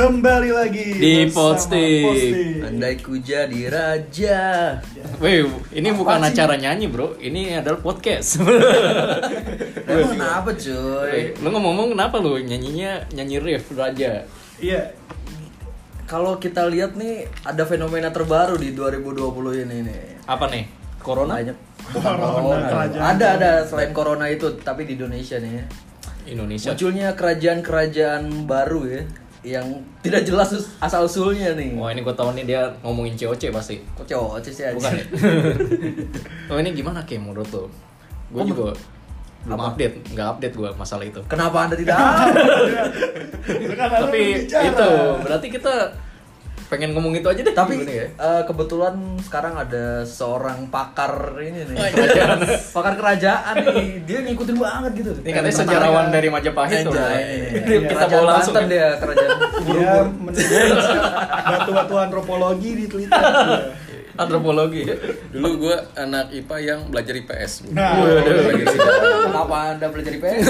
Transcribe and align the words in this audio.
Kembali 0.00 0.48
lagi 0.48 0.96
Di 0.96 1.28
Posting. 1.28 2.64
Andai 2.64 2.96
ku 3.04 3.20
jadi 3.20 3.68
raja. 3.68 4.72
Wih, 5.20 5.44
ini 5.76 5.92
Apa 5.92 5.98
bukan 6.00 6.18
sih? 6.24 6.28
acara 6.32 6.56
nyanyi 6.56 6.88
bro, 6.88 7.20
ini 7.20 7.52
adalah 7.52 7.84
podcast. 7.84 8.40
Emang 9.92 10.08
kenapa 10.16 10.56
cuy? 10.56 11.36
lu 11.36 11.48
ngomong-ngomong 11.52 11.92
kenapa 11.92 12.16
lu 12.16 12.40
nyanyinya 12.40 13.12
nyanyi 13.12 13.44
riff 13.44 13.68
raja? 13.76 14.24
Iya. 14.56 14.96
Kalau 16.08 16.40
kita 16.40 16.64
lihat 16.72 16.96
nih 16.96 17.28
ada 17.44 17.68
fenomena 17.68 18.08
terbaru 18.08 18.56
di 18.56 18.72
2020 18.72 19.68
ini 19.68 19.84
nih. 19.84 20.04
Apa 20.24 20.48
nih? 20.48 20.64
Corona? 21.04 21.36
Banyak 21.44 21.56
bukan 21.92 22.00
Corona, 22.16 22.32
corona. 22.32 22.66
kerajaan. 22.72 23.02
Ada 23.04 23.26
ada 23.36 23.50
selain 23.68 23.92
corona 23.92 24.32
itu 24.32 24.48
tapi 24.64 24.88
di 24.88 24.96
Indonesia 24.96 25.36
nih. 25.36 25.60
Indonesia. 26.24 26.72
Munculnya 26.72 27.12
kerajaan-kerajaan 27.12 28.48
baru 28.48 28.82
ya 28.88 29.04
yang 29.40 29.64
tidak 30.04 30.28
jelas 30.28 30.52
asal 30.80 31.08
usulnya 31.08 31.56
nih. 31.56 31.72
Wah 31.76 31.88
ini 31.92 32.04
gue 32.04 32.12
tahu 32.12 32.36
nih 32.36 32.44
dia 32.44 32.62
ngomongin 32.84 33.16
COC 33.16 33.48
pasti. 33.48 33.80
Kok 33.96 34.04
cowok 34.04 34.44
sih 34.44 34.64
aja. 34.64 34.76
Bukan 34.76 34.92
ya? 34.92 35.04
oh 36.52 36.56
ini 36.60 36.70
gimana 36.76 37.00
Kim 37.08 37.24
menurut 37.24 37.48
lo? 37.52 37.64
Gue 38.30 38.44
juga 38.44 38.76
belum 39.40 39.56
update, 39.56 40.12
nggak 40.12 40.28
update 40.36 40.54
gue 40.54 40.70
masalah 40.76 41.04
itu. 41.08 41.20
Kenapa 41.24 41.64
Anda 41.64 41.76
tidak 41.80 41.96
Tapi 44.04 44.44
itu 44.44 44.90
berarti 45.24 45.46
kita 45.48 45.74
pengen 46.70 46.94
ngomong 46.94 47.18
itu 47.18 47.26
aja 47.26 47.42
deh. 47.42 47.50
Tapi 47.50 47.82
ya? 47.82 48.06
eh, 48.14 48.42
kebetulan 48.46 48.94
sekarang 49.26 49.58
ada 49.58 50.06
seorang 50.06 50.70
pakar 50.70 51.34
ini 51.42 51.66
nih. 51.66 51.76
Oh, 51.76 51.86
kerajaan. 51.90 52.38
pakar 52.70 52.94
kerajaan 52.94 53.54
nih. 53.66 53.88
Dia 54.06 54.18
ngikutin 54.22 54.56
banget 54.56 54.92
gitu. 55.02 55.10
Ini 55.26 55.32
katanya 55.34 55.56
sejarawan 55.66 56.06
dari 56.14 56.28
Majapahit 56.30 56.86
tuh. 56.86 56.94
Kita 57.90 58.06
bawa 58.06 58.38
langsung. 58.38 58.54
Banten 58.54 58.70
dia 58.70 58.88
kerajaan 59.02 59.30
Dia 59.66 59.92
batu-batu 61.50 61.94
antropologi 61.98 62.70
di 62.78 62.86
Twitter. 62.86 63.18
Antropologi. 64.20 64.84
Dulu 65.30 65.48
gue 65.58 65.76
anak 65.94 66.28
IPA 66.30 66.56
yang 66.60 66.80
belajar 66.86 67.14
IPS. 67.14 67.52
Nah, 67.70 67.96
Belajar 67.98 68.68
sejarah. 68.68 69.00
Kenapa 69.24 69.56
Anda 69.72 69.86
belajar 69.88 70.12
IPS? 70.12 70.44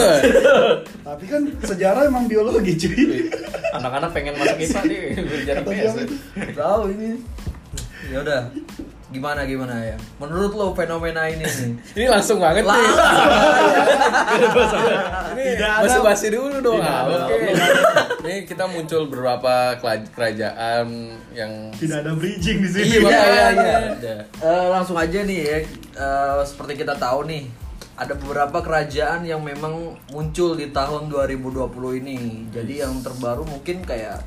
tapi 1.06 1.24
kan 1.24 1.42
sejarah 1.62 2.02
emang 2.04 2.26
biologi 2.26 2.74
cuy. 2.76 3.30
Anak-anak 3.70 4.10
pengen 4.10 4.34
masuk 4.34 4.58
IPA 4.58 4.80
nih 4.84 5.00
belajar 5.16 5.54
IPS. 5.62 5.92
Tahu 6.52 6.82
ini. 6.90 7.08
Ya 8.10 8.18
udah. 8.20 8.42
Gimana 9.10 9.42
gimana 9.42 9.74
ya? 9.84 9.98
Menurut 10.18 10.54
lo 10.54 10.70
fenomena 10.70 11.26
ini 11.26 11.42
nih? 11.42 11.70
Ini 11.94 12.06
langsung 12.06 12.38
banget 12.38 12.62
nih. 12.62 12.70
Ini 15.30 15.42
Tidak 15.56 15.66
ada- 15.66 15.82
basa-basi 15.82 16.30
dulu 16.30 16.58
dong. 16.60 16.78
Oke. 16.78 17.34
Ini 18.20 18.44
kita 18.44 18.68
muncul 18.68 19.08
beberapa 19.08 19.80
kerajaan 20.12 20.86
yang 21.32 21.72
Tidak 21.72 22.04
ada 22.04 22.12
bridging 22.12 22.60
di 22.60 22.68
sini. 22.68 23.00
Iya, 23.00 23.00
Iya 23.00 23.08
iya 23.08 23.46
iya. 23.56 23.78
Ada. 23.96 24.14
Eh, 24.44 24.66
langsung 24.68 24.96
aja 25.00 25.24
nih 25.24 25.38
ya. 25.40 25.58
Eh, 25.96 26.40
seperti 26.44 26.84
kita 26.84 27.00
tahu 27.00 27.24
nih, 27.24 27.48
ada 27.96 28.12
beberapa 28.20 28.60
kerajaan 28.60 29.24
yang 29.24 29.40
memang 29.40 29.96
muncul 30.12 30.52
di 30.52 30.68
tahun 30.68 31.08
2020 31.08 31.96
ini. 31.96 32.44
Jadi 32.52 32.84
yang 32.84 33.00
terbaru 33.00 33.48
mungkin 33.48 33.80
kayak 33.88 34.20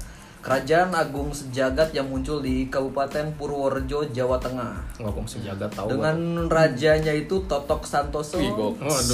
Kerajaan 0.43 0.91
Agung 0.91 1.31
Sejagat 1.31 1.95
yang 1.95 2.11
muncul 2.11 2.43
di 2.43 2.67
Kabupaten 2.67 3.31
Purworejo, 3.39 4.11
Jawa 4.11 4.35
Tengah. 4.43 4.75
Ngomong 4.99 5.23
sejagat 5.23 5.71
tahu. 5.71 5.95
Dengan 5.95 6.51
rajanya 6.51 7.15
itu 7.15 7.47
Totok 7.47 7.87
Santoso 7.87 8.43
Wih, 8.43 8.51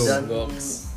dan 0.09 0.25
goks. 0.25 0.88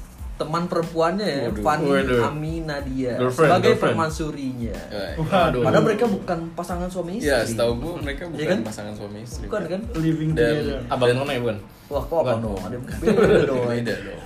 Teman 0.42 0.66
perempuannya 0.66 1.22
ya, 1.24 1.40
Waduh. 1.46 1.62
Fani 1.62 1.86
Waduh. 1.88 2.20
Ami 2.24 2.54
Nadia 2.60 3.12
Girlfriend, 3.14 3.48
sebagai 3.48 3.62
girlfriend. 3.68 3.82
permansurinya. 3.94 4.76
Eh, 4.90 5.12
Waduh. 5.16 5.62
Padahal 5.62 5.84
mereka 5.84 6.04
bukan 6.06 6.38
pasangan 6.52 6.88
suami 6.88 7.12
istri. 7.16 7.28
Ya, 7.28 7.38
setahu 7.42 7.72
gue 7.76 7.92
mereka 8.02 8.22
Iya 8.24 8.32
bukan 8.34 8.48
kan? 8.48 8.60
pasangan 8.64 8.92
suami 8.92 9.18
istri. 9.20 9.44
Bukan 9.46 9.62
kan? 9.64 9.80
Living 9.96 10.30
Dan- 10.32 10.50
together. 10.58 10.78
Abang 10.88 11.10
nona 11.12 11.30
ya 11.30 11.40
bukan? 11.40 11.58
Wah, 11.86 12.02
kok 12.02 12.16
apa 12.16 12.32
Bukan. 12.32 12.38
dong? 12.42 12.60
Ada 12.66 12.76
beda 12.98 13.40
dong. 13.44 13.64
Beda 13.66 13.94
dong. 14.00 14.20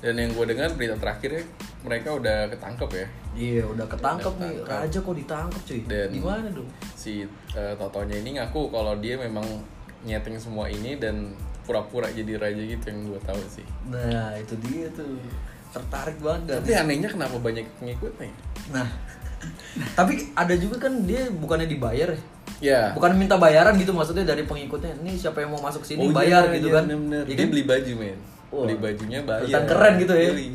Dan 0.00 0.14
yang 0.14 0.30
gue 0.30 0.44
dengar 0.46 0.68
berita 0.72 0.96
terakhirnya 0.96 1.42
mereka 1.80 2.08
udah 2.12 2.36
ketangkep 2.46 2.90
ya. 2.92 3.06
Iya, 3.34 3.62
udah 3.66 3.86
ketangkep 3.86 4.28
Udah 4.30 4.42
nih. 4.42 4.56
ketangkep. 4.58 4.82
Raja 4.84 4.98
kok 5.00 5.16
ditangkep 5.16 5.60
cuy. 5.64 5.80
Dan 5.86 6.08
Gimana 6.12 6.46
dong? 6.50 6.68
si 6.94 7.12
eh, 7.50 7.74
Totonya 7.74 8.16
ini 8.18 8.30
ngaku 8.34 8.68
kalau 8.68 8.94
dia 8.96 9.16
memang 9.16 9.44
nyeting 10.02 10.36
semua 10.36 10.68
ini 10.68 10.96
dan 10.96 11.32
pura-pura 11.64 12.08
jadi 12.12 12.36
raja 12.36 12.60
gitu 12.60 12.84
yang 12.86 13.08
gue 13.08 13.20
tahu 13.24 13.42
sih. 13.48 13.66
Nah, 13.88 14.36
itu 14.36 14.54
dia 14.68 14.88
tuh. 14.92 15.16
Tertarik 15.74 16.22
banget 16.22 16.62
Tapi 16.62 16.70
anehnya 16.70 17.10
kenapa 17.10 17.34
banyak 17.34 17.66
pengikutnya? 17.82 18.30
Nah, 18.70 18.86
tapi 19.98 20.30
ada 20.38 20.54
juga 20.54 20.86
kan 20.86 21.02
dia 21.02 21.26
bukannya 21.34 21.66
dibayar 21.66 22.14
ya? 22.14 22.22
Ya. 22.62 22.82
Bukan 22.94 23.18
minta 23.18 23.34
bayaran 23.34 23.74
gitu 23.76 23.90
maksudnya 23.90 24.22
dari 24.22 24.46
pengikutnya. 24.46 24.94
Ini 25.02 25.18
siapa 25.18 25.42
yang 25.42 25.50
mau 25.52 25.60
masuk 25.60 25.82
sini 25.82 26.06
Oh, 26.06 26.14
bayar 26.14 26.46
iya, 26.48 26.62
gitu 26.62 26.68
iya, 26.70 26.76
kan? 26.78 26.84
bener-bener. 26.86 27.24
Iya 27.26 27.34
Dia 27.34 27.44
kan? 27.44 27.50
beli 27.50 27.64
baju 27.66 27.92
men. 27.98 28.18
Wah. 28.54 28.62
Beli 28.64 28.76
bajunya 28.78 29.18
bayar. 29.26 29.42
Kelihatan 29.44 29.64
keren 29.66 29.94
gitu 29.98 30.12
ya. 30.14 30.30
Beli. 30.30 30.46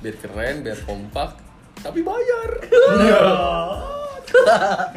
Biar 0.00 0.16
keren, 0.20 0.54
biar 0.60 0.78
kompak, 0.84 1.30
tapi 1.80 2.00
bayar. 2.04 2.50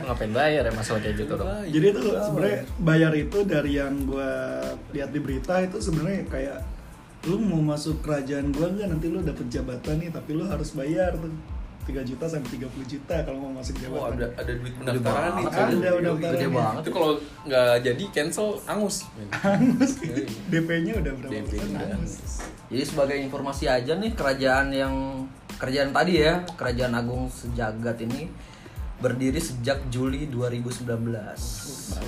Ngapain 0.04 0.32
bayar 0.34 0.64
ya 0.68 0.74
masalah 0.74 1.00
kayak 1.04 1.16
gitu 1.24 1.34
dong? 1.36 1.48
Jadi 1.70 1.86
itu 1.92 2.02
sebenarnya 2.16 2.60
bayar 2.80 3.12
itu 3.16 3.38
dari 3.44 3.72
yang 3.78 3.94
gua 4.08 4.62
lihat 4.96 5.10
di 5.12 5.20
berita 5.20 5.60
itu 5.64 5.78
sebenarnya 5.80 6.24
kayak 6.30 6.60
lu 7.24 7.40
mau 7.40 7.62
masuk 7.64 8.04
kerajaan 8.04 8.52
gua 8.52 8.68
nggak 8.72 8.88
nanti 8.92 9.08
lu 9.08 9.24
dapet 9.24 9.48
jabatan 9.48 9.96
nih 10.04 10.10
tapi 10.12 10.36
lu 10.36 10.44
harus 10.44 10.76
bayar 10.76 11.16
tuh 11.16 11.32
3 11.84 12.00
juta 12.08 12.26
sampai 12.32 12.48
30 12.64 12.88
juta 12.88 13.16
kalau 13.28 13.38
mau 13.44 13.60
masuk 13.60 13.76
jabatan. 13.76 14.00
Wah 14.00 14.16
ada 14.16 14.28
ada 14.40 14.52
duit 14.56 14.74
pendaftaran 14.80 15.32
nih. 15.36 15.46
Ada, 15.52 15.64
udah 15.68 16.14
Gede 16.16 16.16
pendaftaran. 16.16 16.52
banget. 16.56 16.82
Itu 16.84 16.92
kalau 16.96 17.12
nggak 17.44 17.74
jadi 17.84 18.04
cancel 18.16 18.48
angus. 18.64 18.96
men. 19.20 19.28
DP-nya 20.48 20.94
udah 21.04 21.14
berapa 21.20 21.32
DP. 21.44 21.52
Angus. 21.76 22.14
Jadi 22.72 22.84
sebagai 22.88 23.18
informasi 23.20 23.68
aja 23.68 23.94
nih 24.00 24.12
kerajaan 24.16 24.68
yang 24.72 24.96
kerajaan 25.60 25.92
tadi 25.94 26.14
ya, 26.24 26.42
Kerajaan 26.58 26.94
Agung 26.98 27.28
Sejagat 27.30 28.00
ini 28.02 28.32
berdiri 29.04 29.44
sejak 29.44 29.84
Juli 29.92 30.32
2019. 30.32 30.88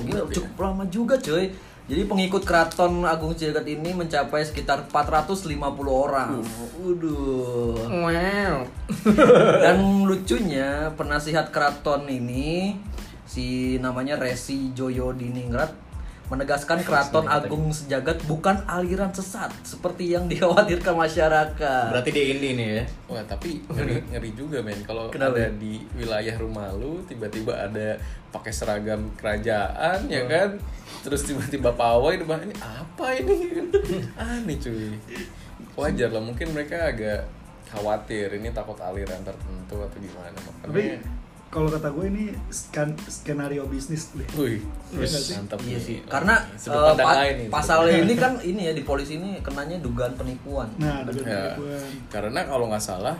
Gila, 0.07 0.23
cukup 0.31 0.55
lama 0.63 0.87
juga 0.87 1.19
cuy. 1.19 1.51
Jadi 1.85 2.01
pengikut 2.09 2.41
Keraton 2.41 3.05
Agung 3.05 3.37
Sejagat 3.37 3.69
ini 3.69 3.93
mencapai 3.93 4.41
sekitar 4.41 4.89
450 4.89 5.53
orang. 5.85 6.41
Waduh. 6.81 7.77
Wow. 7.85 8.55
Dan 9.61 10.09
lucunya 10.09 10.89
penasihat 10.97 11.53
keraton 11.53 12.09
ini 12.09 12.73
si 13.29 13.77
namanya 13.77 14.17
Resi 14.17 14.73
Joyo 14.73 15.13
Diningrat 15.13 15.84
menegaskan 16.25 16.81
keraton 16.81 17.29
agung 17.29 17.69
sejagat 17.69 18.17
bukan 18.25 18.57
aliran 18.65 19.13
sesat 19.13 19.53
seperti 19.61 20.17
yang 20.17 20.25
dikhawatirkan 20.31 20.97
masyarakat. 20.97 21.87
Berarti 21.93 22.09
dia 22.09 22.25
indie 22.33 22.53
nih 22.57 22.67
ya. 22.81 22.83
Wah 23.11 23.23
tapi 23.29 23.61
ngeri, 23.69 24.01
ngeri 24.13 24.29
juga 24.33 24.65
men. 24.65 24.81
Kalau 24.81 25.13
ada 25.13 25.49
di 25.53 25.85
wilayah 25.93 26.35
rumah 26.41 26.73
lu 26.73 27.05
tiba-tiba 27.05 27.53
ada 27.53 28.01
pakai 28.33 28.51
seragam 28.51 29.13
kerajaan 29.13 30.09
ya 30.09 30.25
kan? 30.25 30.57
Terus 31.05 31.21
tiba-tiba 31.29 31.69
pawai 31.77 32.17
depan 32.17 32.41
ini 32.49 32.55
apa 32.57 33.05
ini? 33.21 33.61
Aneh 34.17 34.57
cuy. 34.57 34.97
Wajar 35.77 36.09
lah 36.09 36.23
mungkin 36.23 36.55
mereka 36.55 36.89
agak 36.89 37.27
khawatir 37.69 38.31
ini 38.33 38.49
takut 38.49 38.77
aliran 38.79 39.19
tertentu 39.21 39.75
atau 39.75 39.97
gimana 39.99 40.37
Tapi 40.63 40.95
makanya 40.95 41.24
kalau 41.55 41.71
kata 41.71 41.87
gue 41.89 42.05
ini 42.05 42.23
skan- 42.49 42.99
skenario 43.01 43.63
bisnis 43.65 44.11
deh. 44.11 44.27
wih 44.35 44.59
Iya 44.91 45.07
sih? 45.07 45.33
mantap 45.33 45.59
Iya 45.61 45.71
nih. 45.71 45.79
sih, 45.79 45.97
karena 46.05 46.35
eh, 46.43 46.67
pandang 46.67 46.99
pa- 47.01 47.15
lain 47.17 47.35
nih, 47.37 47.47
pasalnya 47.47 47.91
sudut 47.93 48.03
ini 48.03 48.13
kan 48.13 48.31
ini 48.41 48.61
ya 48.61 48.73
di 48.73 48.83
polisi 48.83 49.13
ini 49.15 49.39
kenanya 49.39 49.79
dugaan 49.79 50.13
penipuan. 50.13 50.67
Nah, 50.75 51.01
dengan 51.01 51.23
Ya, 51.25 51.55
penipuan. 51.55 51.89
karena 52.09 52.39
kalau 52.43 52.65
nggak 52.67 52.83
salah 52.83 53.15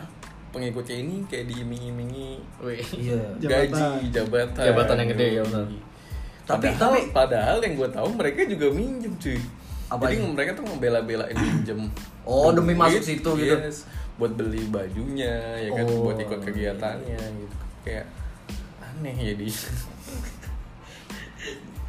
pengikutnya 0.48 0.96
ini 0.98 1.24
kayak 1.24 1.44
diiming-imingi 1.46 2.28
Wih. 2.58 2.80
Iya. 2.94 3.20
Jabatan. 3.38 3.72
gaji 3.72 4.06
jabatan 4.10 4.62
Jabatan 4.62 4.96
yang 4.98 5.10
gede, 5.10 5.26
ya 5.30 5.42
benar. 5.42 5.64
Tapi- 5.66 6.70
padahal, 6.70 6.76
tapi- 6.78 7.08
padahal 7.10 7.56
yang 7.58 7.74
gue 7.74 7.88
tahu 7.90 8.08
mereka 8.14 8.40
juga 8.46 8.66
minjem 8.70 9.12
cuy 9.16 9.40
Apa 9.86 10.02
jadi 10.04 10.18
ini? 10.18 10.30
mereka 10.30 10.50
tuh 10.52 10.64
membela-belain 10.64 11.34
minjem 11.34 11.80
Oh, 12.22 12.50
demi 12.50 12.72
masuk 12.72 13.00
situ 13.00 13.30
gitu. 13.34 13.54
yes, 13.56 13.86
buat 14.14 14.32
beli 14.32 14.66
bajunya 14.66 15.34
ya 15.56 15.70
kan 15.72 15.84
Oh, 15.84 16.06
buat 16.06 16.16
ikut 16.16 16.40
kegiatannya 16.40 17.18
gitu 17.18 17.56
kayak 17.82 18.06
aneh 18.96 19.14
jadi 19.34 19.46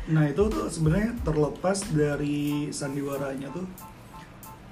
Nah 0.08 0.24
itu 0.24 0.40
tuh 0.48 0.72
sebenarnya 0.72 1.20
terlepas 1.20 1.84
dari 1.92 2.72
sandiwaranya 2.72 3.52
tuh 3.52 3.68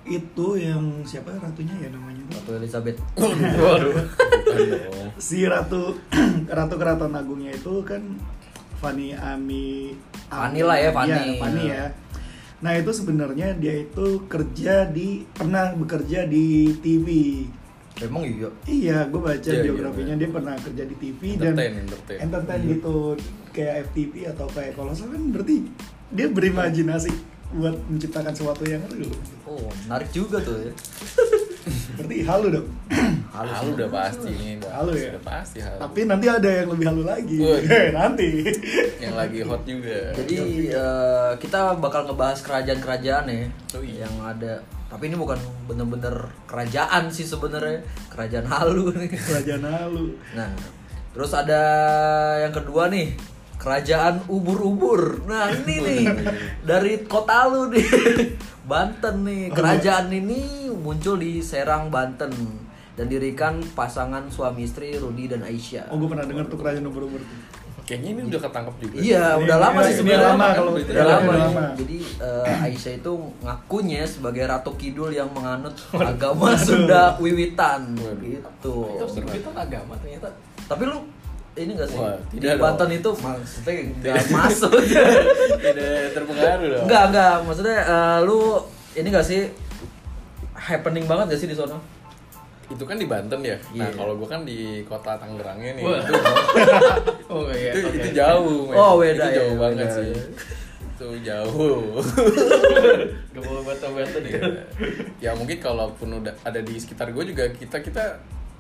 itu 0.08 0.48
yang 0.56 1.04
siapa 1.04 1.36
ratunya 1.36 1.76
ya 1.76 1.90
namanya 1.92 2.24
tuh 2.32 2.40
Ratu 2.40 2.52
Elizabeth. 2.62 2.98
Waduh. 3.68 4.00
Si 5.20 5.44
ratu 5.44 6.00
ratu 6.56 6.76
keraton 6.80 7.12
agungnya 7.12 7.52
itu 7.52 7.84
kan 7.84 8.00
Fani 8.80 9.12
Ami 9.18 9.98
Fani 10.30 10.62
lah 10.62 10.78
ya, 10.80 10.90
Fani. 10.94 11.12
Iya, 11.12 11.42
Fani 11.42 11.64
ya 11.68 11.86
nah 12.64 12.72
itu 12.72 12.90
sebenarnya 12.90 13.52
dia 13.60 13.84
itu 13.84 14.26
kerja 14.32 14.88
di 14.88 15.28
pernah 15.36 15.76
bekerja 15.76 16.24
di 16.26 16.72
TV 16.80 17.08
Emang 18.04 18.28
iya. 18.28 18.50
Iya, 18.68 18.98
gue 19.08 19.22
baca 19.24 19.40
Iya, 19.40 19.56
iya, 19.56 19.64
biografinya 19.64 20.16
iya. 20.16 20.22
dia 20.22 20.30
pernah 20.32 20.54
kerja 20.60 20.84
di 20.84 20.96
TV 21.00 21.22
Entertain, 21.40 21.72
dan 21.72 21.84
entertain. 21.88 22.18
entertain 22.20 22.62
gitu 22.68 22.96
kayak 23.56 23.74
FTV 23.88 24.14
atau 24.36 24.48
kayak 24.52 24.72
kalau 24.76 24.92
kan 24.92 25.22
berarti 25.32 25.56
dia 26.12 26.28
berimajinasi 26.28 27.12
buat 27.56 27.76
menciptakan 27.88 28.34
sesuatu 28.36 28.68
yang 28.68 28.84
real. 28.92 29.16
Oh, 29.48 29.72
menarik 29.88 30.12
juga 30.12 30.44
tuh 30.44 30.60
ya. 30.60 30.74
Berarti 31.96 32.18
halu 32.28 32.48
dong. 32.52 32.68
Halus 33.32 33.56
Halu 33.60 33.70
ya. 33.72 33.76
udah 33.80 33.90
pasti 33.90 34.30
nih, 34.32 34.52
udah, 34.60 34.72
Halu 34.76 34.92
ya? 34.92 35.10
udah 35.16 35.24
pasti 35.24 35.58
halu. 35.64 35.80
Tapi 35.80 36.00
nanti 36.04 36.26
ada 36.28 36.50
yang 36.52 36.68
lebih 36.76 36.86
halu 36.92 37.04
lagi. 37.08 37.38
Nanti. 37.98 38.30
yang 39.00 39.16
lagi 39.16 39.40
hot 39.48 39.62
juga. 39.64 39.98
Jadi 40.20 40.36
eh, 40.68 41.32
kita 41.40 41.80
bakal 41.80 42.12
ngebahas 42.12 42.40
kerajaan-kerajaan 42.44 43.26
ya 43.32 43.48
Oh 43.72 43.84
iya. 43.84 44.04
yang 44.04 44.16
ada. 44.20 44.60
Tapi 44.96 45.12
ini 45.12 45.20
bukan 45.20 45.36
bener-bener 45.68 46.32
kerajaan 46.48 47.12
sih 47.12 47.28
sebenarnya, 47.28 47.84
kerajaan 48.08 48.48
halu 48.48 48.96
nih. 48.96 49.12
Kerajaan 49.12 49.68
halu. 49.68 50.16
Nah, 50.32 50.56
terus 51.12 51.36
ada 51.36 51.64
yang 52.40 52.56
kedua 52.56 52.88
nih, 52.88 53.12
kerajaan 53.60 54.24
ubur-ubur. 54.32 55.28
Nah 55.28 55.52
ini 55.52 55.84
nih 55.84 56.04
dari 56.64 57.04
kota 57.04 57.44
lu 57.44 57.68
nih, 57.76 57.84
Banten 58.72 59.28
nih. 59.28 59.52
Kerajaan 59.52 60.16
ini 60.16 60.72
muncul 60.72 61.20
di 61.20 61.44
Serang, 61.44 61.92
Banten 61.92 62.32
dan 62.96 63.12
dirikan 63.12 63.60
pasangan 63.76 64.32
suami 64.32 64.64
istri 64.64 64.96
Rudi 64.96 65.28
dan 65.28 65.44
Aisyah. 65.44 65.92
Oh, 65.92 66.00
gue 66.00 66.08
pernah 66.08 66.24
dengar 66.24 66.48
tuh 66.48 66.56
kerajaan 66.56 66.88
ubur-ubur. 66.88 67.20
Kayaknya 67.86 68.10
ini 68.10 68.22
udah 68.26 68.42
ketangkep 68.42 68.76
juga. 68.80 68.96
Iya, 68.98 69.24
Ini- 69.30 69.42
udah 69.42 69.58
lama 69.60 69.78
ini- 69.78 69.86
sih 69.86 69.94
ini 69.94 70.00
sebenarnya. 70.02 70.28
lama 70.28 70.46
kalau 70.52 70.72
udah 70.74 70.86
udah 70.88 71.06
lama. 71.08 71.32
lama. 71.40 71.64
Jadi 71.76 71.98
eh, 72.18 72.64
Aisyah 72.66 72.94
itu 72.96 73.12
ngakunya 73.40 74.02
sebagai 74.04 74.44
ratu 74.44 74.72
kidul 74.74 75.10
yang 75.12 75.30
menganut 75.30 75.76
agama 76.04 76.58
Sunda 76.58 77.14
Wiwitan 77.16 77.94
gitu. 78.18 78.76
Itu 78.92 79.06
itu 79.24 79.50
agama 79.52 79.94
ternyata. 79.96 80.34
Tapi 80.66 80.84
lu 80.84 80.98
ini 81.56 81.72
gak 81.72 81.88
sih 81.88 81.96
Wah, 81.96 82.18
di 82.28 82.36
tidak 82.38 82.58
Banten 82.58 82.90
itu 82.92 83.10
maksudnya 83.16 83.74
nggak 83.96 84.16
masuk. 84.36 84.74
Tidak 85.64 86.12
terpengaruh 86.12 86.68
dong. 86.68 86.84
Enggak, 86.84 87.04
enggak. 87.08 87.34
Maksudnya 87.44 87.80
eh, 87.80 88.18
lu 88.24 88.40
ini 88.94 89.08
gak 89.10 89.24
sih 89.24 89.42
happening 90.54 91.06
banget 91.06 91.26
gak 91.30 91.40
sih 91.40 91.48
di 91.48 91.54
sana? 91.54 91.78
Itu 92.66 92.82
kan 92.82 92.98
di 92.98 93.06
Banten 93.06 93.40
ya. 93.40 93.54
Nah, 93.72 93.86
Iya. 93.86 93.94
kalau 93.94 94.18
gua 94.18 94.26
kan 94.28 94.42
di 94.42 94.58
kota 94.84 95.14
Tangerangnya 95.16 95.72
nih. 95.76 95.84
Wah. 95.86 96.02
Itu, 96.02 96.14
Oh 97.28 97.45
jauh, 98.16 98.60
men. 98.66 98.76
Oh, 98.76 98.94
beda 98.96 99.12
itu 99.14 99.28
ya, 99.28 99.38
jauh 99.38 99.56
banget 99.56 99.78
beda 99.78 99.94
sih. 99.94 100.08
ya. 100.08 100.24
Itu 100.88 101.08
jauh. 101.22 102.00
Gak 103.34 103.44
boleh 103.44 103.64
bata-bata 103.64 104.18
nih. 104.18 104.34
ya 105.20 105.32
mungkin 105.34 105.58
kalaupun 105.60 106.08
udah 106.18 106.34
ada 106.42 106.60
di 106.60 106.76
sekitar 106.76 107.12
gue 107.12 107.24
juga 107.26 107.44
kita 107.50 107.78
kita 107.80 108.04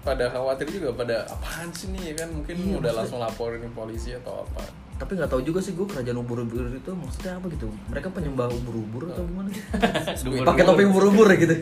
pada 0.02 0.30
khawatir 0.30 0.70
juga 0.70 0.94
pada 0.94 1.26
apaan 1.26 1.72
sih 1.72 1.90
nih 1.90 2.12
ya 2.12 2.24
kan 2.24 2.30
mungkin 2.32 2.54
Iya, 2.54 2.62
udah 2.62 2.92
maksudnya- 2.92 2.98
langsung 3.00 3.20
laporin 3.20 3.60
ke 3.60 3.70
polisi 3.72 4.12
atau 4.14 4.44
apa 4.44 4.62
Tapi 4.96 5.12
nggak 5.14 5.28
tahu 5.28 5.44
juga 5.44 5.60
sih 5.60 5.74
gue 5.74 5.84
kerajaan 5.84 6.16
ubur-ubur 6.18 6.72
itu 6.72 6.92
maksudnya 6.94 7.36
apa 7.36 7.52
gitu? 7.52 7.68
Mereka 7.90 8.08
penyembah 8.10 8.48
ubur-ubur 8.50 9.12
atau 9.12 9.24
gimana? 9.24 9.52
Ubur-ubur. 10.24 10.48
Pakai 10.48 10.64
topi 10.64 10.84
ubur-ubur 10.86 11.28
ya 11.28 11.38
gitu. 11.38 11.56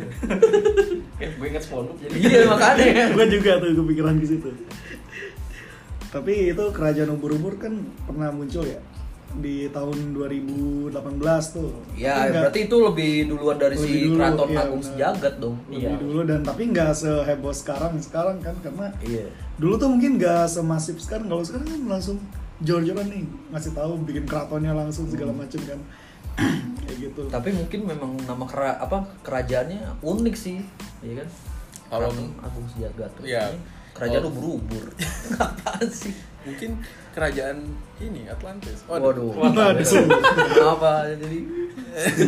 Gue 1.39 1.47
inget 1.47 1.63
SpongeBob 1.63 1.97
jadi. 1.97 2.13
Iya 2.13 2.39
makanya. 2.45 3.05
gue 3.09 3.25
juga 3.31 3.51
tuh 3.57 3.73
kepikiran 3.73 4.15
ke 4.19 4.27
situ. 4.27 4.49
Tapi 6.13 6.33
itu 6.47 6.63
kerajaan 6.69 7.09
ubur-ubur 7.11 7.57
kan 7.57 7.73
pernah 8.05 8.29
muncul 8.29 8.61
ya 8.63 8.77
di 9.33 9.65
tahun 9.67 10.13
2018 10.13 10.93
tuh. 11.49 11.73
Ya, 11.97 12.29
berarti 12.29 12.69
itu 12.69 12.77
lebih 12.77 13.11
duluan 13.25 13.57
dari 13.57 13.73
Lebih 13.73 13.89
si 13.89 14.05
dulu, 14.05 14.13
Keraton 14.15 14.45
iya, 14.47 14.61
Agung. 14.61 14.81
Sejagat 14.83 15.33
dong. 15.41 15.55
lebih 15.65 15.81
Iya. 15.81 15.97
dulu 15.97 16.19
dan 16.23 16.39
tapi 16.39 16.61
nggak 16.69 16.91
seheboh 16.93 17.49
sekarang 17.49 17.97
sekarang 17.97 18.37
kan 18.39 18.53
karena 18.61 18.93
Iya. 19.01 19.25
dulu 19.57 19.73
tuh 19.75 19.89
mungkin 19.89 20.21
nggak 20.21 20.45
semasif 20.47 21.01
sekarang 21.01 21.25
kalau 21.27 21.41
sekarang 21.41 21.65
kan 21.65 21.81
langsung 21.89 22.21
jor-joran 22.61 23.09
nih 23.09 23.25
ngasih 23.49 23.73
tahu 23.73 23.97
bikin 24.05 24.23
keratonnya 24.23 24.71
langsung 24.71 25.09
segala 25.09 25.33
macam 25.33 25.59
kan 25.59 25.79
kayak 26.85 26.97
gitu 27.03 27.21
Tapi 27.27 27.49
mungkin 27.51 27.79
memang 27.85 28.11
nama 28.23 28.45
kera 28.45 28.77
apa 28.77 29.01
kerajaannya 29.19 29.97
unik 29.99 30.35
sih, 30.35 30.61
iya 31.01 31.13
kan? 31.19 31.29
Kalau- 31.89 32.09
Keraton 32.11 32.29
Agung 32.39 32.65
Sejagat. 32.69 33.09
tuh. 33.13 33.25
Iya. 33.25 33.49
Kerajaan 33.93 34.19
Kalau- 34.19 34.31
ubur-ubur. 34.31 34.85
Apaan 35.39 35.87
sih? 35.87 36.13
mungkin 36.43 36.75
kerajaan 37.15 37.63
ini 37.97 38.27
Atlantis 38.27 38.83
Waduh. 38.83 39.31
Waduh. 39.31 39.79
Kenapa 40.51 41.07
jadi 41.15 41.39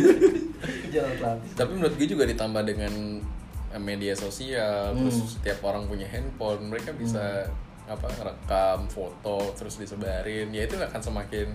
Jalan 0.88 1.10
Atlantis. 1.12 1.52
tapi 1.52 1.70
menurut 1.74 1.94
gue 1.94 2.08
juga 2.08 2.24
ditambah 2.24 2.62
dengan 2.64 3.20
media 3.76 4.16
sosial 4.16 4.96
Hmm. 4.96 5.04
terus 5.04 5.36
setiap 5.36 5.60
orang 5.62 5.84
punya 5.84 6.08
handphone 6.08 6.64
mereka 6.66 6.96
bisa 6.96 7.44
apa 7.84 8.08
rekam 8.18 8.88
foto 8.88 9.52
terus 9.52 9.76
disebarin 9.76 10.48
ya 10.48 10.64
itu 10.64 10.74
akan 10.74 10.96
semakin 10.98 11.52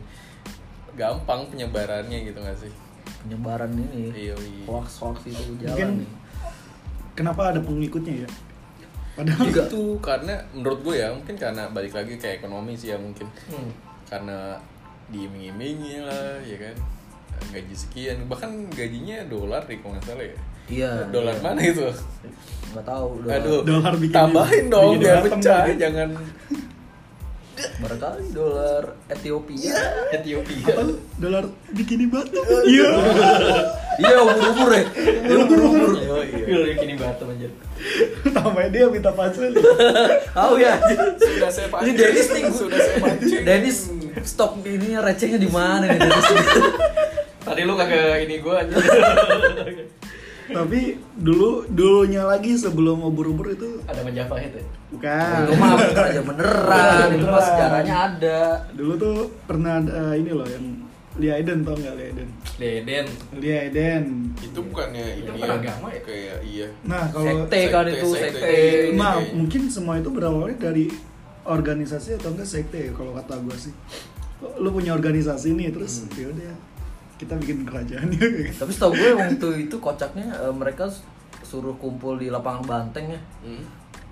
gampang 0.94 1.50
penyebarannya 1.50 2.30
gitu 2.30 2.38
gak 2.38 2.56
sih 2.56 2.70
penyebaran 3.20 3.74
ini? 3.74 4.30
Iya, 4.30 4.36
iya. 4.38 4.64
Hoax 4.66 5.02
hoax 5.02 5.26
itu 5.26 5.34
Mungkin- 5.34 5.66
jalan 5.66 5.92
nih. 5.98 6.10
kenapa 7.14 7.50
ada 7.50 7.60
pengikutnya 7.60 8.22
ya 8.22 8.30
padahal 9.14 9.46
Juga. 9.46 9.64
itu 9.66 9.84
karena 10.00 10.34
menurut 10.52 10.80
gue 10.82 10.96
ya 10.98 11.10
mungkin 11.10 11.36
karena 11.36 11.64
balik 11.68 11.92
lagi 11.92 12.16
ke 12.16 12.28
ekonomi 12.34 12.74
sih 12.74 12.90
ya 12.90 12.98
mungkin 12.98 13.28
Hmm. 13.48 13.70
karena 14.06 14.56
diiming-imingi 15.08 16.00
lah 16.00 16.40
ya 16.42 16.58
kan 16.62 16.76
gaji 17.50 17.74
sekian 17.74 18.18
bahkan 18.26 18.48
gajinya 18.70 19.24
dolar 19.26 19.64
nih 19.66 19.78
kalau 19.78 19.94
nggak 19.94 20.06
salah 20.06 20.24
ya 20.24 20.38
Iya. 20.70 20.92
dolar 21.10 21.34
iya. 21.34 21.42
mana 21.42 21.60
itu 21.62 21.84
Nggak 22.72 22.86
tahu. 22.86 23.10
dolar. 23.20 23.36
aduh 23.36 23.60
Dolar 23.62 23.94
bikin- 23.98 24.16
tambahin 24.16 24.66
dong 24.68 24.92
bikin 24.94 25.04
biar 25.04 25.22
pecah 25.26 25.60
lagi. 25.62 25.74
jangan 25.76 26.10
Barangkali 27.78 28.26
dolar 28.30 28.84
Ethiopia. 29.08 29.76
Ethiopia. 30.12 30.66
apa 30.72 30.84
dolar 31.18 31.44
bikini 31.70 32.06
batu 32.06 32.42
iya 32.66 32.90
Iya, 34.02 34.18
ubur-ubur 34.20 34.70
ya. 34.72 34.84
Ubur-ubur. 35.36 35.92
Oh 35.94 36.24
iya. 36.24 36.42
Gue 36.42 36.74
kini 36.76 36.96
batu 36.96 37.24
aja. 37.28 37.48
namanya 38.32 38.70
dia 38.70 38.86
minta 38.88 39.12
pacar 39.12 39.46
Tahu 40.32 40.54
ya. 40.58 40.78
sudah 41.18 41.50
saya 41.50 41.68
Ini 41.68 41.72
pancing 41.72 41.96
Dennis 41.96 42.28
nih. 42.30 42.44
sudah 42.50 42.80
saya 42.80 42.98
pancing 42.98 43.44
Dennis 43.44 43.78
stok 44.24 44.52
ini 44.64 44.94
recehnya 44.96 45.38
di 45.38 45.50
mana 45.50 45.86
nih 45.88 46.00
Dennis? 46.00 46.28
Tadi 47.42 47.62
lu 47.62 47.74
kagak 47.74 48.22
ini 48.22 48.36
gue 48.38 48.54
aja. 48.54 48.74
tapi 50.48 50.80
dulu 51.14 51.64
dulunya 51.68 52.24
lagi 52.24 52.54
sebelum 52.54 53.04
ubur-ubur 53.04 53.52
itu 53.52 53.80
Ada 53.84 54.02
Majapahit 54.02 54.52
ya. 54.52 54.64
bukan 54.90 55.38
itu 55.44 55.54
mah 55.56 55.72
kerja 55.92 56.22
beneran, 56.22 57.08
itu 57.12 57.26
mah 57.26 57.42
sejarahnya 57.42 57.96
ada. 58.10 58.42
dulu 58.72 58.94
tuh 58.96 59.16
pernah 59.44 59.78
ada 59.78 60.14
ini 60.14 60.32
loh 60.32 60.44
yang 60.44 60.66
Lia 61.14 61.36
Eden 61.38 61.62
tau 61.62 61.76
nggak 61.76 61.94
Lia 61.94 62.08
Eden 62.10 62.30
Deden. 62.56 63.06
Lia 63.36 63.58
Eden 63.66 64.04
itu 64.38 64.60
bukannya 64.62 65.06
Itu 65.18 65.30
ini 65.30 65.40
kan 65.40 65.60
agama 65.60 65.88
ya? 65.90 66.02
kayak 66.02 66.38
iya 66.42 66.68
nah 66.82 67.04
kalau 67.08 67.28
Sekte 67.44 67.60
kan 67.68 67.84
Sekte, 67.84 67.94
itu, 67.94 68.08
sekte. 68.10 68.30
sekte. 68.32 68.56
nah 68.94 69.14
Kayaknya. 69.14 69.36
mungkin 69.36 69.62
semua 69.68 69.94
itu 69.98 70.10
berawalnya 70.10 70.58
dari 70.58 70.86
organisasi 71.42 72.16
atau 72.16 72.32
enggak 72.32 72.48
sekte 72.48 72.80
ya, 72.80 72.92
kalau 72.92 73.12
kata 73.12 73.34
gue 73.40 73.58
sih 73.60 73.74
lu 74.58 74.70
punya 74.70 74.92
organisasi 74.92 75.52
nih 75.52 75.70
terus 75.70 76.02
Hmm. 76.02 76.16
ya 76.16 76.28
udah 76.28 76.54
kita 77.22 77.38
bikin 77.38 77.62
kerajaan. 77.62 78.10
Tapi 78.60 78.72
setahu 78.74 78.98
gue 78.98 79.14
waktu 79.14 79.48
itu 79.70 79.76
kocaknya 79.78 80.26
eh, 80.42 80.54
mereka 80.54 80.90
suruh 81.46 81.78
kumpul 81.78 82.18
di 82.18 82.34
lapangan 82.34 82.66
banteng 82.66 83.14
ya. 83.14 83.22
Hmm. 83.46 83.64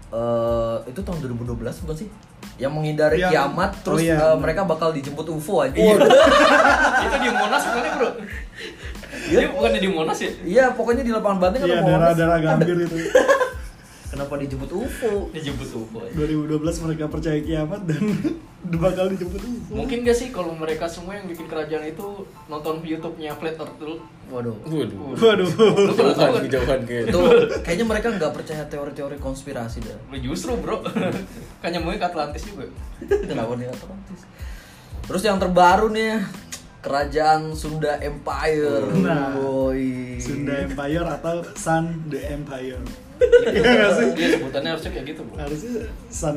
Eh, 0.09 0.77
itu 0.93 1.01
tahun 1.01 1.17
2012 1.25 1.57
bukan 1.57 1.97
sih? 1.97 2.09
Yang 2.61 2.71
menghindari 2.75 3.17
Yang- 3.17 3.33
kiamat 3.33 3.71
oh 3.73 3.81
terus 3.89 3.99
iya. 4.05 4.15
eh, 4.21 4.37
mereka 4.37 4.61
bakal 4.69 4.93
dijemput 4.93 5.25
UFO 5.25 5.65
aja. 5.65 5.73
itu 7.09 7.17
di 7.17 7.29
Monas 7.33 7.63
bukannya 7.65 7.91
bro? 7.97 8.09
Iya 9.29 9.47
bukannya 9.53 9.79
di 9.81 9.89
Monas 9.89 10.17
ya? 10.21 10.31
Iya, 10.45 10.65
pokoknya 10.77 11.01
di 11.01 11.11
lapangan 11.11 11.37
banteng 11.41 11.61
iya 11.65 11.81
ada 11.81 11.81
Monas. 11.81 12.13
darah-darah 12.13 12.37
gambir 12.45 12.77
itu 12.85 12.95
Kenapa 14.19 14.35
dijemput 14.35 14.67
UFO? 14.75 15.31
Dijemput 15.31 15.69
UFO 15.71 16.03
aja. 16.03 16.11
2012 16.11 16.59
mereka 16.83 17.07
percaya 17.07 17.39
kiamat 17.39 17.87
dan 17.87 18.03
bakal 18.83 19.07
dijemput 19.15 19.39
UFO. 19.39 19.71
Mungkin 19.79 20.03
gak 20.03 20.17
sih 20.19 20.27
kalau 20.27 20.51
mereka 20.59 20.91
semua 20.91 21.15
yang 21.15 21.23
bikin 21.23 21.47
kerajaan 21.47 21.87
itu 21.87 22.27
nonton 22.51 22.83
YouTube-nya 22.83 23.39
Flat 23.39 23.55
Earth 23.55 23.79
dulu? 23.79 24.03
Waduh. 24.27 24.59
waduh 24.67 25.15
Waduh. 25.23 25.47
kejauhan 25.95 26.43
kejauhan 26.51 26.79
gitu 26.83 27.07
Itu 27.07 27.19
kayaknya 27.63 27.85
mereka 27.87 28.07
nggak 28.11 28.33
percaya 28.35 28.67
teori-teori 28.67 29.15
konspirasi 29.23 29.87
dah. 29.87 29.95
Lu 30.11 30.19
justru 30.19 30.51
bro. 30.59 30.83
kan 31.63 31.71
nyambungnya 31.71 32.03
ke 32.03 32.07
Atlantis 32.11 32.43
juga. 32.43 32.67
Kenapa 33.31 33.55
nih 33.55 33.71
Atlantis? 33.71 34.27
Terus 35.07 35.23
yang 35.23 35.39
terbaru 35.39 35.95
nih 35.95 36.27
Kerajaan 36.83 37.55
Sunda 37.55 37.95
Empire. 38.03 38.83
Nah. 38.99 39.31
Sunda 40.19 40.67
Empire 40.67 41.07
atau 41.07 41.39
Sun 41.55 42.11
the 42.11 42.19
Empire. 42.35 42.83
Iya 43.49 43.61
nggak 43.61 43.91
sih? 43.95 44.07
Iya 44.15 44.27
sebutannya 44.39 44.69
harusnya 44.75 44.91
kayak 44.95 45.05
gitu 45.11 45.21
bro. 45.27 45.35
Harusnya 45.35 45.73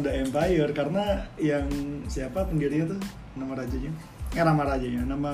the 0.02 0.10
Empire 0.22 0.70
karena 0.74 1.04
yang 1.38 1.66
siapa 2.10 2.46
pendirinya 2.46 2.90
tuh 2.96 3.00
nama 3.38 3.52
rajanya? 3.58 3.92
Eh 4.32 4.44
nama 4.44 4.62
rajanya, 4.64 5.02
nama 5.06 5.32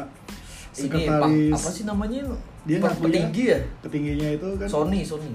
Ini 0.79 0.87
sekretaris 0.87 1.55
Pak, 1.55 1.61
apa 1.65 1.71
sih 1.73 1.85
namanya? 1.89 2.21
Dia 2.69 2.79
petinggi 2.83 3.45
ya? 3.51 3.59
Petingginya 3.83 4.29
itu 4.35 4.49
kan 4.61 4.69
Sony, 4.69 5.01
Sony. 5.03 5.33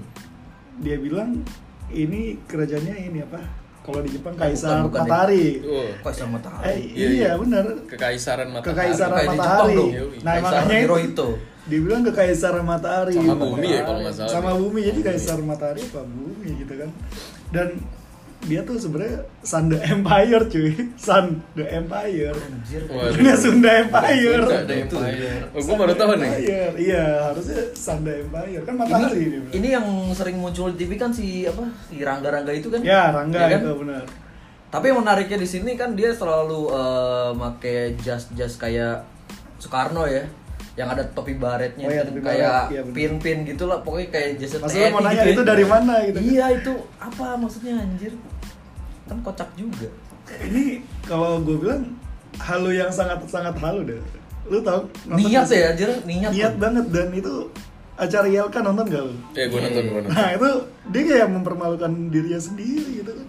dia 0.82 0.98
bilang 0.98 1.38
ini 1.92 2.38
kerajaannya 2.50 2.94
ini 3.12 3.18
apa? 3.22 3.63
Kalau 3.84 4.00
di 4.00 4.10
Jepang 4.10 4.32
Kaisar 4.32 4.80
bukan, 4.80 4.84
bukan 4.88 5.02
Matahari. 5.04 5.44
Oh, 5.60 5.92
sama 6.08 6.30
matahari? 6.40 6.64
Eh, 6.64 6.76
Iya, 6.88 6.88
iya, 6.96 7.08
iya. 7.12 7.30
benar. 7.36 7.64
kekaisaran 7.84 8.48
matahari. 8.48 8.68
Kekaisaran 8.72 9.16
Matahari. 9.28 9.76
Nah, 9.76 10.32
Kaisar 10.32 10.40
makanya 10.40 10.72
itu 10.72 10.84
Hirohito. 10.88 11.28
dibilang 11.64 12.02
kekaisaran 12.02 12.64
matahari. 12.64 13.12
Sama 13.14 13.34
bumi 13.36 13.68
ya 13.68 13.80
kalau 13.84 14.00
nggak 14.00 14.14
salah. 14.14 14.32
Sama 14.32 14.50
bumi 14.56 14.80
jadi 14.82 15.00
kaisar 15.04 15.38
matahari 15.38 15.80
apa 15.84 16.00
bumi 16.00 16.48
gitu 16.58 16.74
kan. 16.80 16.90
Dan 17.52 17.68
dia 18.44 18.60
tuh 18.60 18.76
sebenarnya 18.76 19.24
Sun 19.40 19.68
the 19.68 19.80
Empire 19.80 20.42
cuy. 20.46 20.70
Sun 20.96 21.26
the 21.52 21.64
Empire. 21.64 22.36
Anjir. 22.36 22.82
Ini 23.16 23.32
Sunda 23.34 23.70
Empire. 23.80 24.40
Sunda 24.40 24.58
Ada 24.60 24.74
Itu. 24.76 24.96
Empire. 24.96 25.40
Oh, 25.50 25.60
gue 25.60 25.76
baru 25.76 25.92
tahu 25.94 26.10
nih. 26.14 26.28
Empire. 26.30 26.72
Iya, 26.76 27.04
harusnya 27.28 27.60
Sunda 27.72 28.12
Empire. 28.12 28.62
Kan 28.62 28.74
matahari 28.76 29.16
Ini, 29.16 29.26
dia. 29.26 29.50
ini 29.52 29.68
yang 29.72 29.86
sering 30.12 30.36
muncul 30.36 30.68
di 30.70 30.76
TV 30.78 30.94
kan 30.94 31.10
si 31.10 31.44
apa? 31.44 31.64
Si 31.86 31.96
Rangga-Rangga 31.98 32.52
itu 32.52 32.68
kan? 32.68 32.80
Ya, 32.80 33.08
Rangga 33.10 33.40
Iya 33.40 33.48
kan? 33.50 33.60
itu 33.60 33.72
benar. 33.80 34.04
Tapi 34.68 34.84
yang 34.90 34.98
menariknya 35.00 35.38
di 35.38 35.46
sini 35.46 35.72
kan 35.74 35.94
dia 35.94 36.10
selalu 36.10 36.60
eh, 36.68 37.30
make 37.34 37.74
jas-jas 38.00 38.54
kayak 38.56 39.06
Soekarno 39.56 40.04
ya. 40.04 40.24
Yang 40.74 40.88
ada 40.90 41.04
topi 41.14 41.38
baretnya 41.38 41.86
Oh 41.86 41.92
iya, 41.94 42.02
topi 42.02 42.18
kayak 42.18 42.50
baret, 42.66 42.74
iya 42.74 42.82
pin-pin 42.82 43.46
gitu 43.46 43.70
lah 43.70 43.78
pokoknya 43.78 44.10
kayak 44.10 44.42
jas 44.42 44.58
Maksudnya 44.58 44.90
mau 44.90 45.06
nanya 45.06 45.22
itu 45.22 45.42
dari 45.46 45.62
mana 45.62 46.02
gitu 46.02 46.18
kan? 46.18 46.26
Iya 46.26 46.46
itu 46.50 46.72
apa 46.98 47.26
maksudnya 47.38 47.78
anjir? 47.78 48.10
Kan 49.04 49.18
kocak 49.20 49.48
juga. 49.58 49.88
Ini 50.40 50.80
kalau 51.04 51.40
gue 51.44 51.56
bilang 51.60 51.92
halu 52.40 52.72
yang 52.74 52.88
sangat 52.88 53.20
sangat 53.28 53.54
halu 53.60 53.84
deh. 53.84 54.00
Lu 54.48 54.60
tau? 54.60 54.88
nonton 55.08 55.24
Niat 55.24 55.44
sih? 55.48 55.60
ya 55.60 55.72
anjir, 55.72 55.90
niat. 56.04 56.30
Niat 56.32 56.54
banget 56.60 56.86
dan 56.92 57.08
itu 57.12 57.48
acara 57.94 58.26
YLK 58.26 58.56
nonton 58.60 58.84
gak 58.90 59.02
lu? 59.06 59.14
Ya 59.36 59.44
gue 59.48 59.60
nonton, 59.60 59.82
gue 59.86 60.00
nonton. 60.04 60.12
Nah 60.12 60.28
itu 60.34 60.50
dia 60.90 61.02
kayak 61.06 61.28
mempermalukan 61.30 61.92
dirinya 62.10 62.40
sendiri 62.40 63.04
gitu 63.04 63.12
kan. 63.12 63.28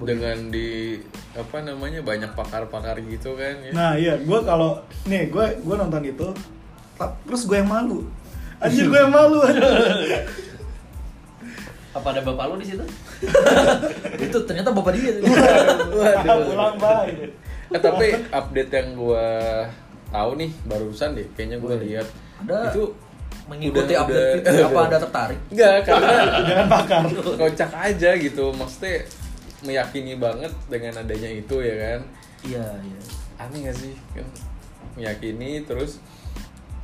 Dengan 0.00 0.38
di 0.48 1.00
apa 1.36 1.62
namanya 1.62 2.00
banyak 2.02 2.32
pakar-pakar 2.34 3.00
gitu 3.06 3.38
kan 3.38 3.54
ya. 3.62 3.72
Nah 3.72 3.92
iya, 3.94 4.18
gue 4.18 4.38
kalau 4.42 4.82
nih 5.06 5.30
gue 5.30 5.46
gue 5.62 5.74
nonton 5.76 6.02
itu, 6.02 6.28
terus 7.28 7.42
gue 7.46 7.56
yang 7.60 7.70
malu. 7.70 8.08
Anjir 8.60 8.88
gue 8.90 9.00
yang 9.00 9.12
malu. 9.12 9.40
Apa 11.90 12.06
ada 12.08 12.20
bapak 12.20 12.44
lu 12.46 12.56
di 12.56 12.66
situ? 12.66 12.84
itu 14.26 14.38
ternyata 14.44 14.70
bapak 14.70 14.94
dia. 14.94 15.10
tuh. 15.12 15.22
Waduh. 15.26 16.38
Pulang 16.46 16.76
baik. 16.76 17.34
Eh, 17.68 17.78
tapi 17.78 18.06
update 18.28 18.70
yang 18.72 18.88
gua 18.94 19.26
tahu 20.08 20.30
nih 20.36 20.50
barusan 20.64 21.14
deh, 21.14 21.26
kayaknya 21.32 21.58
gua 21.58 21.74
lihat 21.76 22.06
Ada 22.40 22.70
itu 22.70 22.90
Mengikuti 23.46 23.90
udah- 23.90 24.02
update 24.04 24.38
udah- 24.40 24.54
itu 24.54 24.62
apa 24.64 24.80
ada 24.86 24.98
tertarik? 25.00 25.38
Enggak, 25.48 25.76
karena 25.82 26.14
Jangan 26.48 26.66
bakar. 26.68 27.02
kocak 27.36 27.70
aja 27.74 28.10
gitu. 28.16 28.44
Maksudnya 28.52 28.96
meyakini 29.60 30.14
banget 30.14 30.52
dengan 30.66 30.94
adanya 30.96 31.26
itu 31.28 31.56
ya 31.58 31.74
kan. 31.76 32.00
Iya, 32.40 32.66
iya. 32.80 32.98
Aneh 33.36 33.58
gak 33.66 33.76
sih? 33.76 33.94
Kan 34.12 34.26
meyakini 34.92 35.62
terus 35.64 35.98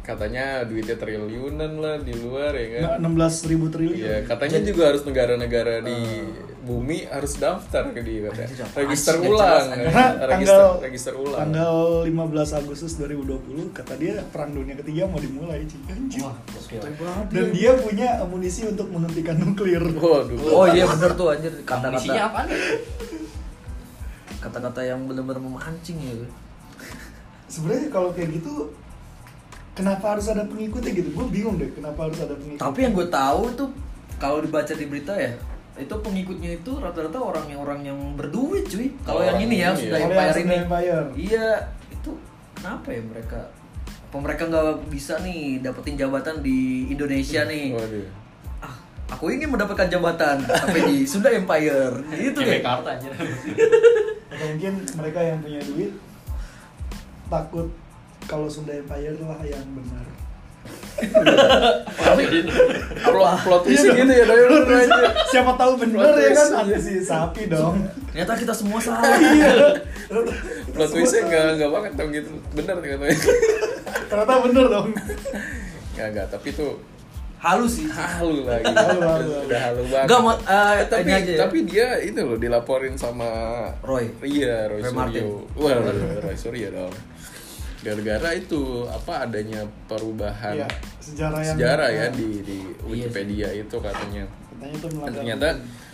katanya 0.06 0.62
duitnya 0.62 0.94
triliunan 0.94 1.82
lah 1.82 1.98
di 1.98 2.14
luar 2.14 2.54
ya 2.54 2.66
kan. 2.78 3.02
Enam 3.02 3.18
belas 3.18 3.42
ribu 3.42 3.66
triliun. 3.66 3.98
Iya, 3.98 4.16
katanya 4.22 4.62
juga 4.62 4.82
harus 4.94 5.02
negara-negara 5.02 5.82
di 5.82 5.98
bumi 6.62 7.10
harus 7.10 7.38
daftar 7.42 7.90
ke 7.90 8.06
dia 8.06 8.30
katanya. 8.30 8.66
Register 8.86 9.18
ulang, 9.18 9.66
kan? 9.66 9.74
Karena 9.74 10.06
register, 10.30 10.30
tanggal 10.30 10.62
register 10.82 11.14
ulang. 11.18 11.40
tanggal 11.42 11.74
15 12.06 12.58
Agustus 12.62 12.92
2020 13.02 13.74
kata 13.74 13.92
dia 13.98 14.22
perang 14.30 14.50
dunia 14.54 14.78
ketiga 14.78 15.10
mau 15.10 15.18
dimulai 15.18 15.66
Ci. 15.66 15.78
Anjir. 15.90 16.22
Wah. 16.22 16.38
Dan 17.26 17.50
dia 17.50 17.74
punya 17.74 18.22
amunisi 18.22 18.62
untuk 18.66 18.86
menghentikan 18.94 19.42
nuklir. 19.42 19.82
Waduh. 19.82 20.38
Oh 20.54 20.66
iya 20.70 20.86
bener 20.86 21.18
tuh 21.18 21.34
anjir 21.34 21.50
Amunisinya 21.66 22.30
kata-kata 22.30 22.30
apaan? 22.30 22.48
kata-kata 24.36 24.80
yang 24.86 25.10
benar-benar 25.10 25.42
memancing 25.42 25.98
ya. 25.98 26.14
Sebenarnya 27.50 27.90
kalau 27.90 28.14
kayak 28.14 28.38
gitu 28.38 28.70
kenapa 29.76 30.16
harus 30.16 30.26
ada 30.26 30.42
pengikutnya 30.42 30.90
gitu? 30.90 31.12
Gue 31.12 31.26
bingung 31.28 31.60
deh 31.60 31.68
kenapa 31.70 32.08
harus 32.08 32.16
ada 32.18 32.32
pengikut. 32.32 32.58
Tapi 32.58 32.78
yang 32.80 32.92
gue 32.96 33.06
tahu 33.06 33.42
tuh 33.52 33.68
kalau 34.16 34.40
dibaca 34.40 34.72
di 34.72 34.86
berita 34.88 35.12
ya 35.12 35.36
itu 35.76 35.92
pengikutnya 35.92 36.56
itu 36.56 36.72
rata-rata 36.80 37.20
orang 37.20 37.52
yang 37.52 37.60
orang 37.60 37.80
yang 37.84 37.98
berduit 38.16 38.64
cuy. 38.64 38.88
Kalau 39.04 39.20
yang 39.20 39.36
ini 39.36 39.60
ya 39.60 39.76
sudah 39.76 40.00
ya. 40.00 40.08
Empire 40.08 40.36
ini. 40.40 40.54
Empire. 40.64 41.06
Iya 41.12 41.46
itu 41.92 42.10
kenapa 42.56 42.88
ya 42.88 43.02
mereka? 43.04 43.40
Apa 44.08 44.16
mereka 44.16 44.42
nggak 44.48 44.88
bisa 44.88 45.20
nih 45.20 45.60
dapetin 45.60 46.00
jabatan 46.00 46.40
di 46.40 46.88
Indonesia 46.88 47.44
nih? 47.44 47.76
Waduh. 47.76 48.08
Ah, 48.64 48.72
aku 49.12 49.28
ingin 49.28 49.52
mendapatkan 49.52 49.84
jabatan 49.92 50.40
tapi 50.48 50.78
di 50.88 50.96
Sunda 51.12 51.28
Empire 51.28 52.00
gitu 52.16 52.40
Kayak 52.40 52.56
ya. 52.56 52.64
kartu 52.64 52.88
aja. 52.96 53.08
Atau 54.32 54.46
mungkin 54.56 54.72
mereka 54.96 55.20
yang 55.20 55.38
punya 55.44 55.60
duit 55.60 55.92
takut 57.26 57.68
kalau 58.26 58.50
Sunda 58.50 58.74
Empire 58.74 59.16
lah 59.22 59.40
yang 59.42 59.66
benar. 59.72 60.06
Plot, 63.06 63.36
plot 63.44 63.62
twist 63.68 63.84
gitu 63.84 64.12
ya, 64.12 64.24
dari 64.24 64.44
lu 64.48 64.56
aja. 64.64 65.02
Siapa 65.28 65.52
tahu 65.54 65.72
benar 65.78 66.16
ya 66.16 66.30
kan 66.32 66.48
ada 66.66 66.76
si 66.80 66.98
sapi 67.04 67.46
dong. 67.46 67.84
Ternyata 68.10 68.32
kita 68.34 68.52
semua 68.56 68.78
salah. 68.80 69.04
Iya. 69.04 69.52
Plot 70.72 70.90
twistnya 70.90 71.20
nggak 71.28 71.44
nggak 71.60 71.70
banget 71.70 71.92
dong 71.94 72.10
gitu. 72.10 72.30
Bener 72.56 72.76
katanya. 72.80 73.18
Ternyata 74.08 74.32
bener 74.42 74.64
dong. 74.72 74.88
Nggak 75.94 76.06
nggak, 76.12 76.26
tapi 76.32 76.48
tuh 76.52 76.74
Halus 77.36 77.78
sih. 77.78 77.86
halu 77.92 78.48
lagi. 78.48 78.64
Halu, 78.64 78.74
halu, 78.74 79.06
halu. 79.06 79.32
Udah 79.44 79.60
halu 79.60 79.82
banget. 79.92 80.06
Enggak, 80.08 80.20
mau 80.24 80.32
eh, 80.34 80.74
Eh, 80.80 80.86
tapi 80.88 81.10
aja 81.12 81.30
ya. 81.30 81.38
tapi 81.44 81.58
dia 81.68 81.88
itu 82.00 82.20
loh 82.24 82.38
dilaporin 82.40 82.96
sama 82.96 83.28
Roy. 83.84 84.08
Iya, 84.24 84.72
Roy, 84.72 84.80
Roy 84.82 84.92
Martin. 84.96 85.24
Suryo. 85.28 85.60
Wah, 85.60 85.76
Roy 86.24 86.36
Suryo 86.36 86.68
dong. 86.72 86.94
Gara-gara 87.86 88.30
itu 88.34 88.62
apa 88.90 89.30
adanya 89.30 89.62
perubahan 89.86 90.58
Iya, 90.58 90.68
sejarah 90.98 91.40
yang 91.46 91.56
sejarah 91.56 91.88
ya 91.94 92.06
di 92.10 92.28
di 92.42 92.58
Iya 92.66 93.06
Wikipedia 93.06 93.48
itu 93.54 93.76
katanya. 93.78 94.24
katanya 94.26 94.74
itu 94.74 94.86
ternyata 95.14 95.48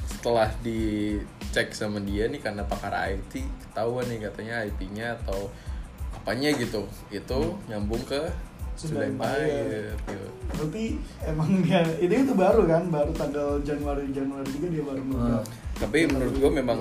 setelah 0.09 0.49
dicek 0.65 1.69
sama 1.77 2.01
dia 2.01 2.33
nih 2.33 2.41
karena 2.41 2.65
pakar 2.65 2.97
IT 3.13 3.45
ketahuan 3.69 4.09
nih 4.09 4.25
katanya 4.25 4.65
IP-nya 4.65 5.21
atau 5.21 5.53
apanya 6.17 6.49
gitu 6.57 6.89
itu 7.13 7.41
nyambung 7.69 8.01
ke 8.09 8.25
Empire. 8.83 9.15
Empire 9.15 9.95
gitu. 10.09 10.27
Berarti 10.49 10.85
emang 11.23 11.51
dia 11.63 11.85
ini 12.03 12.15
itu 12.25 12.35
baru 12.35 12.67
kan, 12.67 12.83
baru 12.89 13.13
tanggal 13.15 13.61
Januari 13.63 14.11
Januari 14.11 14.49
juga 14.49 14.67
dia 14.73 14.83
baru 14.83 15.01
ngeluarin. 15.07 15.45
Tapi 15.77 15.99
menurut 16.09 16.35
gue 16.41 16.51
memang 16.51 16.79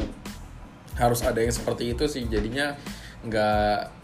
harus 0.97 1.21
ada 1.21 1.39
yang 1.41 1.53
seperti 1.53 1.93
itu 1.93 2.05
sih 2.09 2.25
jadinya 2.25 2.73
nggak 3.21 4.00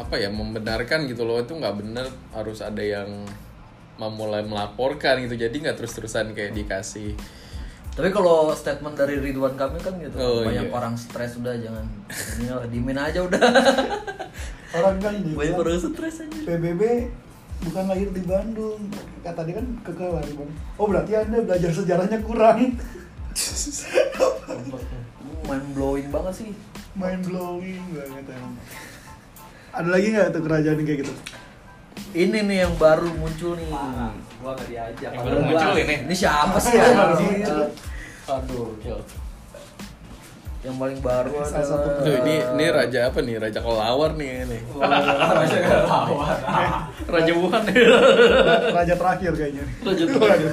apa 0.00 0.16
ya 0.16 0.32
membenarkan 0.32 1.04
gitu 1.04 1.22
loh 1.22 1.38
itu 1.38 1.52
nggak 1.52 1.76
bener 1.76 2.06
harus 2.32 2.64
ada 2.64 2.80
yang 2.80 3.08
memulai 3.96 4.40
melaporkan 4.40 5.20
gitu 5.20 5.36
jadi 5.36 5.52
nggak 5.52 5.76
terus-terusan 5.76 6.32
kayak 6.32 6.56
dikasih 6.56 7.12
Tapi 7.90 8.08
kalau 8.14 8.48
statement 8.54 8.94
dari 8.94 9.18
Ridwan 9.18 9.58
Kamil 9.58 9.82
kan 9.82 9.92
gitu, 9.98 10.14
Oh, 10.16 10.46
banyak 10.46 10.70
iya. 10.70 10.72
orang 10.72 10.94
stres 10.94 11.36
udah 11.36 11.52
jangan 11.58 11.84
dimin 12.70 12.96
aja 12.96 13.18
udah. 13.20 13.42
Orang 14.78 15.02
kan 15.02 15.18
dia 15.20 15.34
banyak 15.34 15.58
bilang, 15.58 15.66
orang 15.66 15.82
stres 15.82 16.22
aja. 16.22 16.38
PBB 16.46 17.10
bukan 17.66 17.84
lahir 17.90 18.08
di 18.14 18.22
Bandung. 18.22 18.78
Kata 19.20 19.42
dia 19.42 19.58
kan 19.58 19.66
kekal 19.82 20.16
lah 20.16 20.22
di 20.22 20.32
Bandung. 20.32 20.54
Oh 20.78 20.86
berarti 20.86 21.18
Anda 21.18 21.42
belajar 21.42 21.74
sejarahnya 21.74 22.22
kurang. 22.22 22.78
Mind 25.44 25.66
blowing 25.74 26.08
banget 26.08 26.34
sih. 26.46 26.50
Mind 26.94 27.26
blowing 27.26 27.82
banget 27.90 28.24
emang. 28.30 28.54
Ada 29.70 29.88
lagi 29.88 30.06
nggak 30.10 30.26
tuh 30.30 30.42
kerajaan 30.42 30.76
yang 30.82 30.86
kayak 30.86 31.00
gitu? 31.06 31.14
Ini 32.10 32.38
nih 32.42 32.58
yang 32.66 32.74
baru 32.74 33.06
muncul 33.14 33.54
nih. 33.54 33.70
Gua 34.40 34.52
gak 34.56 34.66
diajak. 34.66 35.10
Yang 35.14 35.22
baru 35.22 35.38
muncul 35.46 35.72
ini. 35.78 35.94
Ini 36.10 36.14
siapa 36.16 36.58
sih? 36.58 36.74
Iya, 36.74 36.86
baru 36.90 37.14
muncul. 37.16 37.60
Aduh. 38.26 38.66
Yang 40.60 40.76
paling 40.76 41.00
baru 41.00 41.40
Salah 41.40 41.64
satu 41.64 41.88
ini 42.04 42.36
ini 42.36 42.66
raja 42.68 43.08
apa 43.08 43.24
nih 43.24 43.40
raja 43.40 43.64
kelawar 43.64 44.12
nih 44.12 44.44
ini 44.44 44.58
Raja 44.76 45.56
Kelawar. 45.56 46.36
Raja 47.16 47.32
Wuhan 47.32 47.62
ya. 47.64 47.80
Ra- 48.44 48.68
Raja 48.76 48.92
terakhir 48.92 49.32
kayaknya. 49.40 49.64
Raja 49.80 50.04
Waduh. 50.04 50.52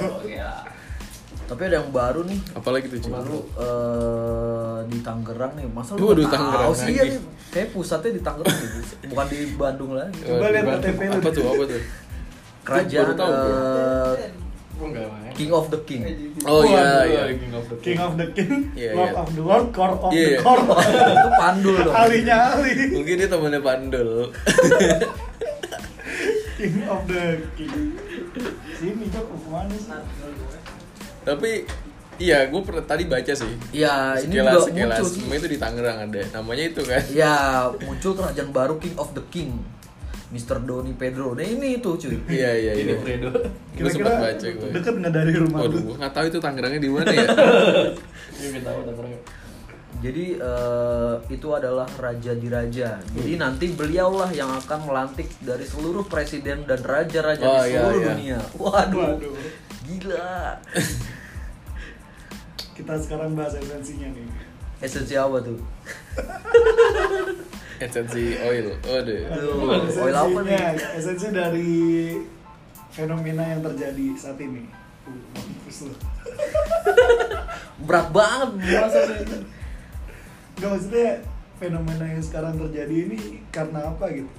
Tapi 1.47 1.61
ada 1.63 1.79
yang 1.79 1.89
baru 1.89 2.21
nih. 2.23 2.39
apalagi 2.53 2.85
tuh 2.87 3.07
Baru 3.07 3.39
eh, 3.55 4.77
di 4.85 4.99
Tangerang 4.99 5.55
nih. 5.55 5.65
Masa 5.71 5.95
lu 5.95 6.11
Waduh, 6.11 6.21
nggak 6.21 6.33
Tangerang 6.35 6.73
sih 6.75 6.93
ya 6.93 7.03
nih? 7.07 7.21
Kayak 7.49 7.67
pusatnya 7.71 8.11
di 8.11 8.21
Tangerang 8.21 8.57
gitu. 8.57 8.79
Bukan 9.07 9.25
di 9.27 9.39
Bandung 9.55 9.91
lagi. 9.95 10.19
Coba 10.21 10.45
lihat 10.51 10.65
KTP 10.77 10.99
lu. 11.01 11.15
apa 11.17 11.29
tuh 11.31 11.43
apa 11.45 11.63
tuh 11.65 11.81
Kerajaan 12.61 13.15
tahu, 13.15 13.31
eh, 13.31 14.27
main. 14.77 15.31
King 15.33 15.49
of 15.49 15.71
the 15.71 15.79
King. 15.81 16.03
oh 16.43 16.61
iya 16.61 17.07
iya 17.07 17.21
King 17.31 17.53
of 17.55 17.65
the 17.65 17.77
King 17.79 17.97
of 17.97 18.13
the 18.13 18.27
King, 18.29 18.53
Iya, 18.75 18.91
Lord 18.93 19.07
iya. 19.07 19.17
of 19.17 19.29
the 19.31 19.41
Lord, 19.41 19.65
Core 19.71 19.95
of 19.95 20.11
Iya, 20.11 20.19
the 20.19 20.31
iya. 20.35 20.39
Core. 20.43 20.63
itu 21.07 21.29
pandul 21.33 21.75
dong. 21.79 21.95
Alinya 21.95 22.35
Ali. 22.53 22.71
mungkin 22.91 23.13
dia 23.15 23.29
temennya 23.31 23.61
Pandul 23.63 24.09
King 26.57 26.75
of 26.85 27.01
the 27.05 27.23
King. 27.53 27.95
Sini 28.75 29.05
Jok, 29.09 29.25
mau 29.25 29.37
ke 29.37 29.49
mana 29.49 29.73
sih? 29.73 29.93
Tapi 31.27 31.67
Iya, 32.17 32.49
gue 32.49 32.61
pernah 32.65 32.81
tadi 32.81 33.05
baca 33.05 33.29
sih. 33.29 33.45
Ya, 33.69 34.17
ini 34.17 34.33
juga 34.33 34.57
sekilas. 34.57 34.73
muncul. 34.73 35.21
Semua 35.21 35.35
itu 35.37 35.47
di 35.53 35.59
Tangerang 35.61 36.09
ada. 36.09 36.17
Namanya 36.33 36.63
itu 36.65 36.81
kan. 36.81 36.97
Ya, 37.13 37.35
muncul 37.77 38.17
kerajaan 38.17 38.49
baru 38.49 38.81
King 38.81 38.97
of 38.97 39.13
the 39.13 39.21
King. 39.29 39.53
Mr. 40.27 40.59
Doni 40.59 40.91
Pedro. 40.91 41.37
Nah, 41.37 41.45
ini 41.45 41.77
itu 41.77 41.93
cuy. 41.93 42.17
Iya 42.25 42.51
iya 42.51 42.71
Ini 42.73 42.89
iya. 42.89 42.97
Fredo. 42.97 43.29
Gue 43.71 43.87
sempat 43.87 44.17
baca 44.17 44.43
gue. 44.43 44.69
deket 44.73 44.93
nggak 44.97 45.13
dari 45.13 45.33
rumah 45.37 45.59
Waduh, 45.61 45.77
lu? 45.77 45.85
gue 45.87 45.95
nggak 46.01 46.13
tahu 46.17 46.25
itu 46.25 46.39
Tangerangnya 46.41 46.81
di 46.81 46.89
mana 46.89 47.11
ya. 47.13 47.27
Ini 48.35 48.47
kita 48.49 48.65
tahu 48.65 48.79
Tangerang. 48.81 49.13
Jadi 49.97 50.25
eh, 50.35 51.13
itu 51.29 51.47
adalah 51.53 51.87
raja 51.95 52.33
di 52.33 52.47
raja. 52.49 52.89
Jadi 53.07 53.31
nanti 53.37 53.65
beliaulah 53.71 54.33
yang 54.33 54.49
akan 54.57 54.79
melantik 54.83 55.29
dari 55.39 55.63
seluruh 55.63 56.03
presiden 56.03 56.65
dan 56.65 56.81
raja-raja 56.81 57.45
Oh, 57.45 57.61
di 57.61 57.71
iya, 57.71 57.79
seluruh 57.79 58.01
iya. 58.01 58.07
dunia. 58.09 58.39
Waduh. 58.57 58.99
Waduh. 59.15 59.33
Gila. 59.85 60.33
Kita 62.77 62.93
sekarang 63.01 63.33
bahas 63.33 63.57
esensinya 63.57 64.05
nih. 64.13 64.29
Esensi 64.85 65.17
apa 65.17 65.41
tuh? 65.41 65.57
Esensi 67.89 68.37
oil. 68.37 68.77
Waduh. 68.85 69.21
Aduh, 69.33 69.81
oil 70.05 70.13
apa 70.13 70.39
nih? 70.45 70.77
Esensi 70.93 71.33
dari 71.33 71.73
fenomena 72.93 73.41
yang 73.49 73.65
terjadi 73.65 74.13
saat 74.13 74.37
ini. 74.37 74.69
Berat 77.89 78.13
banget 78.13 78.49
bahasanya. 78.61 79.41
Gak 80.61 80.69
maksudnya 80.69 81.09
fenomena 81.57 82.05
yang 82.05 82.21
sekarang 82.21 82.61
terjadi 82.61 82.95
ini 83.09 83.41
karena 83.49 83.89
apa 83.89 84.05
gitu? 84.13 84.29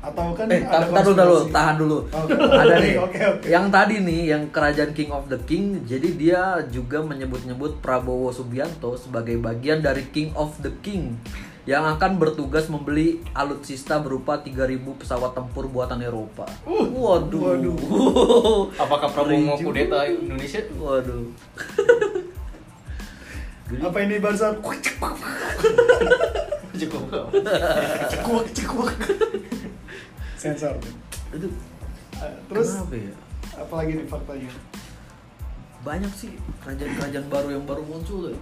Atau 0.00 0.32
kan 0.32 0.48
Eh, 0.48 0.64
ada 0.64 0.88
tahan 0.88 1.04
dulu, 1.04 1.36
tahan 1.52 1.76
dulu, 1.76 1.98
tahan 2.08 2.24
dulu. 2.24 2.38
Oke. 2.40 2.56
Ada 2.56 2.74
nih. 2.80 2.94
Oke, 2.96 3.18
oke. 3.20 3.44
Yang 3.44 3.66
tadi 3.68 3.94
nih, 4.00 4.20
yang 4.32 4.42
kerajaan 4.48 4.92
King 4.96 5.12
of 5.12 5.28
the 5.28 5.36
King, 5.44 5.84
jadi 5.84 6.08
dia 6.16 6.42
juga 6.72 7.04
menyebut-nyebut 7.04 7.84
Prabowo 7.84 8.32
Subianto 8.32 8.96
sebagai 8.96 9.36
bagian 9.36 9.84
dari 9.84 10.08
King 10.08 10.32
of 10.32 10.56
the 10.64 10.72
King 10.80 11.20
yang 11.68 11.84
akan 11.84 12.16
bertugas 12.16 12.72
membeli 12.72 13.20
alutsista 13.36 14.00
berupa 14.00 14.40
3000 14.40 14.80
pesawat 14.96 15.36
tempur 15.36 15.68
buatan 15.68 16.00
Eropa. 16.00 16.48
waduh. 16.64 17.52
waduh. 17.52 17.76
Apakah 18.82 19.12
Prabowo 19.12 19.52
mau 19.52 19.60
kudeta 19.60 20.08
Indonesia? 20.08 20.64
Waduh. 20.80 21.28
Apa 23.84 24.02
ini 24.02 24.18
barusan 24.18 24.58
Cukup. 26.74 27.30
cekuak 28.08 28.46
cekuak 28.56 28.96
sensor 30.40 30.74
Itu 31.30 31.52
Eh, 32.16 32.34
terus 32.46 32.68
kenapa 32.74 32.96
ya? 32.96 33.12
apalagi 33.56 33.92
nih 33.94 34.06
faktanya 34.06 34.50
Banyak 35.80 36.12
sih 36.12 36.32
kerajaan-kerajaan 36.60 37.26
baru 37.26 37.48
yang 37.50 37.64
baru 37.64 37.80
muncul 37.82 38.28
ya. 38.28 38.36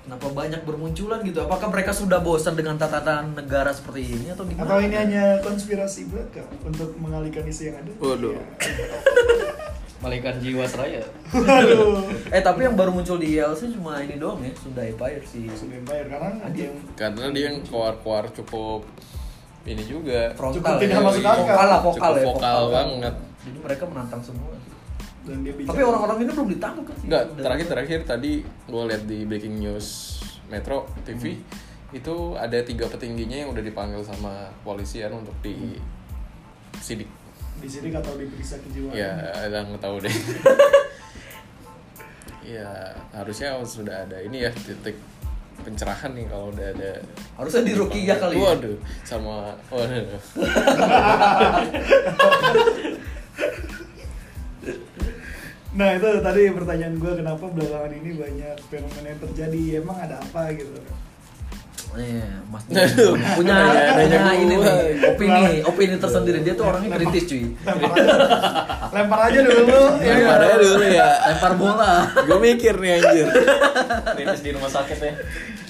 Kenapa 0.00 0.30
banyak 0.30 0.62
bermunculan 0.62 1.18
gitu? 1.20 1.42
Apakah 1.42 1.66
mereka 1.66 1.90
sudah 1.90 2.22
bosan 2.22 2.54
dengan 2.54 2.78
tatanan 2.78 3.34
negara 3.34 3.74
seperti 3.74 4.06
ini 4.08 4.30
atau 4.30 4.46
gimana? 4.46 4.62
atau 4.64 4.78
ini 4.78 4.94
hanya 4.94 5.42
konspirasi 5.42 6.06
belaka 6.06 6.46
untuk 6.62 6.94
mengalihkan 6.96 7.42
isu 7.42 7.62
yang 7.64 7.76
ada 7.76 7.90
Waduh. 7.98 8.30
Iya. 8.30 8.44
Malaikat 10.06 10.38
jiwa 10.38 10.62
seraya. 10.62 11.02
waduh 11.26 12.06
Eh 12.30 12.38
tapi 12.38 12.62
yang 12.62 12.78
baru 12.78 12.94
muncul 12.94 13.18
di 13.18 13.34
ILC 13.34 13.74
cuma 13.74 13.98
ini 13.98 14.14
doang 14.14 14.38
ya, 14.38 14.54
Sunda 14.54 14.86
Empire 14.86 15.26
sih. 15.26 15.50
sudah 15.50 15.82
bayar 15.82 16.06
karena 16.06 16.30
ada 16.38 16.54
yang 16.60 16.74
Karena 16.94 17.24
dia 17.34 17.44
yang 17.50 17.58
keluar-keluar 17.66 18.30
cukup 18.30 18.86
ini 19.66 19.82
juga. 19.82 20.30
Frontal 20.32 20.56
Cukup 20.56 20.74
tidak 20.78 20.94
ya. 20.94 21.02
masuk 21.02 21.22
akal. 21.22 21.36
Vokal 21.42 21.66
lah, 21.66 21.80
vokal 21.80 21.92
Cukup 22.08 22.16
ya. 22.16 22.26
vokal 22.28 22.60
banget. 22.70 23.14
Jadi 23.42 23.58
mereka 23.60 23.84
menantang 23.84 24.22
semua. 24.22 24.52
dan 25.26 25.42
dia 25.42 25.50
bicara 25.52 25.74
Tapi 25.74 25.82
orang-orang 25.82 26.16
ini 26.16 26.30
belum 26.30 26.48
ditangkap 26.48 26.84
kan 26.86 26.94
sih? 26.94 27.06
Enggak, 27.10 27.22
Udah- 27.26 27.42
terakhir-terakhir 27.42 28.00
tadi 28.06 28.32
gue 28.46 28.82
lihat 28.86 29.02
di 29.04 29.18
breaking 29.26 29.58
news 29.58 29.86
Metro 30.46 30.86
TV 31.02 31.42
itu 31.90 32.14
ada 32.34 32.58
tiga 32.62 32.86
petingginya 32.86 33.34
yang 33.34 33.50
udah 33.50 33.58
dipanggil 33.58 34.06
sama 34.06 34.30
polisian 34.62 35.10
untuk 35.12 35.34
di 35.40 35.74
sidik. 36.78 37.10
di 37.56 37.66
sini 37.66 37.90
atau 37.90 38.14
diperiksa 38.14 38.62
kejiwaan 38.62 38.94
Ya, 38.94 39.18
ada 39.32 39.66
nggak 39.66 39.82
tahu 39.82 39.98
deh. 39.98 40.14
ya, 42.46 42.70
harusnya 43.10 43.58
sudah 43.60 44.06
ada 44.06 44.22
ini 44.22 44.44
ya 44.44 44.50
titik 44.52 44.94
pencerahan 45.64 46.12
nih 46.12 46.26
kalau 46.28 46.52
udah 46.52 46.66
ada 46.76 47.00
Harusnya 47.36 47.62
di 47.64 47.72
Rukia 47.76 48.16
kali 48.16 48.36
ya. 48.36 48.42
Waduh, 48.52 48.76
sama 49.04 49.56
waduh. 49.72 50.20
nah 55.76 55.92
itu 55.92 56.08
tadi 56.24 56.48
pertanyaan 56.56 56.96
gue 56.96 57.12
kenapa 57.20 57.44
belakangan 57.52 57.92
ini 57.92 58.16
banyak 58.16 58.56
fenomena 58.72 59.12
yang 59.12 59.20
terjadi 59.28 59.84
emang 59.84 60.00
ada 60.00 60.16
apa 60.24 60.48
gitu 60.56 60.80
Iya, 61.96 62.28
Mas 62.52 62.62
Aduh, 62.72 63.16
punya 63.40 63.56
punya 63.96 64.32
ini 64.36 64.54
nih, 64.60 64.72
opini, 65.08 65.44
opini 65.64 65.96
tersendiri. 65.96 66.44
Dia 66.44 66.52
tuh 66.52 66.68
orangnya 66.68 66.92
kritis 67.00 67.24
cuy. 67.24 67.56
lempar 68.92 69.20
aja, 69.28 69.40
dulu 69.44 69.80
ya 70.00 70.14
Lempar 70.16 70.40
aja 70.44 70.56
dulu 70.60 70.84
ya. 70.84 71.08
Lempar 71.32 71.52
bola. 71.56 71.94
Gue 72.28 72.38
mikir 72.40 72.74
nih 72.76 72.90
anjir. 73.00 73.26
Kritis 74.12 74.40
di 74.44 74.50
rumah 74.52 74.70
sakit 74.70 74.98
ya. 75.00 75.12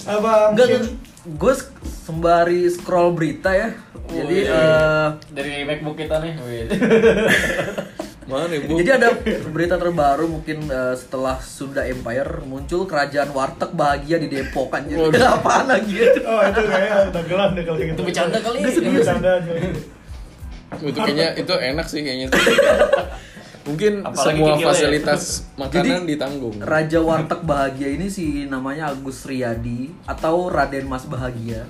apa 0.07 0.55
Enggak, 0.55 0.87
gue 1.27 1.53
sembari 1.83 2.71
scroll 2.71 3.11
berita 3.15 3.51
ya. 3.51 3.75
Jadi 4.07 4.37
Wih. 4.47 4.55
eh, 4.55 5.07
dari 5.35 5.67
MacBook 5.67 5.99
kita 5.99 6.23
nih. 6.23 6.33
Mana? 8.27 8.59
Jadi 8.59 8.91
ada 8.91 9.15
berita 9.47 9.79
terbaru 9.79 10.27
mungkin 10.27 10.67
eh, 10.67 10.95
setelah 10.99 11.39
Sunda 11.39 11.87
Empire 11.87 12.43
muncul 12.43 12.83
kerajaan 12.83 13.31
warteg 13.31 13.71
bahagia 13.71 14.19
di 14.19 14.27
Depok 14.27 14.67
kan. 14.75 14.83
Jadi 14.83 14.99
Waduh. 14.99 15.39
apaan 15.39 15.65
lagi 15.71 15.95
itu? 15.95 16.19
oh 16.29 16.41
itu 16.43 16.61
kayak 16.67 17.15
udah 17.15 17.23
gelam 17.23 17.49
deh 17.55 17.63
kalau 17.63 17.77
gitu 17.79 17.95
Itu 17.95 18.03
bercanda 18.03 18.37
kali. 18.43 18.57
Itu 18.67 18.79
bercanda 18.83 19.31
Itu 20.83 20.99
kayaknya 20.99 21.27
itu 21.39 21.53
enak 21.55 21.85
sih 21.87 21.99
kayaknya. 22.03 22.27
Mungkin 23.67 23.93
Apalagi 23.99 24.39
semua 24.39 24.51
ya. 24.55 24.65
fasilitas 24.71 25.23
makanan 25.59 26.07
Jadi, 26.07 26.11
ditanggung. 26.15 26.55
Raja 26.63 26.99
warteg 27.03 27.41
bahagia 27.43 27.89
ini 27.95 28.07
si 28.07 28.47
namanya 28.47 28.95
Agus 28.95 29.27
Riyadi 29.27 29.91
atau 30.07 30.47
Raden 30.47 30.87
Mas 30.87 31.03
Bahagia. 31.03 31.67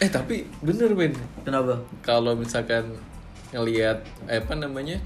Eh 0.00 0.08
tapi 0.08 0.48
bener 0.64 0.96
Ben. 0.96 1.12
Kenapa? 1.44 1.84
Kalau 2.00 2.32
misalkan 2.32 2.96
ngelihat 3.52 3.98
eh, 4.26 4.38
apa 4.38 4.54
namanya 4.54 4.96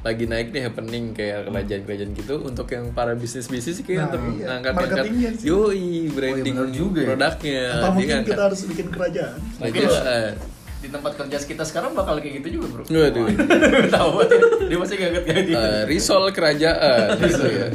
lagi 0.00 0.24
naik 0.24 0.52
nih 0.52 0.62
happening 0.62 1.04
kayak 1.10 1.48
kerajaan-kerajaan 1.48 2.12
gitu 2.12 2.36
untuk 2.38 2.68
yang 2.68 2.92
para 2.92 3.12
bisnis-bisnis 3.14 3.74
sih 3.74 3.82
kayak 3.82 3.98
Nah, 3.98 4.06
untuk 4.06 4.20
iya. 4.30 4.44
ngangkat-ngangkat 4.50 4.96
Marketingnya 5.00 5.30
sih. 5.32 5.46
yoi 5.46 5.88
branding 6.08 6.54
bener 6.54 6.68
juga 6.70 7.00
ya. 7.00 7.08
produknya 7.08 7.60
atau 7.72 7.88
mungkin 7.90 8.08
diangkat. 8.12 8.28
kita 8.30 8.42
harus 8.44 8.60
bikin 8.66 8.86
kerajaan 8.88 9.38
kerajaan 9.58 10.32
Di 10.76 10.88
tempat 10.90 11.12
kerja 11.16 11.36
kita 11.40 11.64
sekarang 11.64 11.96
bakal 11.96 12.20
kayak 12.20 12.44
gitu 12.44 12.60
juga, 12.60 12.66
Bro. 12.70 12.82
Waduh. 12.84 13.24
Tahu 13.96 14.08
banget 14.14 14.28
ya. 14.28 14.40
Dia 14.68 14.76
masih 14.76 14.96
gaget-gaget 14.98 15.44
gitu. 15.48 15.56
Eh, 15.56 15.82
risol 15.86 16.22
kerajaan 16.28 17.08
gitu 17.24 17.44
ya 17.48 17.66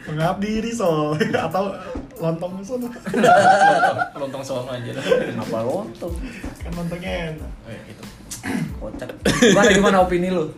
pengabdi 0.00 0.58
risol 0.60 1.14
atau 1.46 1.70
lontong 2.16 2.52
risol 2.56 2.78
Lontong 4.12 4.42
sono 4.42 4.66
aja. 4.68 4.90
Kenapa 4.94 5.58
lontong? 5.62 6.14
kan 6.60 6.70
lontongnya 6.72 7.10
enak 7.32 7.50
Eh, 7.66 7.78
itu. 7.88 8.02
Kocak. 8.80 9.10
Gimana 9.40 9.70
gimana 9.72 9.96
opini 10.04 10.28
lu? 10.32 10.48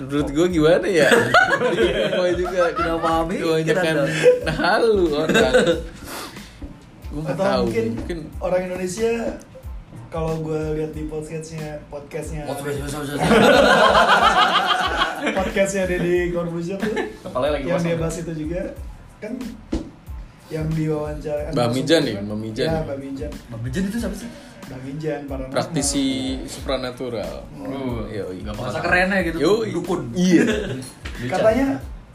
menurut 0.00 0.28
gue 0.32 0.46
gimana 0.48 0.86
ya 0.88 1.08
gue 2.16 2.30
juga 2.40 2.72
Tidak 2.72 2.98
pahami, 3.04 3.36
kebanyakan 3.36 3.84
kita 3.84 3.92
nah 4.48 4.56
halu 4.56 5.12
orang 5.12 5.28
gue 7.10 7.20
nggak 7.20 7.36
atau 7.36 7.44
tahu 7.44 7.62
mungkin, 7.68 7.86
mungkin 8.00 8.18
orang 8.40 8.60
Indonesia 8.70 9.12
kalau 10.08 10.40
gue 10.40 10.60
lihat 10.80 10.92
di 10.96 11.04
podcastnya 11.04 11.84
podcastnya 11.92 12.48
podcastnya 15.36 15.84
Deddy 15.84 16.32
Corbuzier 16.32 16.80
tuh 16.80 16.96
Kepalanya 16.96 17.52
lagi 17.60 17.66
yang 17.68 17.82
dia 17.84 17.96
bahas 18.00 18.16
itu 18.24 18.32
juga 18.32 18.72
kan 19.20 19.36
yang 20.50 20.66
diwawancara 20.66 21.54
Mbak 21.54 21.68
Mijan 21.76 22.02
nih, 22.02 22.14
Mbak 22.24 22.38
Mijan. 22.42 22.66
ya 22.66 22.80
Mbak 22.82 22.98
Mijan 22.98 23.30
Mbak 23.30 23.60
Bejen 23.68 23.82
itu 23.86 23.98
siapa 24.02 24.16
sih? 24.16 24.49
Mijan 24.78 25.20
para 25.24 25.44
praktisi 25.46 26.04
supranatural 26.44 27.42
Uh, 27.52 28.06
Yoi. 28.06 28.40
nggak 28.40 28.54
Masa 28.54 28.70
paham. 28.72 28.84
kerennya 28.84 29.18
gitu, 29.24 29.38
Yoi. 29.38 29.68
dukun. 29.72 30.00
iya 30.12 30.46
katanya 31.32 31.66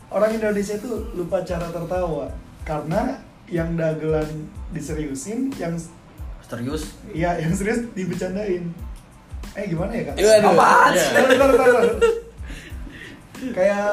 orang 0.08 0.32
Indonesia 0.34 0.74
itu 0.74 0.90
lupa 1.12 1.42
cara 1.42 1.68
tertawa 1.68 2.32
karena 2.62 3.20
yang 3.46 3.74
dagelan 3.74 4.28
diseriusin 4.70 5.52
yang 5.56 5.76
Serius? 6.42 6.94
ya 7.10 7.34
yang 7.36 7.50
serius 7.52 7.90
dibecandain 7.92 8.70
eh 9.52 9.66
gimana 9.66 9.92
ya 9.92 10.04
kak? 10.08 10.16
Apaan 10.46 10.92
Iya. 10.92 11.08
bentar, 11.28 11.48
bentar. 11.50 11.84
kayak 13.52 13.90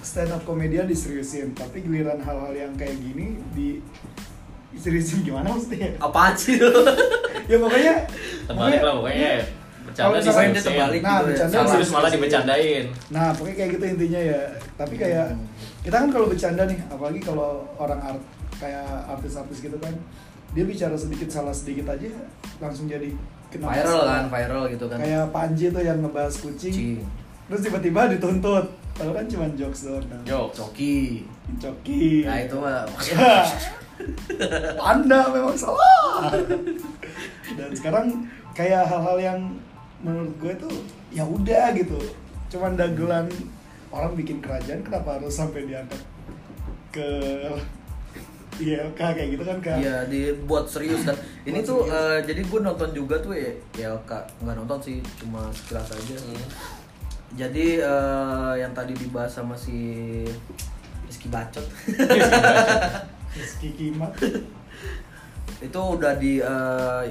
stand 0.00 0.30
up 0.30 0.42
komedian 0.42 0.86
diseriusin 0.86 1.50
tapi 1.52 1.80
giliran 1.80 2.18
hal-hal 2.18 2.52
yang 2.52 2.72
kayak 2.74 2.94
gini 2.96 3.42
di 3.52 3.82
diseriusin 4.70 5.22
gimana 5.22 5.50
maksudnya 5.50 5.98
Apaan 5.98 6.34
sih? 6.34 6.62
ya 7.46 7.56
pokoknya 7.56 7.94
Terbalik 8.44 8.80
lah 8.80 8.94
pokoknya. 8.94 9.32
bercanda 9.82 10.02
Kalau 10.02 10.14
misalkan- 10.14 10.50
diseriusin. 10.50 10.66
terbalik 10.68 11.00
Nah, 11.00 11.10
gitu 11.12 11.16
ya. 11.16 11.26
bercanda 11.26 11.54
Salah. 11.56 11.70
Serius 11.70 11.90
malah 11.90 12.10
dibecandain. 12.10 12.84
Nah, 13.08 13.26
pokoknya 13.32 13.56
kayak 13.56 13.70
gitu 13.72 13.84
intinya 13.88 14.20
ya. 14.20 14.40
Tapi 14.74 14.94
kayak 14.96 15.26
Hmm. 15.28 15.46
kita 15.80 15.96
kan 15.96 16.08
kalau 16.10 16.26
bercanda 16.26 16.62
nih, 16.64 16.78
apalagi 16.86 17.20
kalau 17.20 17.50
orang 17.76 18.00
art 18.00 18.22
kayak 18.56 18.86
artis-artis 19.06 19.58
gitu 19.60 19.76
kan, 19.76 19.94
dia 20.50 20.64
bicara 20.64 20.94
sedikit 20.94 21.28
salah 21.28 21.52
sedikit 21.52 21.86
aja 21.88 22.08
langsung 22.56 22.86
jadi 22.86 23.12
kena 23.46 23.68
viral 23.68 23.84
masalah. 23.94 24.14
kan 24.16 24.24
viral 24.28 24.62
gitu 24.68 24.84
kan 24.86 24.98
Kayak 24.98 25.24
Panji 25.30 25.66
tuh 25.68 25.80
yang 25.80 25.98
ngebahas 26.00 26.34
kucing, 26.36 26.72
Cing. 26.72 26.98
terus 27.46 27.60
tiba-tiba 27.62 28.00
dituntut. 28.08 28.66
Padahal 28.92 29.12
kan 29.14 29.26
cuma 29.28 29.44
jokes 29.54 29.84
doang. 29.84 30.00
Kan. 30.02 30.20
Yo, 30.24 30.48
coki 30.50 31.28
Coki. 31.56 32.24
nah 32.24 32.36
itu 32.38 32.56
mah 32.56 32.80
Ya. 33.06 33.44
Anda 34.78 35.28
memang 35.30 35.52
salah. 35.52 36.32
Dan 37.54 37.70
sekarang 37.70 38.06
kayak 38.52 38.88
hal-hal 38.88 39.18
yang 39.20 39.40
menurut 40.02 40.32
gue 40.42 40.52
tuh 40.58 40.74
ya 41.14 41.22
udah 41.22 41.70
gitu. 41.76 41.98
Cuman 42.50 42.74
dagelan 42.74 43.30
orang 43.94 44.12
bikin 44.18 44.42
kerajaan 44.42 44.82
kenapa 44.82 45.20
harus 45.20 45.32
sampai 45.32 45.64
diangkat 45.64 46.00
ke 46.90 47.08
ILK 48.56 48.96
kayak 48.96 49.28
gitu 49.36 49.44
kan 49.44 49.58
kan? 49.60 49.76
Iya 49.76 50.08
dibuat 50.08 50.64
serius 50.66 51.04
dan 51.04 51.12
ini 51.44 51.60
Buat 51.60 51.68
tuh 51.68 51.80
serius. 51.84 52.00
eh, 52.00 52.18
jadi 52.24 52.40
gue 52.48 52.60
nonton 52.64 52.90
juga 52.96 53.16
tuh 53.20 53.32
ya 53.36 53.52
ya 53.76 53.90
kak 54.08 54.24
nggak 54.40 54.56
nonton 54.56 54.78
sih 54.80 54.96
cuma 55.20 55.44
sekilas 55.52 55.92
aja. 55.92 56.16
Hmm. 56.16 56.44
Jadi 57.36 57.66
eh, 57.84 58.52
yang 58.58 58.72
tadi 58.72 58.96
dibahas 58.96 59.28
sama 59.36 59.52
si 59.52 59.76
Rizky 61.04 61.28
Bacot 61.28 61.66
Rizky 63.36 63.68
Kimat. 63.78 64.12
itu 65.56 65.80
udah 65.80 66.12
di 66.16 66.40
eh, 66.40 67.02